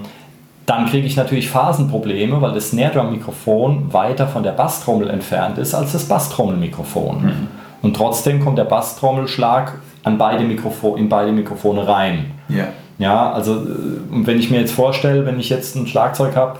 dann 0.69 0.85
kriege 0.85 1.07
ich 1.07 1.17
natürlich 1.17 1.49
Phasenprobleme, 1.49 2.39
weil 2.41 2.53
das 2.53 2.69
Snare 2.69 2.93
Drum 2.93 3.09
Mikrofon 3.09 3.91
weiter 3.91 4.27
von 4.27 4.43
der 4.43 4.51
Basstrommel 4.51 5.09
entfernt 5.09 5.57
ist 5.57 5.73
als 5.73 5.93
das 5.93 6.05
Basstrommelmikrofon. 6.05 7.23
Mhm. 7.23 7.47
Und 7.81 7.95
trotzdem 7.95 8.39
kommt 8.39 8.59
der 8.59 8.65
Basstrommelschlag 8.65 9.73
an 10.03 10.19
beide 10.19 10.43
Mikrofo 10.43 10.95
in 10.95 11.09
beide 11.09 11.31
Mikrofone 11.31 11.87
rein. 11.87 12.31
Yeah. 12.51 12.67
Ja, 12.99 13.31
also 13.31 13.55
äh, 13.55 13.65
wenn 14.11 14.37
ich 14.37 14.51
mir 14.51 14.59
jetzt 14.59 14.73
vorstelle, 14.73 15.25
wenn 15.25 15.39
ich 15.39 15.49
jetzt 15.49 15.75
ein 15.75 15.87
Schlagzeug 15.87 16.35
habe, 16.35 16.59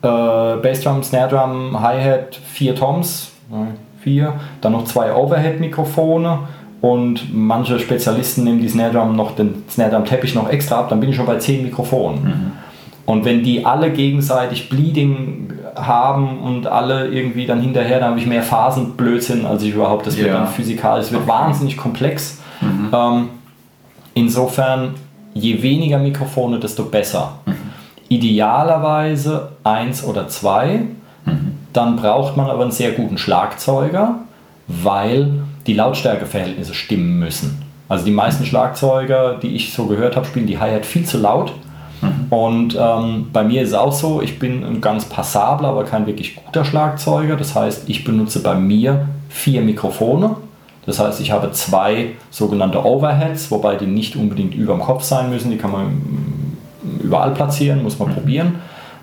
äh, 0.00 0.62
Bassdrum, 0.62 1.02
Snare 1.02 1.28
Drum, 1.28 1.78
Hi-Hat, 1.78 2.36
vier 2.36 2.74
Toms, 2.74 3.32
vier, 4.00 4.32
dann 4.62 4.72
noch 4.72 4.84
zwei 4.84 5.14
Overhead-Mikrofone 5.14 6.38
und 6.80 7.34
manche 7.34 7.78
Spezialisten 7.78 8.44
nehmen 8.44 8.62
die 8.62 8.68
Snare 8.68 8.92
Drum 8.92 9.14
noch 9.14 9.36
den 9.36 9.64
Snare 9.68 9.90
Drum 9.90 10.06
Teppich 10.06 10.34
noch 10.34 10.48
extra 10.48 10.78
ab, 10.78 10.88
dann 10.88 11.00
bin 11.00 11.10
ich 11.10 11.16
schon 11.16 11.26
bei 11.26 11.36
zehn 11.36 11.62
Mikrofonen. 11.62 12.24
Mhm. 12.24 12.52
Und 13.04 13.24
wenn 13.24 13.42
die 13.42 13.64
alle 13.64 13.90
gegenseitig 13.90 14.68
Bleeding 14.68 15.52
haben 15.74 16.38
und 16.38 16.66
alle 16.66 17.08
irgendwie 17.08 17.46
dann 17.46 17.60
hinterher, 17.60 18.00
dann 18.00 18.10
habe 18.10 18.20
ich 18.20 18.26
mehr 18.26 18.42
Phasenblödsinn, 18.42 19.44
als 19.46 19.62
ich 19.62 19.74
überhaupt, 19.74 20.06
das 20.06 20.16
wird 20.16 20.28
ja. 20.28 20.34
dann 20.34 20.46
physikalisch, 20.46 21.06
es 21.06 21.12
wird 21.12 21.26
wahnsinnig 21.26 21.76
komplex. 21.76 22.40
Mhm. 22.60 22.88
Ähm, 22.92 23.28
insofern, 24.14 24.94
je 25.34 25.62
weniger 25.62 25.98
Mikrofone, 25.98 26.60
desto 26.60 26.84
besser. 26.84 27.38
Mhm. 27.46 27.54
Idealerweise 28.08 29.48
eins 29.64 30.04
oder 30.04 30.28
zwei. 30.28 30.82
Mhm. 31.24 31.58
Dann 31.72 31.96
braucht 31.96 32.36
man 32.36 32.50
aber 32.50 32.62
einen 32.62 32.72
sehr 32.72 32.92
guten 32.92 33.18
Schlagzeuger, 33.18 34.16
weil 34.68 35.40
die 35.66 35.74
Lautstärkeverhältnisse 35.74 36.74
stimmen 36.74 37.18
müssen. 37.18 37.62
Also 37.88 38.04
die 38.04 38.10
meisten 38.10 38.44
Schlagzeuger, 38.44 39.38
die 39.42 39.54
ich 39.54 39.72
so 39.72 39.86
gehört 39.86 40.16
habe, 40.16 40.26
spielen 40.26 40.46
die 40.46 40.58
Hi-Hat 40.58 40.86
viel 40.86 41.04
zu 41.04 41.18
laut. 41.18 41.52
Mhm. 42.02 42.26
Und 42.30 42.78
ähm, 42.78 43.26
bei 43.32 43.44
mir 43.44 43.62
ist 43.62 43.70
es 43.70 43.74
auch 43.74 43.92
so, 43.92 44.20
ich 44.20 44.38
bin 44.38 44.64
ein 44.64 44.80
ganz 44.80 45.04
passabler, 45.04 45.68
aber 45.68 45.84
kein 45.84 46.06
wirklich 46.06 46.36
guter 46.36 46.64
Schlagzeuger. 46.64 47.36
Das 47.36 47.54
heißt, 47.54 47.88
ich 47.88 48.04
benutze 48.04 48.42
bei 48.42 48.54
mir 48.54 49.06
vier 49.28 49.62
Mikrofone. 49.62 50.36
Das 50.84 50.98
heißt, 50.98 51.20
ich 51.20 51.30
habe 51.30 51.52
zwei 51.52 52.10
sogenannte 52.30 52.84
Overheads, 52.84 53.50
wobei 53.50 53.76
die 53.76 53.86
nicht 53.86 54.16
unbedingt 54.16 54.54
über 54.54 54.74
dem 54.74 54.82
Kopf 54.82 55.04
sein 55.04 55.30
müssen. 55.30 55.50
Die 55.50 55.56
kann 55.56 55.70
man 55.70 56.02
überall 57.02 57.30
platzieren, 57.30 57.82
muss 57.82 57.98
man 57.98 58.08
mhm. 58.08 58.14
probieren. 58.14 58.54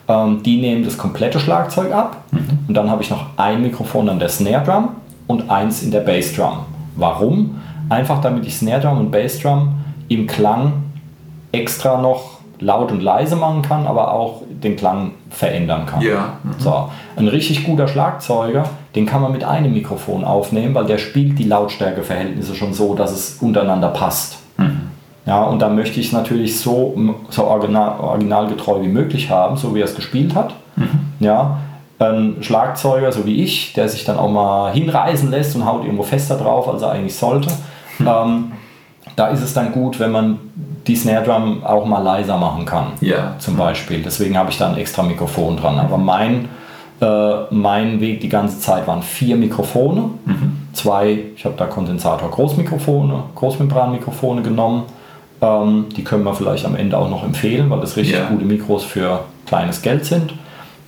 Ähm, 0.07 0.43
die 0.43 0.59
nehmen 0.59 0.83
das 0.83 0.97
komplette 0.97 1.39
Schlagzeug 1.39 1.93
ab 1.93 2.23
mhm. 2.31 2.59
und 2.67 2.73
dann 2.73 2.89
habe 2.89 3.01
ich 3.03 3.09
noch 3.09 3.27
ein 3.38 3.62
Mikrofon 3.62 4.09
an 4.09 4.19
der 4.19 4.29
Snare 4.29 4.65
Drum 4.65 4.89
und 5.27 5.49
eins 5.49 5.83
in 5.83 5.91
der 5.91 6.01
Bass 6.01 6.33
Drum. 6.33 6.65
Warum? 6.95 7.62
Einfach 7.88 8.19
damit 8.19 8.45
ich 8.45 8.57
Snare 8.57 8.81
Drum 8.81 8.97
und 8.97 9.12
Bass 9.12 9.39
Drum 9.39 9.75
im 10.09 10.27
Klang 10.27 10.73
extra 11.51 12.01
noch 12.01 12.38
laut 12.60 12.91
und 12.91 13.02
leise 13.02 13.36
machen 13.36 13.62
kann, 13.62 13.88
aber 13.88 14.13
auch 14.13 14.41
den 14.50 14.76
Klang 14.76 15.12
verändern 15.30 15.86
kann. 15.86 16.02
Ja. 16.02 16.34
Mhm. 16.43 16.56
So, 16.58 16.89
ein 17.15 17.28
richtig 17.28 17.63
guter 17.63 17.88
Schlagzeuger, 17.88 18.65
den 18.95 19.06
kann 19.06 19.22
man 19.22 19.32
mit 19.32 19.43
einem 19.43 19.74
Mikrofon 19.74 20.24
aufnehmen, 20.24 20.76
weil 20.76 20.86
der 20.86 20.98
spielt 20.98 21.39
die 21.39 21.45
Lautstärkeverhältnisse 21.45 22.56
schon 22.56 22.74
so, 22.74 22.95
dass 22.95 23.12
es 23.12 23.38
untereinander 23.41 23.89
passt. 23.89 24.38
Mhm. 24.58 24.89
Ja, 25.26 25.43
und 25.43 25.60
da 25.62 25.69
möchte 25.69 26.00
ich 26.00 26.08
es 26.08 26.12
natürlich 26.12 26.60
so, 26.60 26.95
so 27.30 27.45
original, 27.45 28.00
originalgetreu 28.00 28.82
wie 28.82 28.88
möglich 28.88 29.30
haben, 29.30 29.58
so 29.58 29.76
wie 29.76 29.82
er 29.82 29.86
es 29.86 29.95
gespielt 29.95 30.34
hat. 30.36 30.56
Mhm. 30.76 30.89
Ja, 31.19 31.60
ein 32.00 32.38
Schlagzeuger, 32.41 33.12
so 33.12 33.26
wie 33.26 33.43
ich, 33.43 33.74
der 33.74 33.89
sich 33.89 34.06
dann 34.06 34.17
auch 34.17 34.32
mal 34.32 34.72
hinreißen 34.72 35.30
lässt 35.30 35.56
und 35.56 35.65
haut 35.65 35.84
irgendwo 35.84 36.04
fester 36.04 36.38
drauf, 36.38 36.67
als 36.67 36.82
er 36.82 36.91
eigentlich 36.91 37.15
sollte. 37.15 37.50
Mhm. 38.00 38.08
Ähm, 38.08 38.52
da 39.15 39.28
ist 39.28 39.41
es 39.41 39.54
dann 39.54 39.72
gut, 39.72 40.00
wenn 40.00 40.12
man 40.12 40.39
die 40.88 40.95
Snare 40.95 41.24
Drum 41.24 41.63
auch 41.63 41.86
mal 41.86 42.02
leiser 42.02 42.38
machen 42.38 42.65
kann. 42.65 42.93
Ja. 43.02 43.36
Zum 43.39 43.58
Beispiel. 43.58 44.02
Deswegen 44.02 44.38
habe 44.38 44.50
ich 44.50 44.58
da 44.58 44.69
ein 44.69 44.78
extra 44.78 45.04
Mikrofon 45.04 45.58
dran. 45.58 45.78
Aber 45.78 45.98
mein, 45.98 46.50
äh, 47.02 47.34
mein 47.52 48.00
Weg 48.00 48.22
die 48.22 48.30
ganze 48.30 48.60
Zeit 48.60 48.88
waren 48.88 49.04
vier 49.04 49.36
Mikrofone. 49.36 50.10
Mhm. 50.26 50.58
Zwei, 50.74 51.19
ich 51.36 51.45
habe 51.45 51.56
da 51.58 51.65
Kondensator 51.65 52.32
Großmikrofone, 52.32 53.24
Großmembranmikrofone 53.36 54.41
genommen 54.41 54.84
ähm, 55.41 55.86
die 55.95 56.04
können 56.04 56.24
wir 56.24 56.34
vielleicht 56.34 56.65
am 56.65 56.76
Ende 56.76 56.98
auch 56.98 57.10
noch 57.10 57.24
empfehlen, 57.24 57.69
weil 57.69 57.80
das 57.80 57.95
richtig 57.95 58.15
yeah. 58.15 58.30
gute 58.30 58.45
Mikros 58.45 58.84
für 58.84 59.22
kleines 59.45 59.82
Geld 59.82 60.06
sind. 60.06 60.34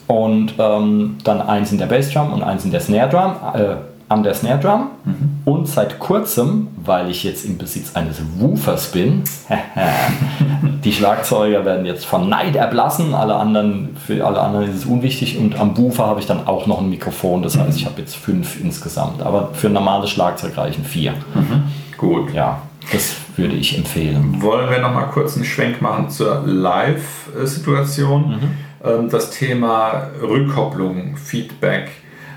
Und 0.07 0.55
ähm, 0.59 1.17
dann 1.23 1.41
eins 1.41 1.71
in 1.71 1.77
der 1.77 1.85
Bassdrum 1.85 2.33
und 2.33 2.43
eins 2.43 2.65
in 2.65 2.71
der 2.71 2.81
Snare 2.81 3.09
Drum, 3.09 3.33
äh, 3.53 3.75
an 4.11 4.23
der 4.23 4.33
Snare 4.33 4.59
Drum. 4.59 4.89
Mhm. 5.05 5.41
Und 5.45 5.67
seit 5.67 5.97
kurzem, 5.99 6.67
weil 6.83 7.09
ich 7.09 7.23
jetzt 7.23 7.45
im 7.45 7.57
Besitz 7.57 7.95
eines 7.95 8.21
Woofers 8.37 8.91
bin, 8.91 9.23
die 10.83 10.91
Schlagzeuger 10.91 11.63
werden 11.65 11.85
jetzt 11.85 12.05
von 12.05 12.27
Neid 12.27 12.55
erblassen, 12.55 13.13
alle 13.13 13.35
anderen, 13.35 13.95
für 13.95 14.25
alle 14.25 14.41
anderen 14.41 14.69
ist 14.69 14.75
es 14.75 14.85
unwichtig. 14.85 15.37
Und 15.37 15.57
am 15.57 15.77
Woofer 15.77 16.05
habe 16.05 16.19
ich 16.19 16.25
dann 16.25 16.45
auch 16.45 16.67
noch 16.67 16.81
ein 16.81 16.89
Mikrofon, 16.89 17.41
das 17.41 17.57
heißt, 17.57 17.77
ich 17.77 17.85
habe 17.85 18.01
jetzt 18.01 18.15
fünf 18.15 18.59
insgesamt. 18.59 19.21
Aber 19.21 19.51
für 19.53 19.67
ein 19.67 19.73
normales 19.73 20.09
Schlagzeug 20.09 20.57
reichen 20.57 20.83
vier. 20.83 21.13
Mhm. 21.33 21.63
Gut. 21.97 22.33
Ja. 22.33 22.61
Das 22.91 23.15
würde 23.37 23.55
ich 23.55 23.77
empfehlen. 23.77 24.41
Wollen 24.41 24.69
wir 24.69 24.79
noch 24.79 24.93
mal 24.93 25.05
kurz 25.05 25.35
einen 25.35 25.45
Schwenk 25.45 25.81
machen 25.81 26.09
zur 26.09 26.43
Live-Situation? 26.45 28.29
Mhm. 28.29 28.51
Ähm, 28.83 29.09
das 29.09 29.29
Thema 29.29 30.09
Rückkopplung, 30.21 31.15
Feedback. 31.15 31.91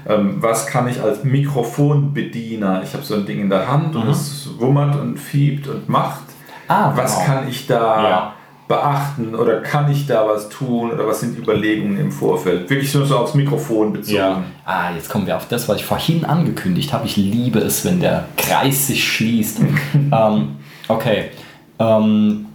Ähm, 0.08 0.36
was 0.40 0.66
kann 0.66 0.88
ich 0.88 1.00
als 1.00 1.24
Mikrofonbediener? 1.24 2.82
Ich 2.82 2.92
habe 2.92 3.02
so 3.02 3.14
ein 3.14 3.26
Ding 3.26 3.40
in 3.40 3.50
der 3.50 3.68
Hand 3.68 3.96
und 3.96 4.04
mhm. 4.04 4.10
es 4.10 4.48
wummert 4.58 4.96
und 5.00 5.18
fiebt 5.18 5.68
und 5.68 5.88
macht. 5.88 6.24
Ah, 6.68 6.92
was 6.94 7.14
genau. 7.14 7.26
kann 7.26 7.48
ich 7.48 7.66
da 7.66 8.02
ja 8.02 8.34
beachten 8.66 9.34
oder 9.34 9.60
kann 9.60 9.90
ich 9.90 10.06
da 10.06 10.26
was 10.26 10.48
tun 10.48 10.90
oder 10.90 11.06
was 11.06 11.20
sind 11.20 11.38
Überlegungen 11.38 11.98
im 11.98 12.10
Vorfeld? 12.10 12.68
Wirklich 12.70 12.94
nur 12.94 13.04
so 13.04 13.18
aufs 13.18 13.34
Mikrofon 13.34 13.92
bezogen. 13.92 14.16
Ja. 14.16 14.42
Ah, 14.64 14.90
jetzt 14.94 15.10
kommen 15.10 15.26
wir 15.26 15.36
auf 15.36 15.48
das, 15.48 15.68
was 15.68 15.78
ich 15.78 15.84
vorhin 15.84 16.24
angekündigt 16.24 16.92
habe. 16.92 17.06
Ich 17.06 17.16
liebe 17.16 17.58
es, 17.58 17.84
wenn 17.84 18.00
der 18.00 18.26
Kreis 18.36 18.86
sich 18.86 19.06
schließt. 19.06 19.60
ähm, 20.12 20.56
okay. 20.88 21.26
Ähm, 21.78 22.46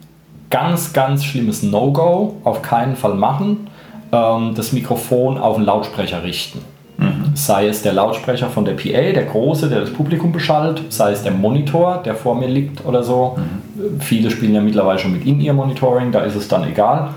ganz, 0.49 0.93
ganz 0.93 1.23
schlimmes 1.23 1.61
No-Go. 1.61 2.37
Auf 2.43 2.63
keinen 2.63 2.95
Fall 2.95 3.13
machen. 3.13 3.69
Ähm, 4.11 4.55
das 4.55 4.71
Mikrofon 4.71 5.37
auf 5.37 5.57
den 5.57 5.65
Lautsprecher 5.65 6.23
richten. 6.23 6.61
Mhm. 6.99 7.31
Sei 7.33 7.67
es 7.67 7.81
der 7.81 7.93
Lautsprecher 7.93 8.49
von 8.49 8.65
der 8.65 8.73
PA, 8.73 9.13
der 9.13 9.23
große, 9.23 9.69
der 9.69 9.79
das 9.79 9.93
Publikum 9.93 10.33
beschallt, 10.33 10.83
sei 10.89 11.11
es 11.11 11.23
der 11.23 11.31
Monitor, 11.31 12.01
der 12.03 12.13
vor 12.13 12.35
mir 12.35 12.47
liegt 12.47 12.85
oder 12.85 13.03
so. 13.03 13.37
Mhm. 13.37 14.01
Viele 14.01 14.29
spielen 14.29 14.53
ja 14.53 14.61
mittlerweile 14.61 14.99
schon 14.99 15.13
mit 15.13 15.25
In-Ear-Monitoring, 15.25 16.11
da 16.11 16.21
ist 16.21 16.35
es 16.35 16.47
dann 16.47 16.67
egal. 16.67 17.09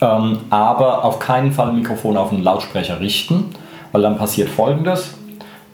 Ähm, 0.00 0.38
aber 0.48 1.04
auf 1.04 1.18
keinen 1.18 1.52
Fall 1.52 1.72
Mikrofon 1.72 2.16
auf 2.16 2.30
den 2.30 2.42
Lautsprecher 2.42 3.00
richten, 3.00 3.50
weil 3.92 4.02
dann 4.02 4.16
passiert 4.16 4.48
folgendes. 4.48 5.14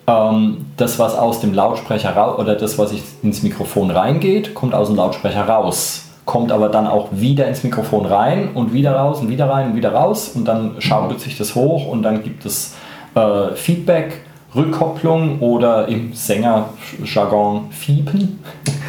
Ähm, 0.06 0.66
das, 0.76 0.98
was 0.98 1.16
aus 1.16 1.40
dem 1.40 1.54
Lautsprecher 1.54 2.16
raus 2.16 2.38
oder 2.38 2.56
das, 2.56 2.76
was 2.78 2.92
ins 3.22 3.42
Mikrofon 3.42 3.90
reingeht, 3.90 4.54
kommt 4.54 4.74
aus 4.74 4.88
dem 4.88 4.96
Lautsprecher 4.96 5.44
raus 5.46 6.03
kommt 6.24 6.52
aber 6.52 6.68
dann 6.68 6.86
auch 6.86 7.08
wieder 7.12 7.46
ins 7.46 7.62
Mikrofon 7.64 8.06
rein 8.06 8.50
und 8.54 8.72
wieder 8.72 8.96
raus 8.96 9.20
und 9.20 9.28
wieder 9.28 9.48
rein 9.48 9.70
und 9.70 9.76
wieder 9.76 9.92
raus 9.92 10.30
und 10.34 10.46
dann 10.46 10.76
schaukelt 10.78 11.20
sich 11.20 11.36
das 11.36 11.54
hoch 11.54 11.86
und 11.86 12.02
dann 12.02 12.22
gibt 12.22 12.46
es 12.46 12.74
äh, 13.14 13.54
Feedback, 13.54 14.20
Rückkopplung 14.54 15.40
oder 15.40 15.88
im 15.88 16.12
Sängerjargon 16.12 17.70
Fiepen. 17.70 18.38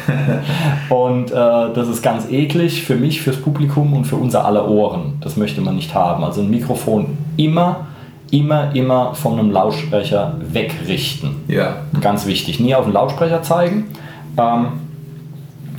und 0.88 1.32
äh, 1.32 1.34
das 1.34 1.88
ist 1.88 2.02
ganz 2.02 2.30
eklig 2.30 2.84
für 2.84 2.94
mich, 2.94 3.20
fürs 3.20 3.38
Publikum 3.38 3.92
und 3.92 4.04
für 4.04 4.16
unser 4.16 4.44
aller 4.44 4.68
Ohren. 4.68 5.18
Das 5.20 5.36
möchte 5.36 5.60
man 5.60 5.74
nicht 5.74 5.94
haben. 5.94 6.22
Also 6.22 6.42
ein 6.42 6.50
Mikrofon 6.50 7.18
immer, 7.36 7.86
immer, 8.30 8.74
immer 8.74 9.14
von 9.14 9.38
einem 9.38 9.50
Lautsprecher 9.50 10.36
wegrichten. 10.40 11.42
Ja. 11.48 11.76
Ganz 12.00 12.26
wichtig. 12.26 12.60
Nie 12.60 12.76
auf 12.76 12.84
den 12.84 12.92
Lautsprecher 12.92 13.42
zeigen. 13.42 13.88
Ähm, 14.38 14.68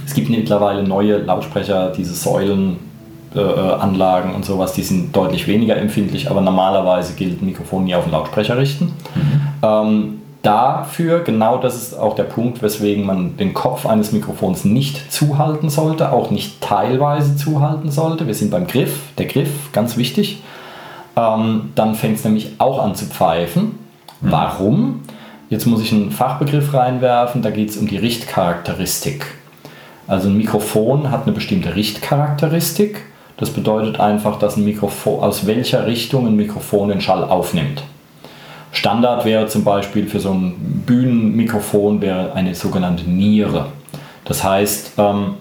es 0.08 0.14
gibt 0.14 0.30
mittlerweile 0.30 0.84
neue 0.84 1.18
Lautsprecher, 1.18 1.91
diese 1.91 2.14
Säulenanlagen 2.14 4.32
äh, 4.32 4.36
und 4.36 4.45
sowas, 4.45 4.72
die 4.72 4.84
sind 4.84 5.14
deutlich 5.14 5.47
weniger 5.47 5.76
empfindlich, 5.76 6.32
aber 6.32 6.39
normalerweise 6.39 7.14
gilt 7.14 7.41
Mikrofon 7.41 7.84
nie 7.84 7.93
auf 7.93 8.05
den 8.05 8.14
Lautsprecher 8.14 8.58
richten. 8.58 8.93
Mhm. 9.16 9.41
Ähm, 9.62 10.22
dafür, 10.43 11.26
genau 11.26 11.58
das 11.58 11.76
ist 11.76 11.93
auch 11.93 12.16
der 12.16 12.24
Punkt, 12.24 12.62
weswegen 12.62 13.05
man 13.05 13.36
den 13.36 13.53
Kopf 13.53 13.86
eines 13.86 14.14
Mikrofons 14.14 14.64
nicht 14.64 15.12
zuhalten 15.12 15.70
sollte, 15.70 16.14
auch 16.14 16.32
nicht 16.32 16.62
teilweise 16.62 17.36
zuhalten 17.36 17.91
sollte. 17.91 18.28
Wir 18.28 18.34
sind 18.34 18.49
beim 18.49 18.66
Griff, 18.66 18.97
der 19.18 19.26
Griff, 19.26 19.74
ganz 19.74 19.97
wichtig. 19.97 20.41
Ähm, 21.18 21.72
dann 21.76 21.95
fängt 21.95 22.20
es 22.20 22.24
nämlich 22.24 22.51
auch 22.60 22.82
an 22.82 22.95
zu 22.95 23.08
pfeifen. 23.08 23.78
Mhm. 24.22 24.32
Warum? 24.32 25.01
Jetzt 25.49 25.66
muss 25.66 25.82
ich 25.82 25.91
einen 25.91 26.12
Fachbegriff 26.12 26.74
reinwerfen, 26.74 27.41
da 27.41 27.49
geht 27.49 27.72
es 27.72 27.78
um 27.78 27.88
die 27.88 27.97
Richtcharakteristik. 27.97 29.37
Also 30.08 30.30
ein 30.30 30.38
Mikrofon 30.38 31.12
hat 31.12 31.24
eine 31.24 31.34
bestimmte 31.34 31.76
Richtcharakteristik. 31.76 33.01
Das 33.38 33.51
bedeutet 33.51 33.99
einfach, 33.99 34.39
dass 34.39 34.58
ein 34.58 34.64
Mikrofon, 34.64 35.22
aus 35.22 35.45
welcher 35.45 35.86
Richtung 35.86 36.26
ein 36.26 36.36
Mikrofon 36.36 36.89
den 36.89 37.01
Schall 37.01 37.24
aufnimmt. 37.24 37.84
Standard 38.72 39.26
wäre 39.26 39.47
zum 39.47 39.64
Beispiel 39.64 40.08
für 40.08 40.20
so 40.20 40.32
ein 40.32 40.84
Bühnenmikrofon 40.86 42.01
wäre 42.01 42.34
eine 42.34 42.55
sogenannte 42.55 43.10
Niere. 43.10 43.68
Das 44.26 44.43
heißt, 44.43 44.93
ähm, 44.97 45.36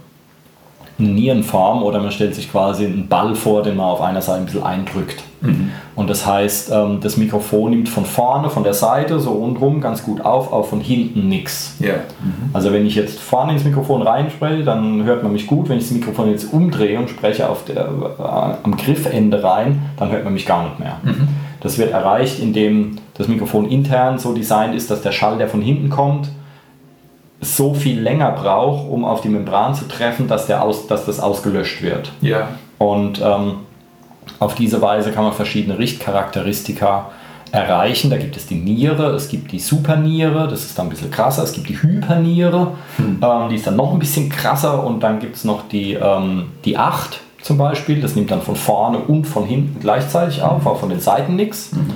eine 0.98 1.08
Nierenform 1.08 1.82
oder 1.82 2.00
man 2.00 2.10
stellt 2.10 2.34
sich 2.34 2.50
quasi 2.50 2.86
einen 2.86 3.08
Ball 3.08 3.34
vor, 3.34 3.62
den 3.62 3.76
man 3.76 3.86
auf 3.86 4.00
einer 4.00 4.22
Seite 4.22 4.40
ein 4.40 4.46
bisschen 4.46 4.62
eindrückt. 4.62 5.22
Mhm. 5.40 5.70
Und 5.96 6.10
das 6.10 6.26
heißt, 6.26 6.70
ähm, 6.72 7.00
das 7.00 7.16
Mikrofon 7.16 7.70
nimmt 7.70 7.88
von 7.88 8.04
vorne, 8.04 8.50
von 8.50 8.62
der 8.62 8.74
Seite, 8.74 9.18
so 9.18 9.32
rundherum 9.32 9.80
ganz 9.80 10.02
gut 10.04 10.20
auf, 10.20 10.52
auch 10.52 10.66
von 10.66 10.80
hinten 10.80 11.28
nichts. 11.28 11.74
Yeah. 11.80 11.96
Mhm. 12.22 12.50
Also 12.52 12.70
wenn 12.70 12.84
ich 12.84 12.94
jetzt 12.94 13.18
vorne 13.18 13.54
ins 13.54 13.64
Mikrofon 13.64 14.02
reinspreche, 14.02 14.62
dann 14.62 15.04
hört 15.04 15.22
man 15.22 15.32
mich 15.32 15.46
gut. 15.46 15.70
Wenn 15.70 15.78
ich 15.78 15.84
das 15.84 15.92
Mikrofon 15.92 16.30
jetzt 16.30 16.52
umdrehe 16.52 16.98
und 16.98 17.08
spreche 17.08 17.48
auf 17.48 17.64
der, 17.64 17.86
äh, 17.86 18.22
am 18.62 18.76
Griffende 18.76 19.42
rein, 19.42 19.86
dann 19.96 20.10
hört 20.12 20.24
man 20.24 20.34
mich 20.34 20.44
gar 20.44 20.64
nicht 20.64 20.78
mehr. 20.78 20.98
Mhm. 21.02 21.28
Das 21.60 21.78
wird 21.78 21.92
erreicht, 21.92 22.40
indem 22.40 22.98
das 23.14 23.26
Mikrofon 23.26 23.66
intern 23.66 24.18
so 24.18 24.34
designt 24.34 24.74
ist, 24.74 24.90
dass 24.90 25.00
der 25.00 25.12
Schall, 25.12 25.38
der 25.38 25.48
von 25.48 25.62
hinten 25.62 25.88
kommt, 25.88 26.28
so 27.40 27.72
viel 27.72 28.00
länger 28.00 28.32
braucht, 28.32 28.88
um 28.88 29.04
auf 29.06 29.22
die 29.22 29.28
Membran 29.30 29.74
zu 29.74 29.88
treffen, 29.88 30.28
dass, 30.28 30.46
der 30.46 30.62
aus, 30.62 30.86
dass 30.86 31.06
das 31.06 31.20
ausgelöscht 31.20 31.82
wird. 31.82 32.12
Ja. 32.20 32.48
Und 32.78 33.20
ähm, 33.24 33.54
auf 34.38 34.54
diese 34.54 34.82
Weise 34.82 35.12
kann 35.12 35.24
man 35.24 35.32
verschiedene 35.32 35.78
Richtcharakteristika 35.78 37.10
erreichen. 37.52 38.10
Da 38.10 38.16
gibt 38.16 38.36
es 38.36 38.46
die 38.46 38.56
Niere, 38.56 39.14
es 39.14 39.28
gibt 39.28 39.52
die 39.52 39.58
Superniere, 39.58 40.48
das 40.48 40.64
ist 40.64 40.78
dann 40.78 40.86
ein 40.86 40.90
bisschen 40.90 41.10
krasser, 41.10 41.42
es 41.42 41.52
gibt 41.52 41.68
die 41.68 41.80
Hyperniere, 41.80 42.72
hm. 42.96 43.20
ähm, 43.22 43.48
die 43.48 43.56
ist 43.56 43.66
dann 43.66 43.76
noch 43.76 43.92
ein 43.92 43.98
bisschen 43.98 44.28
krasser 44.28 44.84
und 44.84 45.00
dann 45.00 45.18
gibt 45.18 45.36
es 45.36 45.44
noch 45.44 45.68
die, 45.68 45.94
ähm, 45.94 46.46
die 46.64 46.76
8 46.76 47.20
zum 47.42 47.58
Beispiel, 47.58 48.00
das 48.00 48.16
nimmt 48.16 48.30
dann 48.32 48.42
von 48.42 48.56
vorne 48.56 48.98
und 48.98 49.24
von 49.24 49.44
hinten 49.44 49.78
gleichzeitig 49.80 50.42
auf, 50.42 50.66
auch 50.66 50.80
von 50.80 50.88
den 50.88 50.98
Seiten 50.98 51.36
nichts. 51.36 51.72
Mhm. 51.72 51.92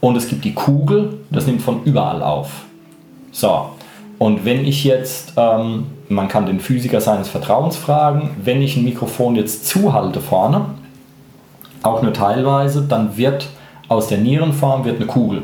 Und 0.00 0.16
es 0.16 0.28
gibt 0.28 0.44
die 0.44 0.54
Kugel, 0.54 1.18
das 1.30 1.46
nimmt 1.46 1.62
von 1.62 1.82
überall 1.84 2.22
auf. 2.22 2.64
So, 3.30 3.70
und 4.18 4.44
wenn 4.44 4.64
ich 4.64 4.82
jetzt, 4.84 5.34
ähm, 5.36 5.86
man 6.08 6.28
kann 6.28 6.46
den 6.46 6.58
Physiker 6.58 7.00
seines 7.00 7.28
Vertrauens 7.28 7.76
fragen, 7.76 8.30
wenn 8.42 8.60
ich 8.60 8.76
ein 8.76 8.84
Mikrofon 8.84 9.36
jetzt 9.36 9.66
zuhalte 9.68 10.20
vorne, 10.20 10.66
auch 11.82 12.02
nur 12.02 12.12
teilweise, 12.12 12.82
dann 12.82 13.16
wird 13.16 13.48
aus 13.88 14.08
der 14.08 14.18
Nierenform 14.18 14.84
wird 14.84 14.96
eine 14.96 15.06
Kugel. 15.06 15.42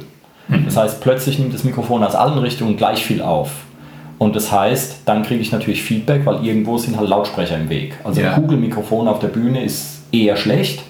Mhm. 0.48 0.66
Das 0.66 0.76
heißt, 0.76 1.00
plötzlich 1.00 1.38
nimmt 1.38 1.54
das 1.54 1.64
Mikrofon 1.64 2.04
aus 2.04 2.14
allen 2.14 2.38
Richtungen 2.38 2.76
gleich 2.76 3.04
viel 3.04 3.22
auf. 3.22 3.50
Und 4.18 4.36
das 4.36 4.52
heißt, 4.52 5.02
dann 5.06 5.22
kriege 5.22 5.40
ich 5.40 5.50
natürlich 5.50 5.82
Feedback, 5.82 6.24
weil 6.24 6.44
irgendwo 6.44 6.78
sind 6.78 6.96
halt 6.96 7.08
Lautsprecher 7.08 7.56
im 7.56 7.68
Weg. 7.68 7.98
Also 8.04 8.20
ja. 8.20 8.32
ein 8.32 8.34
Kugelmikrofon 8.34 9.08
auf 9.08 9.18
der 9.18 9.28
Bühne 9.28 9.64
ist 9.64 10.02
eher 10.12 10.36
schlecht, 10.36 10.82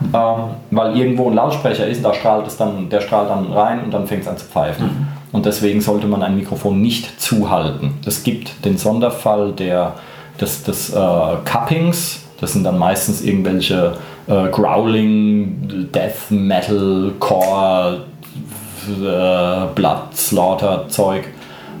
mhm. 0.00 0.10
ähm, 0.14 0.36
weil 0.70 0.96
irgendwo 0.96 1.28
ein 1.28 1.34
Lautsprecher 1.34 1.86
ist, 1.86 2.04
da 2.04 2.14
strahlt 2.14 2.46
es 2.46 2.56
dann, 2.56 2.88
der 2.88 3.00
strahlt 3.00 3.30
dann 3.30 3.52
rein 3.52 3.82
und 3.84 3.92
dann 3.92 4.06
fängt 4.06 4.22
es 4.22 4.28
an 4.28 4.36
zu 4.36 4.46
pfeifen. 4.46 4.86
Mhm. 4.86 5.08
Und 5.32 5.44
deswegen 5.44 5.80
sollte 5.80 6.06
man 6.06 6.22
ein 6.22 6.36
Mikrofon 6.36 6.80
nicht 6.80 7.20
zuhalten. 7.20 7.94
Es 8.06 8.22
gibt 8.22 8.64
den 8.64 8.78
Sonderfall 8.78 9.52
der, 9.52 9.94
des, 10.40 10.62
des 10.62 10.90
äh, 10.90 10.96
Cuppings, 11.44 12.22
das 12.40 12.52
sind 12.52 12.64
dann 12.64 12.78
meistens 12.78 13.20
irgendwelche 13.20 13.94
äh, 14.28 14.48
Growling, 14.50 15.88
Death 15.92 16.30
Metal, 16.30 17.12
Core, 17.18 18.04
äh, 18.88 19.74
Blood 19.74 20.14
Slaughter 20.14 20.88
Zeug 20.88 21.24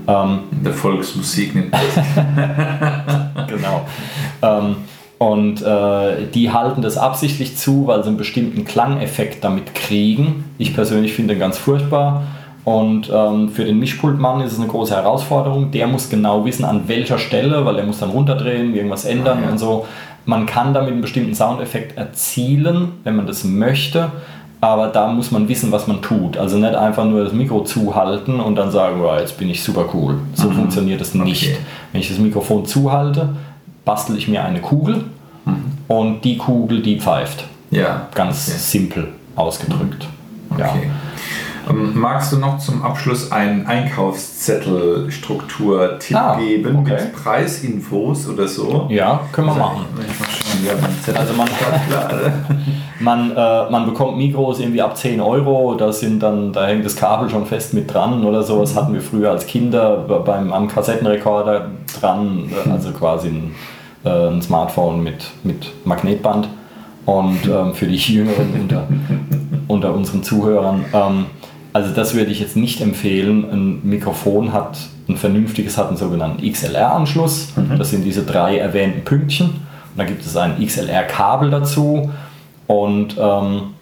ähm, 0.08 0.40
der 0.50 0.72
Volksmusik 0.72 1.54
nimmt 1.54 1.74
Genau. 3.46 3.82
Ähm, 4.42 4.76
und 5.18 5.62
äh, 5.62 6.26
die 6.32 6.50
halten 6.50 6.80
das 6.80 6.96
absichtlich 6.96 7.56
zu, 7.56 7.86
weil 7.86 8.02
sie 8.02 8.08
einen 8.08 8.16
bestimmten 8.16 8.64
Klangeffekt 8.64 9.44
damit 9.44 9.74
kriegen. 9.74 10.44
Ich 10.58 10.74
persönlich 10.74 11.12
finde 11.12 11.34
den 11.34 11.40
ganz 11.40 11.58
furchtbar. 11.58 12.22
Und 12.64 13.10
ähm, 13.12 13.48
für 13.48 13.64
den 13.64 13.78
Mischpultmann 13.78 14.42
ist 14.42 14.52
es 14.52 14.58
eine 14.58 14.68
große 14.68 14.94
Herausforderung. 14.94 15.70
Der 15.70 15.86
muss 15.86 16.08
genau 16.08 16.44
wissen, 16.44 16.64
an 16.64 16.82
welcher 16.86 17.18
Stelle, 17.18 17.64
weil 17.64 17.78
er 17.78 17.84
muss 17.84 17.98
dann 17.98 18.10
runterdrehen, 18.10 18.74
irgendwas 18.74 19.04
ändern 19.04 19.38
ah, 19.40 19.46
ja. 19.46 19.50
und 19.52 19.58
so. 19.58 19.86
Man 20.28 20.46
kann 20.46 20.74
damit 20.74 20.92
einen 20.92 21.00
bestimmten 21.00 21.34
Soundeffekt 21.34 21.96
erzielen, 21.96 22.92
wenn 23.02 23.16
man 23.16 23.26
das 23.26 23.44
möchte 23.44 24.12
aber 24.60 24.88
da 24.88 25.12
muss 25.12 25.30
man 25.30 25.48
wissen, 25.48 25.70
was 25.70 25.86
man 25.86 26.02
tut. 26.02 26.36
Also 26.36 26.58
nicht 26.58 26.74
einfach 26.74 27.04
nur 27.04 27.22
das 27.22 27.32
Mikro 27.32 27.62
zuhalten 27.62 28.40
und 28.40 28.56
dann 28.56 28.70
sagen, 28.70 29.00
oh, 29.00 29.16
jetzt 29.16 29.38
bin 29.38 29.48
ich 29.48 29.62
super 29.62 29.88
cool. 29.94 30.18
So 30.34 30.50
mhm. 30.50 30.54
funktioniert 30.54 31.00
es 31.00 31.14
nicht. 31.14 31.44
Okay. 31.44 31.56
Wenn 31.92 32.00
ich 32.00 32.08
das 32.08 32.18
Mikrofon 32.18 32.66
zuhalte, 32.66 33.36
bastel 33.84 34.16
ich 34.16 34.26
mir 34.26 34.44
eine 34.44 34.60
Kugel 34.60 35.04
mhm. 35.44 35.64
und 35.86 36.24
die 36.24 36.36
Kugel, 36.38 36.82
die 36.82 36.98
pfeift. 36.98 37.44
Ja. 37.70 38.08
Ganz 38.14 38.48
okay. 38.48 38.58
simpel 38.58 39.08
ausgedrückt. 39.36 40.08
Okay. 40.50 40.62
Ja. 40.62 40.74
Ähm, 41.68 41.98
magst 41.98 42.32
du 42.32 42.38
noch 42.38 42.58
zum 42.58 42.82
Abschluss 42.82 43.32
einen 43.32 43.66
Einkaufszettelstruktur-Tipp 43.66 46.16
ah, 46.16 46.38
geben 46.38 46.78
okay. 46.78 46.92
mit 46.92 47.12
Preisinfos 47.12 48.26
oder 48.28 48.48
so? 48.48 48.86
Ja, 48.90 49.20
können 49.32 49.48
wir 49.48 49.52
also, 49.52 49.64
machen. 49.64 49.84
also 51.14 51.34
man, 51.34 51.48
man, 53.00 53.30
äh, 53.36 53.70
man 53.70 53.84
bekommt 53.86 54.16
Mikros 54.16 54.60
irgendwie 54.60 54.80
ab 54.82 54.96
10 54.96 55.20
Euro, 55.20 55.74
da, 55.74 55.92
sind 55.92 56.22
dann, 56.22 56.52
da 56.52 56.66
hängt 56.66 56.84
das 56.84 56.96
Kabel 56.96 57.28
schon 57.28 57.46
fest 57.46 57.74
mit 57.74 57.92
dran 57.92 58.24
oder 58.24 58.42
so. 58.42 58.60
Das 58.60 58.74
hatten 58.74 58.94
wir 58.94 59.02
früher 59.02 59.30
als 59.30 59.46
Kinder 59.46 60.22
beim, 60.24 60.52
am 60.52 60.66
Kassettenrekorder 60.68 61.70
dran, 62.00 62.50
äh, 62.66 62.70
also 62.70 62.90
quasi 62.92 63.28
ein, 63.28 63.54
äh, 64.04 64.28
ein 64.28 64.42
Smartphone 64.42 65.02
mit, 65.02 65.30
mit 65.44 65.70
Magnetband. 65.84 66.48
Und 67.04 67.46
ähm, 67.46 67.74
für 67.74 67.86
die 67.86 67.96
Jüngeren 67.96 68.52
unter, 68.60 68.86
unter 69.66 69.94
unseren 69.94 70.22
Zuhörern. 70.22 70.84
Ähm, 70.92 71.26
also 71.72 71.94
das 71.94 72.14
würde 72.14 72.30
ich 72.30 72.40
jetzt 72.40 72.56
nicht 72.56 72.80
empfehlen. 72.80 73.44
Ein 73.50 73.80
Mikrofon 73.88 74.52
hat 74.52 74.78
ein 75.08 75.16
vernünftiges, 75.16 75.76
hat 75.76 75.88
einen 75.88 75.96
sogenannten 75.96 76.50
XLR-Anschluss. 76.50 77.52
Mhm. 77.56 77.78
Das 77.78 77.90
sind 77.90 78.04
diese 78.04 78.24
drei 78.24 78.58
erwähnten 78.58 79.04
Pünktchen. 79.04 79.46
Und 79.48 79.96
da 79.96 80.04
gibt 80.04 80.24
es 80.24 80.36
ein 80.36 80.64
XLR-Kabel 80.64 81.50
dazu. 81.50 82.10
Und 82.66 83.16
ähm, 83.18 83.74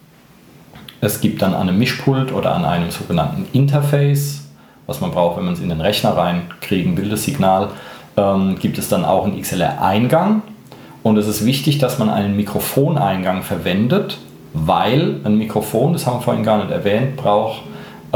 es 1.01 1.21
gibt 1.21 1.43
dann 1.43 1.55
an 1.55 1.69
einem 1.69 1.79
Mischpult 1.79 2.33
oder 2.33 2.55
an 2.55 2.65
einem 2.65 2.91
sogenannten 2.91 3.47
Interface, 3.53 4.45
was 4.87 5.01
man 5.01 5.11
braucht, 5.11 5.37
wenn 5.37 5.45
man 5.45 5.55
es 5.55 5.61
in 5.61 5.69
den 5.69 5.81
Rechner 5.81 6.17
reinkriegen 6.17 6.97
will, 6.97 7.09
das 7.09 7.25
Signal, 7.25 7.71
ähm, 8.17 8.57
gibt 8.59 8.79
es 8.79 8.89
dann 8.89 9.05
auch 9.05 9.25
einen 9.25 9.41
XLR-Eingang. 9.41 10.43
Und 11.03 11.19
es 11.19 11.29
ist 11.29 11.45
wichtig, 11.45 11.79
dass 11.79 11.99
man 11.99 12.11
einen 12.11 12.37
Mikrofoneingang 12.37 13.43
verwendet, 13.43 14.19
weil 14.53 15.21
ein 15.25 15.39
Mikrofon, 15.39 15.93
das 15.93 16.07
haben 16.07 16.19
wir 16.19 16.23
vorhin 16.23 16.43
gar 16.43 16.59
nicht 16.59 16.71
erwähnt, 16.71 17.17
braucht 17.17 17.63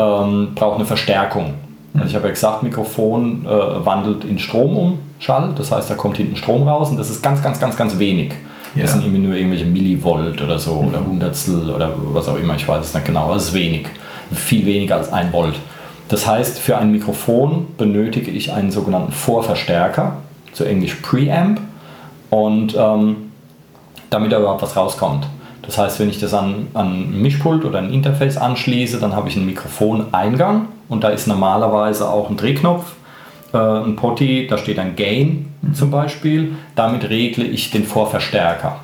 ähm, 0.01 0.55
braucht 0.55 0.77
eine 0.77 0.87
Verstärkung. 0.87 1.55
Also 1.95 2.07
ich 2.07 2.15
habe 2.15 2.29
ja 2.29 2.31
gesagt, 2.33 2.63
Mikrofon 2.63 3.45
äh, 3.45 3.85
wandelt 3.85 4.25
in 4.25 4.39
Strom 4.39 4.77
um, 4.77 4.99
Schall, 5.19 5.53
das 5.57 5.73
heißt, 5.73 5.91
da 5.91 5.95
kommt 5.95 6.17
hinten 6.17 6.37
Strom 6.37 6.67
raus 6.67 6.91
und 6.91 6.97
das 6.97 7.11
ist 7.11 7.23
ganz, 7.23 7.43
ganz, 7.43 7.59
ganz, 7.59 7.77
ganz 7.77 7.99
wenig. 7.99 8.33
Ja. 8.75 8.83
Das 8.83 8.93
sind 8.93 9.03
irgendwie 9.03 9.23
nur 9.23 9.35
irgendwelche 9.35 9.67
Millivolt 9.67 10.41
oder 10.41 10.59
so 10.59 10.81
mhm. 10.81 10.89
oder 10.89 11.05
Hundertstel 11.05 11.71
oder 11.71 11.91
was 12.13 12.29
auch 12.29 12.37
immer, 12.37 12.55
ich 12.55 12.67
weiß 12.67 12.87
es 12.87 12.95
nicht 12.95 13.07
genau, 13.07 13.25
aber 13.25 13.37
es 13.37 13.49
ist 13.49 13.55
wenig. 13.55 13.87
Viel 14.33 14.65
weniger 14.65 14.97
als 14.97 15.13
ein 15.13 15.33
Volt. 15.33 15.57
Das 16.09 16.27
heißt, 16.27 16.61
für 16.61 16.79
ein 16.79 16.93
Mikrofon 16.93 17.67
benötige 17.77 18.31
ich 18.31 18.53
einen 18.53 18.71
sogenannten 18.71 19.13
Vorverstärker, 19.13 20.19
zu 20.53 20.65
Englisch 20.65 20.95
Preamp, 21.03 21.61
und 22.31 22.77
ähm, 22.79 23.33
damit 24.09 24.33
da 24.33 24.39
überhaupt 24.39 24.63
was 24.63 24.77
rauskommt. 24.77 25.27
Das 25.71 25.79
heißt, 25.79 26.01
wenn 26.01 26.11
ich 26.11 26.19
das 26.19 26.35
an, 26.35 26.67
an 26.75 27.13
ein 27.13 27.23
Mischpult 27.23 27.65
oder 27.65 27.79
ein 27.79 27.93
Interface 27.93 28.37
anschließe, 28.37 28.99
dann 28.99 29.15
habe 29.15 29.29
ich 29.29 29.37
einen 29.37 29.47
Mikrofoneingang 29.47 30.67
und 30.89 31.05
da 31.05 31.11
ist 31.11 31.29
normalerweise 31.29 32.09
auch 32.09 32.29
ein 32.29 32.37
Drehknopf, 32.37 32.93
äh, 33.53 33.57
ein 33.57 33.95
Potty, 33.95 34.49
da 34.51 34.59
steht 34.59 34.81
ein 34.81 34.97
Gain 34.97 35.53
mhm. 35.63 35.75
zum 35.75 35.93
Beispiel. 35.93 36.57
Damit 36.75 37.09
regle 37.09 37.45
ich 37.45 37.71
den 37.71 37.85
Vorverstärker. 37.85 38.81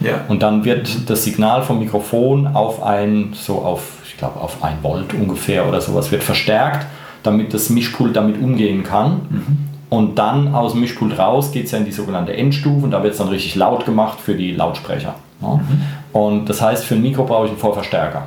Ja. 0.00 0.24
Und 0.28 0.42
dann 0.42 0.64
wird 0.64 1.10
das 1.10 1.24
Signal 1.24 1.62
vom 1.62 1.78
Mikrofon 1.78 2.46
auf 2.46 2.82
ein, 2.82 3.34
so 3.34 3.56
auf, 3.56 3.98
ich 4.06 4.16
glaube, 4.16 4.40
auf 4.40 4.64
ein 4.64 4.78
Volt 4.80 5.12
ungefähr 5.12 5.68
oder 5.68 5.82
sowas 5.82 6.10
wird 6.10 6.22
verstärkt, 6.22 6.86
damit 7.22 7.52
das 7.52 7.68
Mischpult 7.68 8.16
damit 8.16 8.40
umgehen 8.40 8.82
kann. 8.82 9.10
Mhm. 9.28 9.58
Und 9.90 10.18
dann 10.18 10.54
aus 10.54 10.72
dem 10.72 10.80
Mischpult 10.80 11.18
raus 11.18 11.52
geht 11.52 11.66
es 11.66 11.72
ja 11.72 11.78
in 11.78 11.84
die 11.84 11.92
sogenannte 11.92 12.34
Endstufe 12.34 12.82
und 12.82 12.92
da 12.92 13.02
wird 13.02 13.12
es 13.12 13.18
dann 13.18 13.28
richtig 13.28 13.56
laut 13.56 13.84
gemacht 13.84 14.18
für 14.18 14.34
die 14.34 14.52
Lautsprecher. 14.52 15.16
Ja. 15.40 15.54
Mhm. 15.54 15.82
Und 16.12 16.48
das 16.48 16.60
heißt, 16.60 16.84
für 16.84 16.94
ein 16.94 17.02
Mikro 17.02 17.24
brauche 17.24 17.44
ich 17.46 17.50
einen 17.50 17.60
Vorverstärker. 17.60 18.22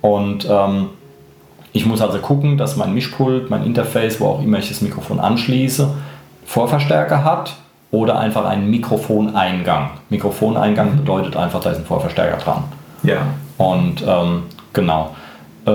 Und 0.00 0.46
ähm, 0.50 0.88
Ich 1.76 1.86
muss 1.86 2.00
also 2.00 2.18
gucken, 2.18 2.56
dass 2.56 2.76
mein 2.76 2.94
Mischpult, 2.94 3.50
mein 3.50 3.64
Interface, 3.64 4.20
wo 4.20 4.26
auch 4.28 4.40
immer 4.42 4.58
ich 4.58 4.68
das 4.68 4.80
Mikrofon 4.80 5.18
anschließe, 5.18 5.88
Vorverstärker 6.46 7.24
hat 7.24 7.56
oder 7.90 8.18
einfach 8.20 8.44
einen 8.44 8.70
Mikrofoneingang. 8.70 9.90
Mikrofoneingang 10.08 10.96
bedeutet 10.98 11.36
einfach, 11.36 11.60
da 11.60 11.70
ist 11.70 11.78
ein 11.78 11.84
Vorverstärker 11.84 12.36
dran. 12.36 12.64
Ja. 13.02 13.18
Und 13.58 14.04
ähm, 14.06 14.44
genau. 14.72 15.10
Äh, 15.66 15.70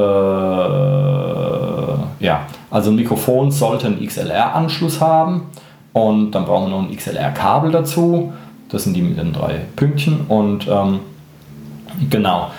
ja, 2.26 2.42
also 2.72 2.92
ein 2.92 2.96
Mikrofon 2.96 3.52
sollte 3.52 3.88
einen 3.88 4.06
XLR-Anschluss 4.06 5.02
haben 5.02 5.50
und 5.94 6.32
dann 6.32 6.46
brauchen 6.46 6.70
wir 6.70 6.78
noch 6.78 6.90
ein 6.90 6.96
XLR-Kabel 6.96 7.72
dazu. 7.72 8.32
Das 8.70 8.84
sind 8.84 8.96
die 8.96 9.02
mit 9.02 9.18
den 9.18 9.34
drei 9.34 9.62
Pünktchen 9.76 10.22
und 10.28 10.68
ähm, 10.68 11.00
genau. 12.10 12.52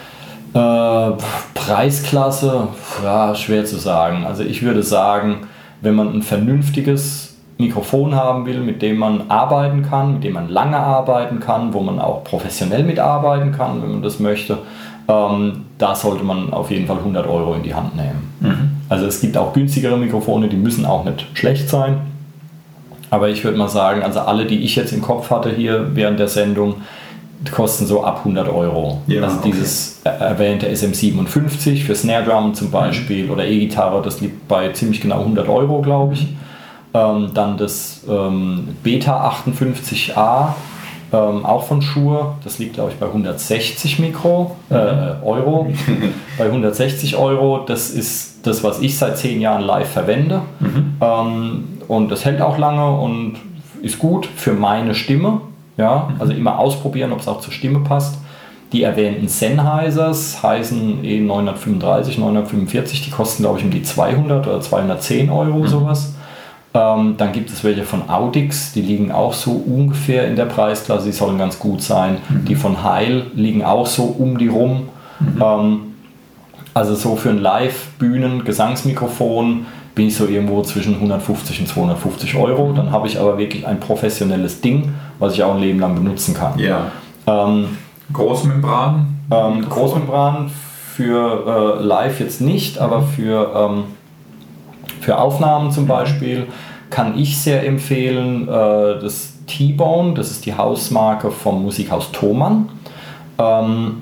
Äh, 0.53 1.13
Preisklasse, 1.55 2.69
ja, 3.05 3.35
schwer 3.37 3.65
zu 3.65 3.77
sagen. 3.77 4.25
Also 4.27 4.43
ich 4.43 4.63
würde 4.63 4.83
sagen, 4.83 5.47
wenn 5.81 5.95
man 5.95 6.13
ein 6.13 6.23
vernünftiges 6.23 7.37
Mikrofon 7.59 8.15
haben 8.15 8.47
will, 8.47 8.61
mit 8.61 8.83
dem 8.83 8.97
man 8.97 9.31
arbeiten 9.31 9.83
kann, 9.83 10.15
mit 10.15 10.25
dem 10.25 10.33
man 10.33 10.49
lange 10.49 10.79
arbeiten 10.79 11.39
kann, 11.39 11.73
wo 11.73 11.81
man 11.81 12.01
auch 12.01 12.25
professionell 12.25 12.83
mitarbeiten 12.83 13.53
kann, 13.53 13.83
wenn 13.83 13.93
man 13.93 14.03
das 14.03 14.19
möchte, 14.19 14.59
ähm, 15.07 15.67
da 15.79 15.95
sollte 15.95 16.25
man 16.25 16.53
auf 16.53 16.71
jeden 16.71 16.87
Fall 16.87 16.99
100 16.99 17.27
Euro 17.29 17.55
in 17.55 17.63
die 17.63 17.75
Hand 17.75 17.95
nehmen. 17.95 18.33
Mhm. 18.41 18.71
Also 18.89 19.07
es 19.07 19.21
gibt 19.21 19.37
auch 19.37 19.53
günstigere 19.53 19.97
Mikrofone, 19.97 20.49
die 20.49 20.57
müssen 20.57 20.85
auch 20.85 21.05
nicht 21.05 21.27
schlecht 21.35 21.69
sein. 21.69 21.99
Aber 23.11 23.29
ich 23.29 23.43
würde 23.45 23.59
mal 23.59 23.69
sagen, 23.69 24.03
also 24.03 24.21
alle, 24.21 24.47
die 24.47 24.61
ich 24.61 24.77
jetzt 24.77 24.93
im 24.93 25.03
Kopf 25.03 25.31
hatte 25.31 25.51
hier 25.51 25.91
während 25.95 26.21
der 26.21 26.29
Sendung, 26.29 26.77
kosten 27.51 27.87
so 27.87 28.05
ab 28.05 28.19
100 28.19 28.49
Euro. 28.49 29.01
Ja, 29.07 29.23
also 29.23 29.39
okay. 29.39 29.51
dieses 29.53 30.01
erwähnte 30.05 30.69
SM57 30.69 31.85
für 31.85 31.95
Snare 31.95 32.25
Drum 32.25 32.55
zum 32.55 32.71
Beispiel 32.71 33.25
mhm. 33.25 33.31
oder 33.31 33.47
E-Gitarre, 33.47 34.03
das 34.03 34.21
liegt 34.21 34.47
bei 34.47 34.69
ziemlich 34.73 35.01
genau 35.01 35.21
100 35.21 35.49
Euro, 35.49 35.81
glaube 35.81 36.15
ich. 36.15 36.29
Ähm, 36.93 37.31
dann 37.35 37.57
das 37.57 38.03
ähm, 38.09 38.77
Beta 38.83 39.31
58A, 39.31 40.55
ähm, 41.13 41.47
auch 41.47 41.65
von 41.65 41.81
Shure, 41.81 42.35
das 42.45 42.59
liegt 42.59 42.75
glaube 42.75 42.91
ich 42.91 42.99
bei 42.99 43.07
160 43.07 44.01
Mikro, 44.01 44.57
äh, 44.71 44.75
mhm. 44.75 45.23
Euro. 45.25 45.73
bei 46.39 46.45
160 46.45 47.17
Euro, 47.17 47.65
das 47.67 47.91
ist 47.91 48.47
das, 48.47 48.63
was 48.63 48.81
ich 48.81 48.99
seit 48.99 49.17
10 49.19 49.41
Jahren 49.41 49.63
live 49.63 49.89
verwende. 49.89 50.43
Mhm. 50.61 50.97
Und 51.91 52.11
das 52.13 52.25
hält 52.25 52.41
auch 52.41 52.57
lange 52.57 52.89
und 52.89 53.35
ist 53.83 53.99
gut 53.99 54.27
für 54.27 54.53
meine 54.53 54.95
Stimme. 54.95 55.41
Ja, 55.77 56.09
mhm. 56.09 56.21
also 56.21 56.33
immer 56.33 56.61
ausprobieren, 56.61 57.11
ob 57.11 57.19
es 57.19 57.27
auch 57.27 57.41
zur 57.41 57.53
Stimme 57.53 57.81
passt. 57.81 58.17
Die 58.73 58.85
erwähnten 58.85 59.27
Sennheisers 59.27 60.41
heißen 60.41 61.03
E935, 61.03 62.21
945, 62.21 63.07
die 63.07 63.11
kosten 63.11 63.43
glaube 63.43 63.59
ich 63.59 63.65
um 63.65 63.73
die 63.73 63.83
200 63.83 64.47
oder 64.47 64.61
210 64.61 65.31
Euro 65.31 65.59
mhm. 65.59 65.67
sowas. 65.67 66.15
Ähm, 66.75 67.17
dann 67.17 67.33
gibt 67.33 67.51
es 67.51 67.65
welche 67.65 67.83
von 67.83 68.09
Audix, 68.09 68.73
die 68.73 68.83
liegen 68.83 69.11
auch 69.11 69.33
so 69.33 69.51
ungefähr 69.51 70.29
in 70.29 70.37
der 70.37 70.45
Preisklasse, 70.45 71.07
die 71.07 71.13
sollen 71.13 71.39
ganz 71.39 71.59
gut 71.59 71.83
sein. 71.83 72.19
Mhm. 72.29 72.45
Die 72.45 72.55
von 72.55 72.85
Heil 72.85 73.27
liegen 73.35 73.65
auch 73.65 73.89
so 73.89 74.05
um 74.05 74.39
die 74.39 74.47
rum. 74.47 74.91
Mhm. 75.19 75.43
Ähm, 75.43 75.81
also 76.73 76.95
so 76.95 77.17
für 77.17 77.31
ein 77.31 77.39
Live-Bühnen-Gesangsmikrofon 77.39 79.67
bin 80.01 80.09
ich 80.09 80.17
so 80.17 80.27
irgendwo 80.27 80.63
zwischen 80.63 80.95
150 80.95 81.61
und 81.61 81.67
250 81.67 82.35
Euro. 82.37 82.73
Dann 82.73 82.91
habe 82.91 83.07
ich 83.07 83.21
aber 83.21 83.37
wirklich 83.37 83.67
ein 83.67 83.81
professionelles 83.81 84.63
Ding, 84.63 84.95
was 85.19 85.35
ich 85.35 85.43
auch 85.43 85.55
ein 85.55 85.61
Leben 85.61 85.79
lang 85.79 85.95
benutzen 85.95 86.33
kann. 86.33 86.59
Ja. 86.59 86.91
Ähm, 87.27 87.77
Großmembran? 88.11 89.19
Ähm, 89.31 89.69
Großmembran 89.69 90.51
für 90.97 91.77
äh, 91.81 91.85
Live 91.85 92.19
jetzt 92.19 92.41
nicht, 92.41 92.79
aber 92.79 93.03
für 93.03 93.53
ähm, 93.55 93.85
für 95.03 95.19
Aufnahmen 95.19 95.71
zum 95.71 95.87
Beispiel 95.87 96.47
kann 96.89 97.19
ich 97.19 97.37
sehr 97.37 97.67
empfehlen 97.67 98.49
äh, 98.49 99.01
das 99.01 99.35
T-Bone, 99.47 100.15
das 100.15 100.31
ist 100.31 100.47
die 100.47 100.55
Hausmarke 100.55 101.31
vom 101.31 101.63
Musikhaus 101.63 102.11
Thomann. 102.11 102.71
Ähm, 103.39 104.01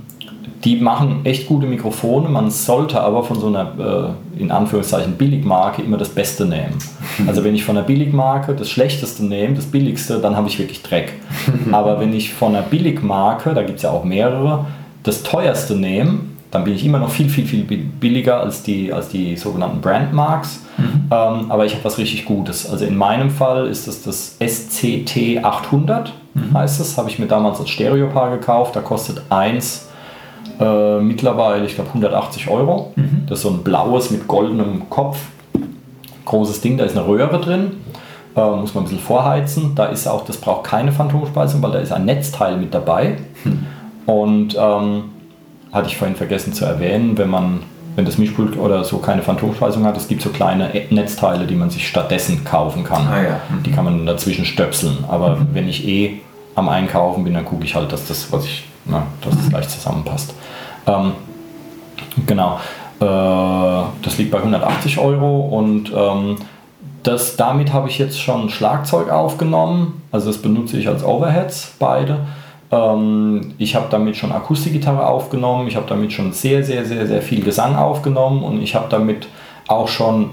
die 0.65 0.77
machen 0.77 1.21
echt 1.25 1.47
gute 1.47 1.67
Mikrofone, 1.67 2.29
man 2.29 2.51
sollte 2.51 3.01
aber 3.01 3.23
von 3.23 3.41
so 3.41 3.47
einer, 3.47 4.15
äh, 4.37 4.41
in 4.41 4.51
Anführungszeichen, 4.51 5.15
Billigmarke 5.15 5.83
immer 5.83 5.97
das 5.97 6.11
Beste 6.11 6.45
nehmen. 6.45 6.79
Also 7.27 7.43
wenn 7.43 7.55
ich 7.57 7.65
von 7.65 7.77
einer 7.77 7.85
Billigmarke 7.85 8.55
das 8.55 8.71
Schlechteste 8.71 9.25
nehme, 9.25 9.57
das 9.57 9.67
Billigste, 9.67 10.21
dann 10.21 10.37
habe 10.37 10.47
ich 10.47 10.59
wirklich 10.61 10.83
Dreck. 10.85 11.15
Aber 11.73 11.99
wenn 11.99 12.13
ich 12.13 12.33
von 12.33 12.55
einer 12.55 12.65
Billigmarke, 12.65 13.55
da 13.55 13.65
gibt 13.65 13.79
es 13.79 13.83
ja 13.83 13.91
auch 13.91 14.05
mehrere, 14.05 14.67
das 15.03 15.25
Teuerste 15.25 15.75
nehme, 15.75 16.21
dann 16.51 16.65
bin 16.65 16.75
ich 16.75 16.85
immer 16.85 16.99
noch 16.99 17.11
viel, 17.11 17.29
viel, 17.29 17.47
viel 17.47 17.65
billiger 17.65 18.41
als 18.41 18.63
die, 18.63 18.93
als 18.93 19.09
die 19.09 19.37
sogenannten 19.37 19.81
Brandmarks. 19.81 20.63
Mhm. 20.79 21.09
Ähm, 21.11 21.51
aber 21.51 21.67
ich 21.67 21.75
habe 21.75 21.85
was 21.85 21.99
richtig 21.99 22.25
Gutes. 22.25 22.71
Also 22.71 22.87
in 22.87 22.97
meinem 22.97 23.31
Fall 23.31 23.67
ist 23.67 23.87
das 23.87 24.03
das 24.03 24.37
SCT 24.39 25.45
800, 25.45 26.15
mhm. 26.35 26.55
heißt 26.57 26.81
es. 26.81 26.97
Habe 26.97 27.11
ich 27.11 27.19
mir 27.19 27.27
damals 27.27 27.61
als 27.61 27.69
Stereopaar 27.71 28.31
gekauft. 28.31 28.77
Da 28.77 28.81
kostet 28.81 29.23
eins 29.29 29.88
äh, 30.59 31.01
mittlerweile, 31.01 31.65
ich 31.65 31.75
glaube, 31.75 31.89
180 31.91 32.49
Euro. 32.49 32.93
Mhm. 32.97 33.23
Das 33.29 33.39
ist 33.39 33.43
so 33.43 33.51
ein 33.51 33.63
blaues 33.63 34.11
mit 34.11 34.27
goldenem 34.27 34.89
Kopf. 34.91 35.19
Großes 36.25 36.61
Ding, 36.61 36.77
da 36.77 36.85
ist 36.85 36.97
eine 36.97 37.07
Röhre 37.07 37.41
drin. 37.41 37.73
Äh, 38.37 38.51
muss 38.57 38.75
man 38.75 38.85
ein 38.85 38.89
bisschen 38.89 39.05
vorheizen. 39.05 39.75
Da 39.75 39.87
ist 39.87 40.07
auch, 40.07 40.25
das 40.25 40.37
braucht 40.37 40.65
keine 40.65 40.93
Phantomspeisung, 40.93 41.63
weil 41.63 41.73
da 41.73 41.79
ist 41.79 41.93
ein 41.93 42.05
Netzteil 42.05 42.57
mit 42.57 42.75
dabei. 42.75 43.17
Mhm. 43.45 43.67
Und 44.07 44.57
ähm, 44.59 45.05
hatte 45.73 45.89
ich 45.89 45.97
vorhin 45.97 46.17
vergessen 46.17 46.53
zu 46.53 46.65
erwähnen, 46.65 47.19
wenn 47.19 47.29
man 47.29 47.61
wenn 47.99 48.05
das 48.05 48.17
Mischpult 48.17 48.57
oder 48.57 48.85
so 48.85 48.99
keine 48.99 49.23
Phantomspeisung 49.23 49.85
hat, 49.85 49.97
es 49.97 50.07
gibt 50.07 50.23
so 50.23 50.31
kleine 50.31 50.71
Netzteile, 50.91 51.49
die 51.49 51.57
man 51.57 51.69
sich 51.69 51.89
stattdessen 51.89 52.45
kaufen 52.45 52.85
kann. 52.85 53.09
Ah, 53.09 53.21
ja. 53.21 53.41
mhm. 53.49 53.65
Die 53.65 53.73
kann 53.73 53.85
man 53.85 54.07
dazwischen 54.07 54.45
stöpseln. 54.45 54.99
Aber 55.09 55.35
mhm. 55.35 55.49
wenn 55.53 55.69
ich 55.69 55.85
eh 55.89 56.21
am 56.55 56.69
Einkaufen 56.69 57.25
bin, 57.25 57.35
dann 57.35 57.45
gucke 57.45 57.65
ich 57.65 57.75
halt, 57.75 57.91
dass 57.91 58.07
das, 58.07 58.31
was 58.31 58.45
ich, 58.45 58.68
na, 58.89 59.07
dass 59.23 59.37
das 59.37 59.49
gleich 59.49 59.69
zusammenpasst. 59.69 60.35
Ähm, 60.87 61.13
genau. 62.27 62.59
Äh, 63.01 63.05
das 64.03 64.19
liegt 64.19 64.31
bei 64.31 64.39
180 64.39 64.99
Euro 64.99 65.41
und 65.41 65.93
ähm, 65.95 66.37
das, 67.03 67.37
damit 67.37 67.73
habe 67.73 67.89
ich 67.89 67.99
jetzt 67.99 68.21
schon 68.21 68.51
Schlagzeug 68.51 69.11
aufgenommen. 69.11 70.03
Also 70.11 70.29
das 70.29 70.39
benutze 70.39 70.79
ich 70.79 70.89
als 70.89 71.05
Overheads, 71.05 71.75
beide. 71.79 72.27
Ähm, 72.71 73.55
ich 73.59 73.75
habe 73.75 73.87
damit 73.91 74.17
schon 74.17 74.33
Akustikgitarre 74.33 75.07
aufgenommen, 75.07 75.69
ich 75.69 75.77
habe 75.77 75.87
damit 75.89 76.13
schon 76.13 76.33
sehr, 76.33 76.65
sehr, 76.65 76.85
sehr, 76.85 77.07
sehr 77.07 77.23
viel 77.23 77.43
Gesang 77.43 77.77
aufgenommen 77.77 78.43
und 78.43 78.61
ich 78.61 78.75
habe 78.75 78.87
damit 78.91 79.29
auch 79.69 79.89
schon 79.89 80.31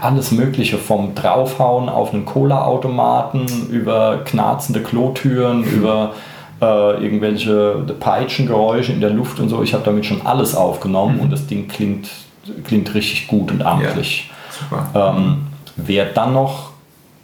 alles 0.00 0.30
Mögliche 0.30 0.78
vom 0.78 1.14
Draufhauen 1.14 1.88
auf 1.88 2.14
einen 2.14 2.24
Cola-Automaten 2.24 3.46
über 3.70 4.20
knarzende 4.24 4.82
Klotüren, 4.82 5.62
über 5.64 6.12
äh, 6.60 7.02
irgendwelche 7.02 7.84
Peitschengeräusche 8.00 8.92
in 8.92 9.00
der 9.00 9.10
Luft 9.10 9.40
und 9.40 9.48
so. 9.48 9.62
Ich 9.62 9.74
habe 9.74 9.84
damit 9.84 10.06
schon 10.06 10.24
alles 10.26 10.54
aufgenommen 10.54 11.16
mhm. 11.16 11.22
und 11.22 11.32
das 11.32 11.46
Ding 11.46 11.68
klingt, 11.68 12.08
klingt 12.64 12.94
richtig 12.94 13.28
gut 13.28 13.50
und 13.50 13.62
amtlich. 13.62 14.30
Ja, 14.94 15.16
ähm, 15.16 15.46
wer 15.76 16.06
dann 16.06 16.32
noch 16.32 16.70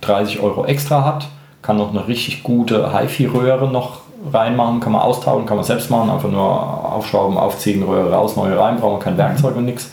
30 0.02 0.40
Euro 0.40 0.64
extra 0.66 1.04
hat, 1.04 1.28
kann 1.62 1.78
noch 1.78 1.90
eine 1.90 2.06
richtig 2.06 2.42
gute 2.42 2.92
HiFi-Röhre 2.92 3.68
noch 3.68 4.00
reinmachen, 4.32 4.80
kann 4.80 4.92
man 4.92 5.02
austauschen, 5.02 5.46
kann 5.46 5.56
man 5.56 5.64
selbst 5.64 5.90
machen, 5.90 6.10
einfach 6.10 6.30
nur 6.30 6.92
aufschrauben, 6.92 7.36
aufziehen, 7.36 7.82
Röhre 7.82 8.12
raus, 8.12 8.36
neue 8.36 8.58
rein, 8.58 8.76
braucht 8.78 8.92
man 8.92 9.00
kein 9.00 9.18
Werkzeug 9.18 9.56
und 9.56 9.64
nichts. 9.64 9.90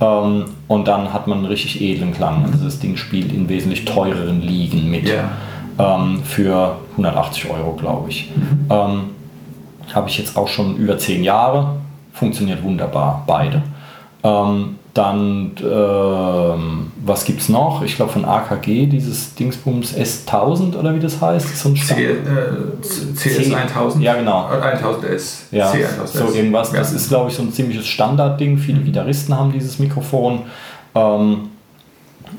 Ähm, 0.00 0.46
und 0.66 0.88
dann 0.88 1.12
hat 1.12 1.26
man 1.26 1.38
einen 1.38 1.46
richtig 1.46 1.80
edlen 1.80 2.12
Klang. 2.12 2.46
Also 2.50 2.64
das 2.64 2.78
Ding 2.78 2.96
spielt 2.96 3.32
in 3.32 3.48
wesentlich 3.48 3.84
teureren 3.84 4.40
Ligen 4.40 4.90
mit. 4.90 5.06
Yeah. 5.06 5.30
Ähm, 5.78 6.22
für 6.24 6.76
180 6.92 7.50
Euro, 7.50 7.72
glaube 7.72 8.10
ich. 8.10 8.30
Mhm. 8.34 8.66
Ähm, 8.70 9.00
Habe 9.94 10.08
ich 10.08 10.18
jetzt 10.18 10.36
auch 10.36 10.48
schon 10.48 10.76
über 10.76 10.98
10 10.98 11.24
Jahre. 11.24 11.76
Funktioniert 12.12 12.62
wunderbar, 12.62 13.24
beide. 13.26 13.62
Ähm, 14.22 14.76
dann, 14.92 15.52
ähm, 15.62 16.92
was 17.04 17.24
gibt 17.24 17.40
es 17.40 17.48
noch? 17.48 17.82
Ich 17.82 17.94
glaube 17.94 18.12
von 18.12 18.24
AKG, 18.24 18.86
dieses 18.86 19.34
Dingsbums 19.36 19.94
S1000 19.94 20.76
oder 20.76 20.94
wie 20.94 20.98
das 20.98 21.20
heißt. 21.20 21.56
So 21.56 21.68
ein 21.68 21.76
C, 21.76 22.06
äh, 22.06 22.16
CS1000? 22.82 24.00
Ja, 24.00 24.16
genau. 24.16 24.48
1000S. 24.48 25.42
Ja, 25.52 25.70
C1000S. 25.70 26.06
so 26.06 26.34
irgendwas. 26.34 26.72
Ja. 26.72 26.80
Das 26.80 26.92
ist, 26.92 27.08
glaube 27.08 27.30
ich, 27.30 27.36
so 27.36 27.42
ein 27.42 27.52
ziemliches 27.52 27.86
Standardding. 27.86 28.58
Viele 28.58 28.80
mhm. 28.80 28.86
Gitarristen 28.86 29.36
haben 29.36 29.52
dieses 29.52 29.78
Mikrofon. 29.78 30.40
Ähm, 30.94 31.50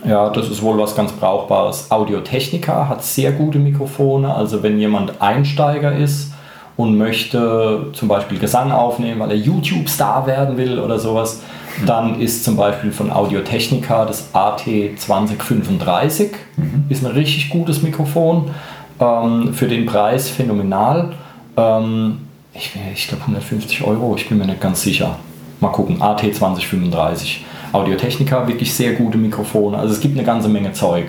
ja, 0.05 0.29
das 0.29 0.49
ist 0.49 0.61
wohl 0.61 0.77
was 0.77 0.95
ganz 0.95 1.11
Brauchbares. 1.11 1.91
Audiotechnica 1.91 2.87
hat 2.87 3.03
sehr 3.03 3.31
gute 3.31 3.59
Mikrofone. 3.59 4.33
Also 4.33 4.63
wenn 4.63 4.79
jemand 4.79 5.21
Einsteiger 5.21 5.95
ist 5.95 6.33
und 6.77 6.97
möchte 6.97 7.87
zum 7.93 8.07
Beispiel 8.07 8.39
Gesang 8.39 8.71
aufnehmen, 8.71 9.19
weil 9.19 9.31
er 9.31 9.37
YouTube-Star 9.37 10.25
werden 10.27 10.57
will 10.57 10.79
oder 10.79 10.97
sowas, 10.99 11.41
dann 11.85 12.19
ist 12.19 12.43
zum 12.43 12.55
Beispiel 12.57 12.91
von 12.91 13.11
Audio-Technica 13.11 14.05
das 14.05 14.33
AT2035, 14.33 16.29
mhm. 16.57 16.85
ist 16.89 17.05
ein 17.05 17.11
richtig 17.11 17.49
gutes 17.49 17.81
Mikrofon. 17.81 18.51
Ähm, 18.99 19.53
für 19.53 19.67
den 19.67 19.85
Preis 19.85 20.29
phänomenal. 20.29 21.13
Ähm, 21.57 22.19
ich, 22.53 22.71
ich 22.93 23.07
glaube 23.07 23.23
150 23.23 23.83
Euro, 23.83 24.15
ich 24.15 24.29
bin 24.29 24.37
mir 24.37 24.45
nicht 24.45 24.61
ganz 24.61 24.81
sicher. 24.81 25.17
Mal 25.59 25.69
gucken, 25.69 26.01
AT2035. 26.01 27.37
Audiotechnica 27.71 28.47
wirklich 28.47 28.73
sehr 28.73 28.93
gute 28.93 29.17
Mikrofone. 29.17 29.77
Also 29.77 29.93
es 29.93 29.99
gibt 29.99 30.17
eine 30.17 30.25
ganze 30.25 30.49
Menge 30.49 30.73
Zeug. 30.73 31.05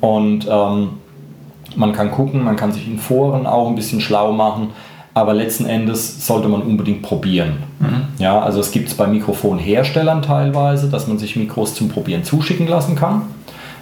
Und 0.00 0.46
ähm, 0.48 0.90
man 1.76 1.92
kann 1.92 2.10
gucken, 2.10 2.42
man 2.44 2.56
kann 2.56 2.72
sich 2.72 2.86
in 2.86 2.98
Foren 2.98 3.46
auch 3.46 3.68
ein 3.68 3.74
bisschen 3.74 4.00
schlau 4.00 4.32
machen, 4.32 4.68
aber 5.14 5.34
letzten 5.34 5.66
Endes 5.66 6.26
sollte 6.26 6.48
man 6.48 6.62
unbedingt 6.62 7.02
probieren. 7.02 7.62
Mhm. 7.80 8.02
Ja, 8.18 8.40
also 8.40 8.60
es 8.60 8.70
gibt 8.70 8.88
es 8.88 8.94
bei 8.94 9.06
Mikrofonherstellern 9.06 10.22
teilweise, 10.22 10.88
dass 10.88 11.06
man 11.06 11.18
sich 11.18 11.36
Mikros 11.36 11.74
zum 11.74 11.88
Probieren 11.88 12.24
zuschicken 12.24 12.66
lassen 12.66 12.96
kann. 12.96 13.22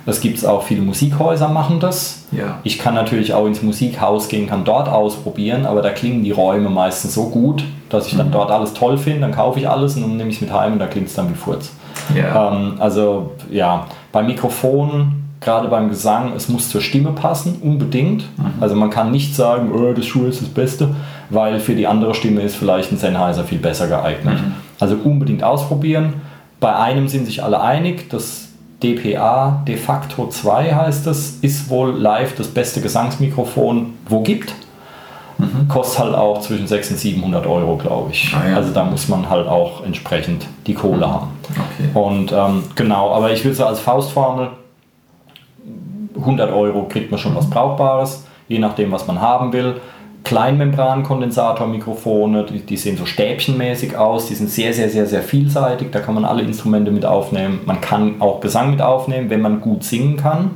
Das 0.06 0.20
gibt 0.20 0.36
es 0.36 0.44
auch, 0.44 0.62
viele 0.64 0.82
Musikhäuser 0.82 1.48
machen 1.48 1.80
das. 1.80 2.24
Ja. 2.30 2.58
Ich 2.62 2.78
kann 2.78 2.94
natürlich 2.94 3.32
auch 3.32 3.46
ins 3.46 3.62
Musikhaus 3.62 4.28
gehen, 4.28 4.46
kann 4.46 4.64
dort 4.64 4.88
ausprobieren, 4.88 5.64
aber 5.64 5.80
da 5.80 5.90
klingen 5.90 6.22
die 6.22 6.30
Räume 6.30 6.68
meistens 6.68 7.14
so 7.14 7.30
gut, 7.30 7.64
dass 7.88 8.06
ich 8.06 8.16
dann 8.16 8.28
mhm. 8.28 8.32
dort 8.32 8.50
alles 8.50 8.74
toll 8.74 8.98
finde, 8.98 9.20
dann 9.20 9.32
kaufe 9.32 9.58
ich 9.58 9.68
alles 9.68 9.96
und 9.96 10.02
dann 10.02 10.16
nehme 10.16 10.28
ich 10.28 10.36
es 10.36 10.42
mit 10.42 10.52
heim 10.52 10.74
und 10.74 10.78
da 10.78 10.86
klingt 10.86 11.08
es 11.08 11.14
dann 11.14 11.30
wie 11.30 11.34
Furz. 11.34 11.72
Ja. 12.14 12.52
Ähm, 12.52 12.74
also 12.78 13.32
ja, 13.50 13.86
bei 14.12 14.22
Mikrofonen, 14.22 15.24
gerade 15.40 15.68
beim 15.68 15.88
Gesang, 15.88 16.32
es 16.36 16.48
muss 16.48 16.68
zur 16.68 16.80
Stimme 16.80 17.12
passen, 17.12 17.56
unbedingt. 17.60 18.24
Mhm. 18.38 18.44
Also 18.60 18.74
man 18.74 18.90
kann 18.90 19.10
nicht 19.10 19.34
sagen, 19.34 19.70
oh, 19.72 19.92
das 19.92 20.06
Schuh 20.06 20.26
ist 20.26 20.40
das 20.40 20.48
Beste, 20.48 20.94
weil 21.30 21.60
für 21.60 21.74
die 21.74 21.86
andere 21.86 22.14
Stimme 22.14 22.42
ist 22.42 22.56
vielleicht 22.56 22.92
ein 22.92 22.98
Sennheiser 22.98 23.44
viel 23.44 23.58
besser 23.58 23.86
geeignet. 23.86 24.40
Mhm. 24.40 24.54
Also 24.80 24.96
unbedingt 24.96 25.42
ausprobieren. 25.42 26.14
Bei 26.60 26.76
einem 26.76 27.08
sind 27.08 27.26
sich 27.26 27.42
alle 27.42 27.60
einig, 27.60 28.08
das 28.10 28.48
DPA 28.82 29.62
de 29.66 29.76
facto 29.76 30.28
2 30.28 30.74
heißt 30.74 31.06
es, 31.06 31.38
ist 31.40 31.70
wohl 31.70 31.90
live 31.90 32.34
das 32.36 32.48
beste 32.48 32.80
Gesangsmikrofon, 32.80 33.94
wo 34.08 34.20
gibt. 34.20 34.54
Mhm. 35.38 35.68
Kostet 35.68 36.00
halt 36.00 36.14
auch 36.14 36.40
zwischen 36.40 36.66
600 36.66 36.92
und 36.92 36.98
700 36.98 37.46
Euro, 37.46 37.76
glaube 37.76 38.10
ich. 38.12 38.34
Ah, 38.34 38.48
ja. 38.48 38.56
Also 38.56 38.72
da 38.72 38.84
muss 38.84 39.08
man 39.08 39.28
halt 39.28 39.48
auch 39.48 39.84
entsprechend 39.84 40.46
die 40.66 40.74
Kohle 40.74 41.06
mhm. 41.06 41.12
haben. 41.12 41.28
Okay. 41.42 41.88
Und 41.94 42.32
ähm, 42.32 42.64
genau, 42.74 43.12
aber 43.12 43.32
ich 43.32 43.44
würde 43.44 43.56
so 43.56 43.64
als 43.64 43.80
Faustformel, 43.80 44.50
100 46.16 46.52
Euro 46.52 46.84
kriegt 46.84 47.10
man 47.10 47.18
schon 47.18 47.34
was 47.34 47.50
Brauchbares, 47.50 48.24
je 48.48 48.58
nachdem, 48.58 48.92
was 48.92 49.06
man 49.06 49.20
haben 49.20 49.52
will. 49.52 49.80
Kleinmembran-Kondensatormikrofone, 50.24 52.44
die, 52.44 52.60
die, 52.60 52.76
sehen 52.78 52.96
so 52.96 53.04
stäbchenmäßig 53.04 53.94
aus, 53.96 54.28
die 54.28 54.34
sind 54.34 54.48
sehr, 54.48 54.72
sehr, 54.72 54.88
sehr, 54.88 55.04
sehr 55.06 55.22
vielseitig, 55.22 55.88
da 55.92 56.00
kann 56.00 56.14
man 56.14 56.24
alle 56.24 56.40
Instrumente 56.42 56.90
mit 56.90 57.04
aufnehmen. 57.04 57.60
Man 57.66 57.82
kann 57.82 58.22
auch 58.22 58.40
Gesang 58.40 58.70
mit 58.70 58.80
aufnehmen, 58.80 59.28
wenn 59.28 59.42
man 59.42 59.60
gut 59.60 59.84
singen 59.84 60.16
kann. 60.16 60.52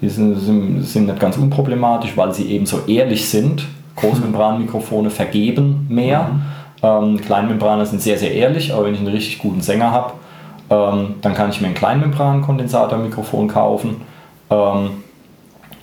Die 0.00 0.08
sind, 0.08 0.34
sind, 0.40 0.82
sind 0.82 1.06
nicht 1.06 1.20
ganz 1.20 1.36
unproblematisch, 1.36 2.16
weil 2.16 2.34
sie 2.34 2.50
eben 2.50 2.66
so 2.66 2.80
ehrlich 2.86 3.28
sind. 3.28 3.68
Großmembranmikrofone 4.00 5.10
vergeben 5.10 5.86
mehr. 5.88 6.30
Mhm. 6.32 6.42
Ähm, 6.82 7.20
Kleinmembrane 7.20 7.84
sind 7.86 8.00
sehr, 8.00 8.18
sehr 8.18 8.32
ehrlich, 8.32 8.72
aber 8.72 8.86
wenn 8.86 8.94
ich 8.94 9.00
einen 9.00 9.08
richtig 9.08 9.38
guten 9.38 9.60
Sänger 9.60 9.90
habe, 9.90 10.14
ähm, 10.70 11.16
dann 11.20 11.34
kann 11.34 11.50
ich 11.50 11.60
mir 11.60 11.68
ein 11.68 11.74
Kleinmembran-Kondensatormikrofon 11.74 13.48
kaufen. 13.48 14.02
Ähm, 14.48 14.90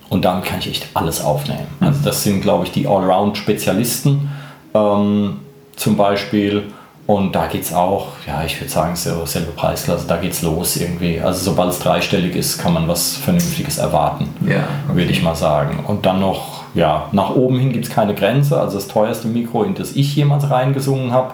und 0.09 0.24
damit 0.24 0.45
kann 0.45 0.59
ich 0.59 0.70
echt 0.70 0.88
alles 0.93 1.24
aufnehmen. 1.24 1.68
Mhm. 1.80 1.88
Also 1.88 1.99
das 2.03 2.24
sind, 2.24 2.41
glaube 2.41 2.65
ich, 2.65 2.72
die 2.72 2.88
Allround-Spezialisten 2.88 4.30
ähm, 4.74 5.39
zum 5.76 5.97
Beispiel. 5.97 6.72
Und 7.05 7.34
da 7.34 7.47
geht 7.47 7.61
es 7.61 7.74
auch, 7.74 8.07
ja, 8.28 8.43
ich 8.43 8.59
würde 8.59 8.70
sagen, 8.70 8.95
selbe 8.97 9.51
Preisklasse, 9.55 10.05
da 10.07 10.18
geht 10.18 10.34
es 10.34 10.41
los 10.41 10.76
irgendwie. 10.76 11.22
Also 11.22 11.51
sobald 11.51 11.70
es 11.70 11.80
dreistellig 11.80 12.36
ist, 12.36 12.57
kann 12.57 12.74
man 12.74 12.86
was 12.89 13.15
Vernünftiges 13.15 13.78
erwarten, 13.78 14.28
ja, 14.45 14.68
okay. 14.89 14.97
würde 14.97 15.11
ich 15.11 15.24
mal 15.24 15.36
sagen. 15.36 15.86
Und 15.88 16.05
dann 16.05 16.20
noch, 16.20 16.57
ja, 16.78 17.07
nach 17.11 17.36
oben 17.36 17.57
hin 17.57 17.73
gibt 17.73 17.86
es 17.86 17.91
keine 17.91 18.13
Grenze. 18.13 18.59
Also 18.59 18.75
das 18.75 18.88
teuerste 18.88 19.28
Mikro, 19.28 19.63
in 19.63 19.73
das 19.73 19.95
ich 19.95 20.15
jemals 20.15 20.49
reingesungen 20.49 21.11
habe, 21.11 21.34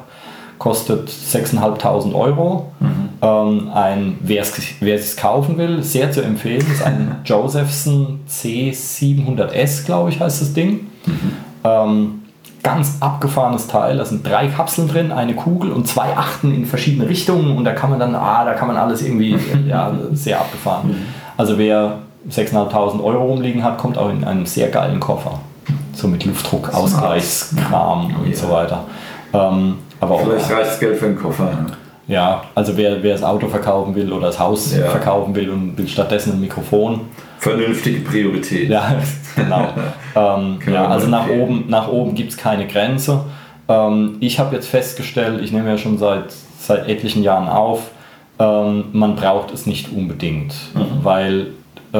kostet 0.57 1.09
6.500 1.09 2.13
Euro. 2.13 2.71
Mhm. 2.79 3.09
Ähm, 3.21 3.69
ein, 3.73 4.17
wer 4.21 4.41
es 4.41 5.17
kaufen 5.17 5.57
will, 5.57 5.83
sehr 5.83 6.11
zu 6.11 6.21
empfehlen, 6.21 6.65
ist 6.71 6.81
ein 6.81 7.17
Josephson 7.25 8.21
C700S, 8.29 9.85
glaube 9.85 10.11
ich, 10.11 10.21
heißt 10.21 10.41
das 10.41 10.53
Ding. 10.53 10.87
Mhm. 11.05 11.33
Ähm, 11.65 12.21
ganz 12.63 12.97
abgefahrenes 13.01 13.67
Teil. 13.67 13.97
Da 13.97 14.05
sind 14.05 14.25
drei 14.25 14.47
Kapseln 14.47 14.87
drin, 14.87 15.11
eine 15.11 15.33
Kugel 15.35 15.73
und 15.73 15.89
zwei 15.89 16.15
Achten 16.15 16.53
in 16.55 16.65
verschiedene 16.65 17.09
Richtungen 17.09 17.57
und 17.57 17.65
da 17.65 17.73
kann 17.73 17.89
man 17.89 17.99
dann, 17.99 18.15
ah, 18.15 18.45
da 18.45 18.53
kann 18.53 18.69
man 18.69 18.77
alles 18.77 19.01
irgendwie, 19.01 19.37
ja, 19.67 19.91
sehr 20.13 20.39
abgefahren. 20.39 20.87
Mhm. 20.87 20.95
Also 21.35 21.57
wer 21.57 21.97
6.500 22.29 23.03
Euro 23.03 23.25
rumliegen 23.25 23.63
hat, 23.63 23.77
kommt 23.77 23.97
auch 23.97 24.09
in 24.09 24.23
einen 24.23 24.45
sehr 24.45 24.69
geilen 24.69 24.99
Koffer. 24.99 25.39
So 25.93 26.07
mit 26.07 26.25
Luftdruck, 26.25 26.73
Ausgleichskram 26.73 28.15
und 28.15 28.27
yeah. 28.27 28.35
so 28.35 28.49
weiter. 28.49 28.83
Ähm, 29.33 29.75
aber 29.99 30.19
Vielleicht 30.19 30.51
reicht 30.51 30.71
das 30.71 30.79
Geld 30.79 30.97
für 30.97 31.05
einen 31.05 31.17
Koffer. 31.19 31.49
Ja, 32.07 32.43
also 32.53 32.75
wer, 32.75 33.01
wer 33.01 33.13
das 33.13 33.23
Auto 33.23 33.47
verkaufen 33.47 33.95
will 33.95 34.11
oder 34.11 34.27
das 34.27 34.39
Haus 34.39 34.75
ja. 34.75 34.87
verkaufen 34.87 35.33
will 35.35 35.49
und 35.49 35.77
will 35.77 35.87
stattdessen 35.87 36.33
ein 36.33 36.41
Mikrofon. 36.41 37.01
Vernünftige 37.39 38.01
Priorität. 38.01 38.69
Ja, 38.69 38.95
genau. 39.35 39.69
ähm, 40.15 40.59
ja, 40.71 40.87
also 40.87 41.07
nach 41.07 41.29
oben, 41.29 41.65
nach 41.69 41.87
oben 41.87 42.15
gibt 42.15 42.31
es 42.31 42.37
keine 42.37 42.67
Grenze. 42.67 43.23
Ähm, 43.69 44.17
ich 44.19 44.39
habe 44.39 44.55
jetzt 44.55 44.67
festgestellt, 44.67 45.41
ich 45.41 45.51
nehme 45.51 45.69
ja 45.69 45.77
schon 45.77 45.97
seit, 45.97 46.33
seit 46.59 46.89
etlichen 46.89 47.23
Jahren 47.23 47.47
auf, 47.47 47.91
ähm, 48.39 48.85
man 48.91 49.15
braucht 49.15 49.53
es 49.53 49.65
nicht 49.65 49.91
unbedingt, 49.91 50.53
mhm. 50.73 51.03
weil 51.03 51.47
äh, 51.93 51.97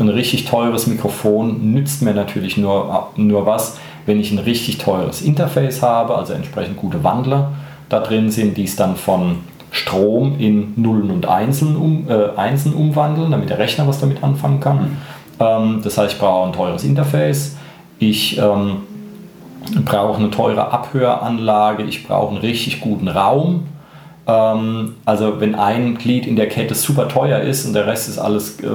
ein 0.00 0.08
richtig 0.08 0.46
teures 0.46 0.86
Mikrofon 0.86 1.72
nützt 1.72 2.02
mir 2.02 2.12
natürlich 2.12 2.56
nur, 2.56 3.10
nur 3.16 3.46
was, 3.46 3.78
wenn 4.06 4.18
ich 4.18 4.32
ein 4.32 4.38
richtig 4.38 4.78
teures 4.78 5.22
Interface 5.22 5.82
habe, 5.82 6.16
also 6.16 6.32
entsprechend 6.32 6.76
gute 6.76 7.04
Wandler 7.04 7.52
da 7.88 8.00
drin 8.00 8.30
sind, 8.30 8.56
die 8.56 8.64
es 8.64 8.76
dann 8.76 8.96
von 8.96 9.38
Strom 9.70 10.38
in 10.38 10.72
Nullen 10.76 11.10
und 11.10 11.26
Einsen, 11.26 11.76
um, 11.76 12.08
äh, 12.08 12.36
Einsen 12.36 12.74
umwandeln, 12.74 13.30
damit 13.30 13.50
der 13.50 13.58
Rechner 13.58 13.86
was 13.86 14.00
damit 14.00 14.22
anfangen 14.24 14.60
kann. 14.60 14.78
Mhm. 14.78 14.96
Ähm, 15.38 15.80
das 15.84 15.96
heißt, 15.96 16.14
ich 16.14 16.18
brauche 16.18 16.48
ein 16.48 16.52
teures 16.52 16.82
Interface. 16.84 17.56
Ich 17.98 18.38
ähm, 18.38 18.78
brauche 19.84 20.18
eine 20.18 20.30
teure 20.30 20.72
Abhöranlage. 20.72 21.84
Ich 21.84 22.06
brauche 22.06 22.30
einen 22.30 22.38
richtig 22.38 22.80
guten 22.80 23.08
Raum. 23.08 23.68
Ähm, 24.26 24.94
also 25.04 25.40
wenn 25.40 25.54
ein 25.54 25.96
Glied 25.96 26.26
in 26.26 26.36
der 26.36 26.48
Kette 26.48 26.74
super 26.74 27.08
teuer 27.08 27.40
ist 27.40 27.66
und 27.66 27.72
der 27.72 27.86
Rest 27.86 28.08
ist 28.08 28.18
alles 28.18 28.60
äh, 28.60 28.66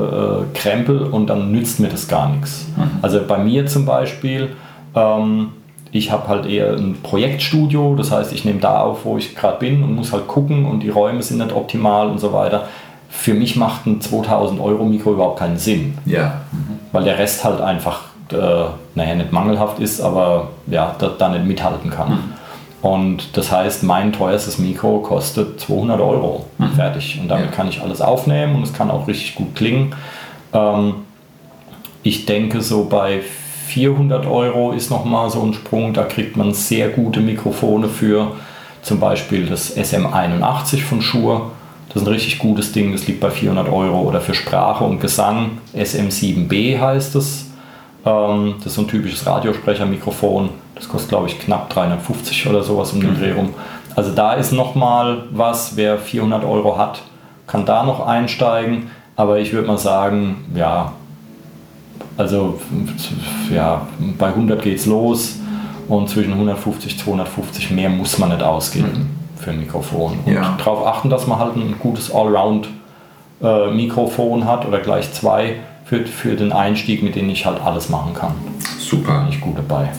Krempel 0.54 1.04
und 1.04 1.28
dann 1.28 1.52
nützt 1.52 1.80
mir 1.80 1.90
das 1.90 2.08
gar 2.08 2.30
nichts. 2.30 2.66
Mhm. 2.76 3.00
Also 3.02 3.22
bei 3.28 3.38
mir 3.38 3.66
zum 3.68 3.86
Beispiel 3.86 4.50
ähm, 4.96 5.52
ich 5.96 6.12
habe 6.12 6.28
halt 6.28 6.46
eher 6.46 6.74
ein 6.74 6.98
Projektstudio, 7.02 7.96
das 7.96 8.12
heißt, 8.12 8.34
ich 8.34 8.44
nehme 8.44 8.60
da 8.60 8.82
auf, 8.82 9.06
wo 9.06 9.18
ich 9.18 9.34
gerade 9.34 9.60
bin 9.60 9.82
und 9.82 9.96
muss 9.96 10.12
halt 10.12 10.28
gucken 10.28 10.66
und 10.66 10.82
die 10.82 10.90
Räume 10.90 11.24
sind 11.24 11.38
nicht 11.38 11.54
optimal 11.54 12.10
und 12.10 12.20
so 12.20 12.34
weiter. 12.34 12.68
Für 13.10 13.34
mich 13.34 13.56
macht 13.56 13.86
ein 13.86 14.02
2000 14.02 14.60
Euro 14.60 14.84
Mikro 14.84 15.14
überhaupt 15.14 15.40
keinen 15.40 15.58
Sinn. 15.58 15.98
Ja. 16.06 16.42
Mhm. 16.52 16.80
Weil 16.92 17.06
der 17.06 17.18
Rest 17.18 17.46
halt 17.46 17.62
einfach, 17.62 18.02
äh, 18.34 18.36
naja, 18.96 19.16
nicht 19.16 19.32
mangelhaft 19.32 19.80
ist, 19.80 20.02
aber 20.02 20.50
ja, 20.68 20.96
da, 21.00 21.12
da 21.18 21.30
nicht 21.30 21.46
mithalten 21.46 21.90
kann. 21.90 22.10
Mhm. 22.10 22.34
Und 22.86 23.36
das 23.36 23.52
heißt, 23.52 23.82
mein 23.82 24.14
teuerstes 24.14 24.60
Mikro 24.60 25.00
kostet 25.00 25.60
200 25.60 26.00
Euro. 26.00 26.46
Mhm. 26.60 26.74
Fertig. 26.74 27.18
Und 27.20 27.30
damit 27.30 27.48
ja. 27.48 27.52
kann 27.52 27.68
ich 27.68 27.82
alles 27.82 28.00
aufnehmen 28.00 28.56
und 28.56 28.62
es 28.62 28.74
kann 28.74 28.92
auch 28.92 29.08
richtig 29.08 29.34
gut 29.34 29.56
klingen. 29.56 29.96
Ähm, 30.54 30.94
ich 32.04 32.28
denke, 32.28 32.62
so 32.62 32.86
bei 32.86 33.22
400 33.70 34.28
Euro 34.28 34.72
ist 34.72 34.92
nochmal 34.92 35.32
so 35.32 35.42
ein 35.42 35.56
Sprung, 35.56 35.96
da 35.96 36.04
kriegt 36.04 36.38
man 36.38 36.54
sehr 36.54 36.90
gute 36.90 37.22
Mikrofone 37.22 37.90
für, 37.90 38.34
zum 38.84 39.00
Beispiel 39.00 39.48
das 39.48 39.76
SM81 39.76 40.84
von 40.84 41.02
Shure. 41.02 41.42
Das 41.90 42.04
ist 42.04 42.08
ein 42.08 42.14
richtig 42.14 42.38
gutes 42.38 42.72
Ding, 42.72 42.92
das 42.92 43.08
liegt 43.08 43.20
bei 43.20 43.32
400 43.32 43.68
Euro. 43.68 44.02
Oder 44.02 44.22
für 44.22 44.36
Sprache 44.36 44.84
und 44.84 45.02
Gesang 45.02 45.58
SM7B 45.76 46.80
heißt 46.80 47.16
es. 47.16 47.45
Ähm, 48.06 48.56
das 48.58 48.68
ist 48.68 48.76
so 48.76 48.82
ein 48.82 48.88
typisches 48.88 49.26
Radiosprechermikrofon. 49.26 50.50
Das 50.76 50.88
kostet, 50.88 51.10
glaube 51.10 51.28
ich, 51.28 51.40
knapp 51.40 51.70
350 51.70 52.48
oder 52.48 52.64
sowas 52.64 52.94
um 52.94 53.02
den 53.02 53.12
mhm. 53.12 53.20
Dreh 53.20 53.32
rum. 53.32 53.54
Also 53.96 54.12
da 54.12 54.34
ist 54.34 54.52
nochmal 54.52 55.24
was, 55.32 55.78
wer 55.78 55.98
400 55.98 56.44
Euro 56.44 56.78
hat, 56.78 57.02
kann 57.48 57.66
da 57.66 57.84
noch 57.84 58.06
einsteigen. 58.06 58.92
Aber 59.16 59.40
ich 59.40 59.54
würde 59.54 59.68
mal 59.68 59.78
sagen, 59.78 60.46
ja, 60.54 60.92
also 62.18 62.60
ja, 63.54 63.88
bei 64.18 64.28
100 64.28 64.62
geht 64.62 64.80
es 64.80 64.86
los 64.86 65.38
und 65.88 66.10
zwischen 66.10 66.34
150 66.34 66.92
und 66.94 67.00
250 67.00 67.72
mehr 67.72 67.90
muss 67.90 68.18
man 68.18 68.28
nicht 68.30 68.44
ausgeben 68.44 68.88
mhm. 68.88 69.08
für 69.40 69.52
ein 69.52 69.60
Mikrofon. 69.60 70.20
Und 70.26 70.34
ja. 70.34 70.56
darauf 70.58 70.86
achten, 70.86 71.10
dass 71.10 71.28
man 71.28 71.40
halt 71.40 71.56
ein 71.56 71.76
gutes 71.80 72.14
Allround-Mikrofon 72.14 74.42
äh, 74.42 74.46
hat 74.46 74.66
oder 74.66 74.80
gleich 74.80 75.14
zwei 75.14 75.62
für, 75.86 76.06
für 76.06 76.36
den 76.36 76.52
Einstieg, 76.52 77.02
mit 77.02 77.16
dem 77.16 77.30
ich 77.30 77.46
halt 77.46 77.62
alles 77.62 77.90
machen 77.90 78.14
kann. 78.14 78.34
Super. 78.80 79.22
Bin 79.22 79.30
ich 79.30 79.40
gut 79.40 79.58
dabei 79.58 79.90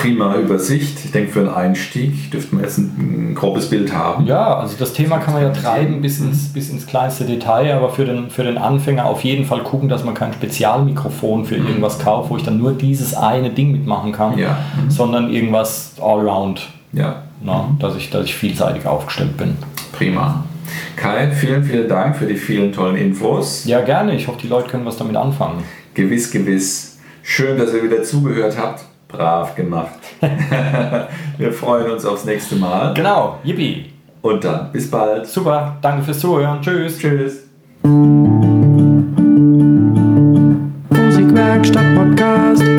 prima 0.00 0.36
Übersicht. 0.36 1.04
Ich 1.04 1.10
denke, 1.10 1.32
für 1.32 1.40
einen 1.40 1.48
Einstieg 1.48 2.30
dürfte 2.30 2.54
man 2.54 2.64
jetzt 2.64 2.78
ein, 2.78 3.30
ein, 3.30 3.34
grobes 3.34 3.68
Bild 3.68 3.92
haben. 3.92 4.26
Ja, 4.26 4.56
also 4.56 4.76
das 4.78 4.92
Thema 4.92 5.18
kann 5.18 5.34
man 5.34 5.42
ja 5.42 5.50
treiben 5.50 6.00
bis 6.00 6.20
ins, 6.20 6.52
bis 6.52 6.70
ins 6.70 6.86
kleinste 6.86 7.24
Detail, 7.24 7.74
aber 7.74 7.90
für 7.90 8.04
den, 8.04 8.30
für 8.30 8.44
den 8.44 8.58
Anfänger 8.58 9.04
auf 9.06 9.22
jeden 9.24 9.44
Fall 9.44 9.62
gucken, 9.62 9.88
dass 9.88 10.04
man 10.04 10.14
kein 10.14 10.32
Spezialmikrofon 10.32 11.44
für 11.44 11.56
irgendwas 11.56 11.98
kauft, 11.98 12.30
wo 12.30 12.36
ich 12.36 12.42
dann 12.42 12.58
nur 12.58 12.72
dieses 12.72 13.14
eine 13.14 13.50
Ding 13.50 13.72
mitmachen 13.72 14.12
kann, 14.12 14.38
ja. 14.38 14.58
mhm. 14.82 14.90
sondern 14.90 15.30
irgendwas 15.30 15.94
allround. 16.00 16.68
Ja. 16.92 17.22
Na, 17.42 17.70
dass, 17.78 17.96
ich, 17.96 18.10
dass 18.10 18.24
ich 18.26 18.34
vielseitig 18.34 18.86
aufgestellt 18.86 19.36
bin. 19.36 19.56
Prima. 19.92 20.44
Kai, 20.96 21.30
vielen, 21.30 21.64
vielen 21.64 21.88
Dank 21.88 22.16
für 22.16 22.26
die 22.26 22.36
vielen 22.36 22.72
tollen 22.72 22.96
Infos. 22.96 23.64
Ja, 23.64 23.80
gerne. 23.80 24.14
Ich 24.14 24.28
hoffe, 24.28 24.38
die 24.42 24.48
Leute 24.48 24.68
können 24.70 24.86
was 24.86 24.96
damit 24.96 25.16
anfangen. 25.16 25.62
Gewiss, 25.94 26.30
gewiss. 26.30 26.98
Schön, 27.22 27.58
dass 27.58 27.72
ihr 27.74 27.82
wieder 27.82 28.02
zugehört 28.02 28.56
habt. 28.58 28.84
Brav 29.08 29.54
gemacht. 29.56 29.98
Wir 31.38 31.52
freuen 31.52 31.90
uns 31.90 32.04
aufs 32.04 32.24
nächste 32.24 32.56
Mal. 32.56 32.94
Genau, 32.94 33.38
yippie. 33.42 33.86
Und 34.22 34.44
dann 34.44 34.70
bis 34.72 34.90
bald. 34.90 35.26
Super, 35.26 35.76
danke 35.80 36.04
fürs 36.04 36.20
Zuhören. 36.20 36.60
Tschüss. 36.60 36.98
Tschüss. 36.98 37.44
Musikwerkstatt 40.90 41.94
Podcast. 41.96 42.69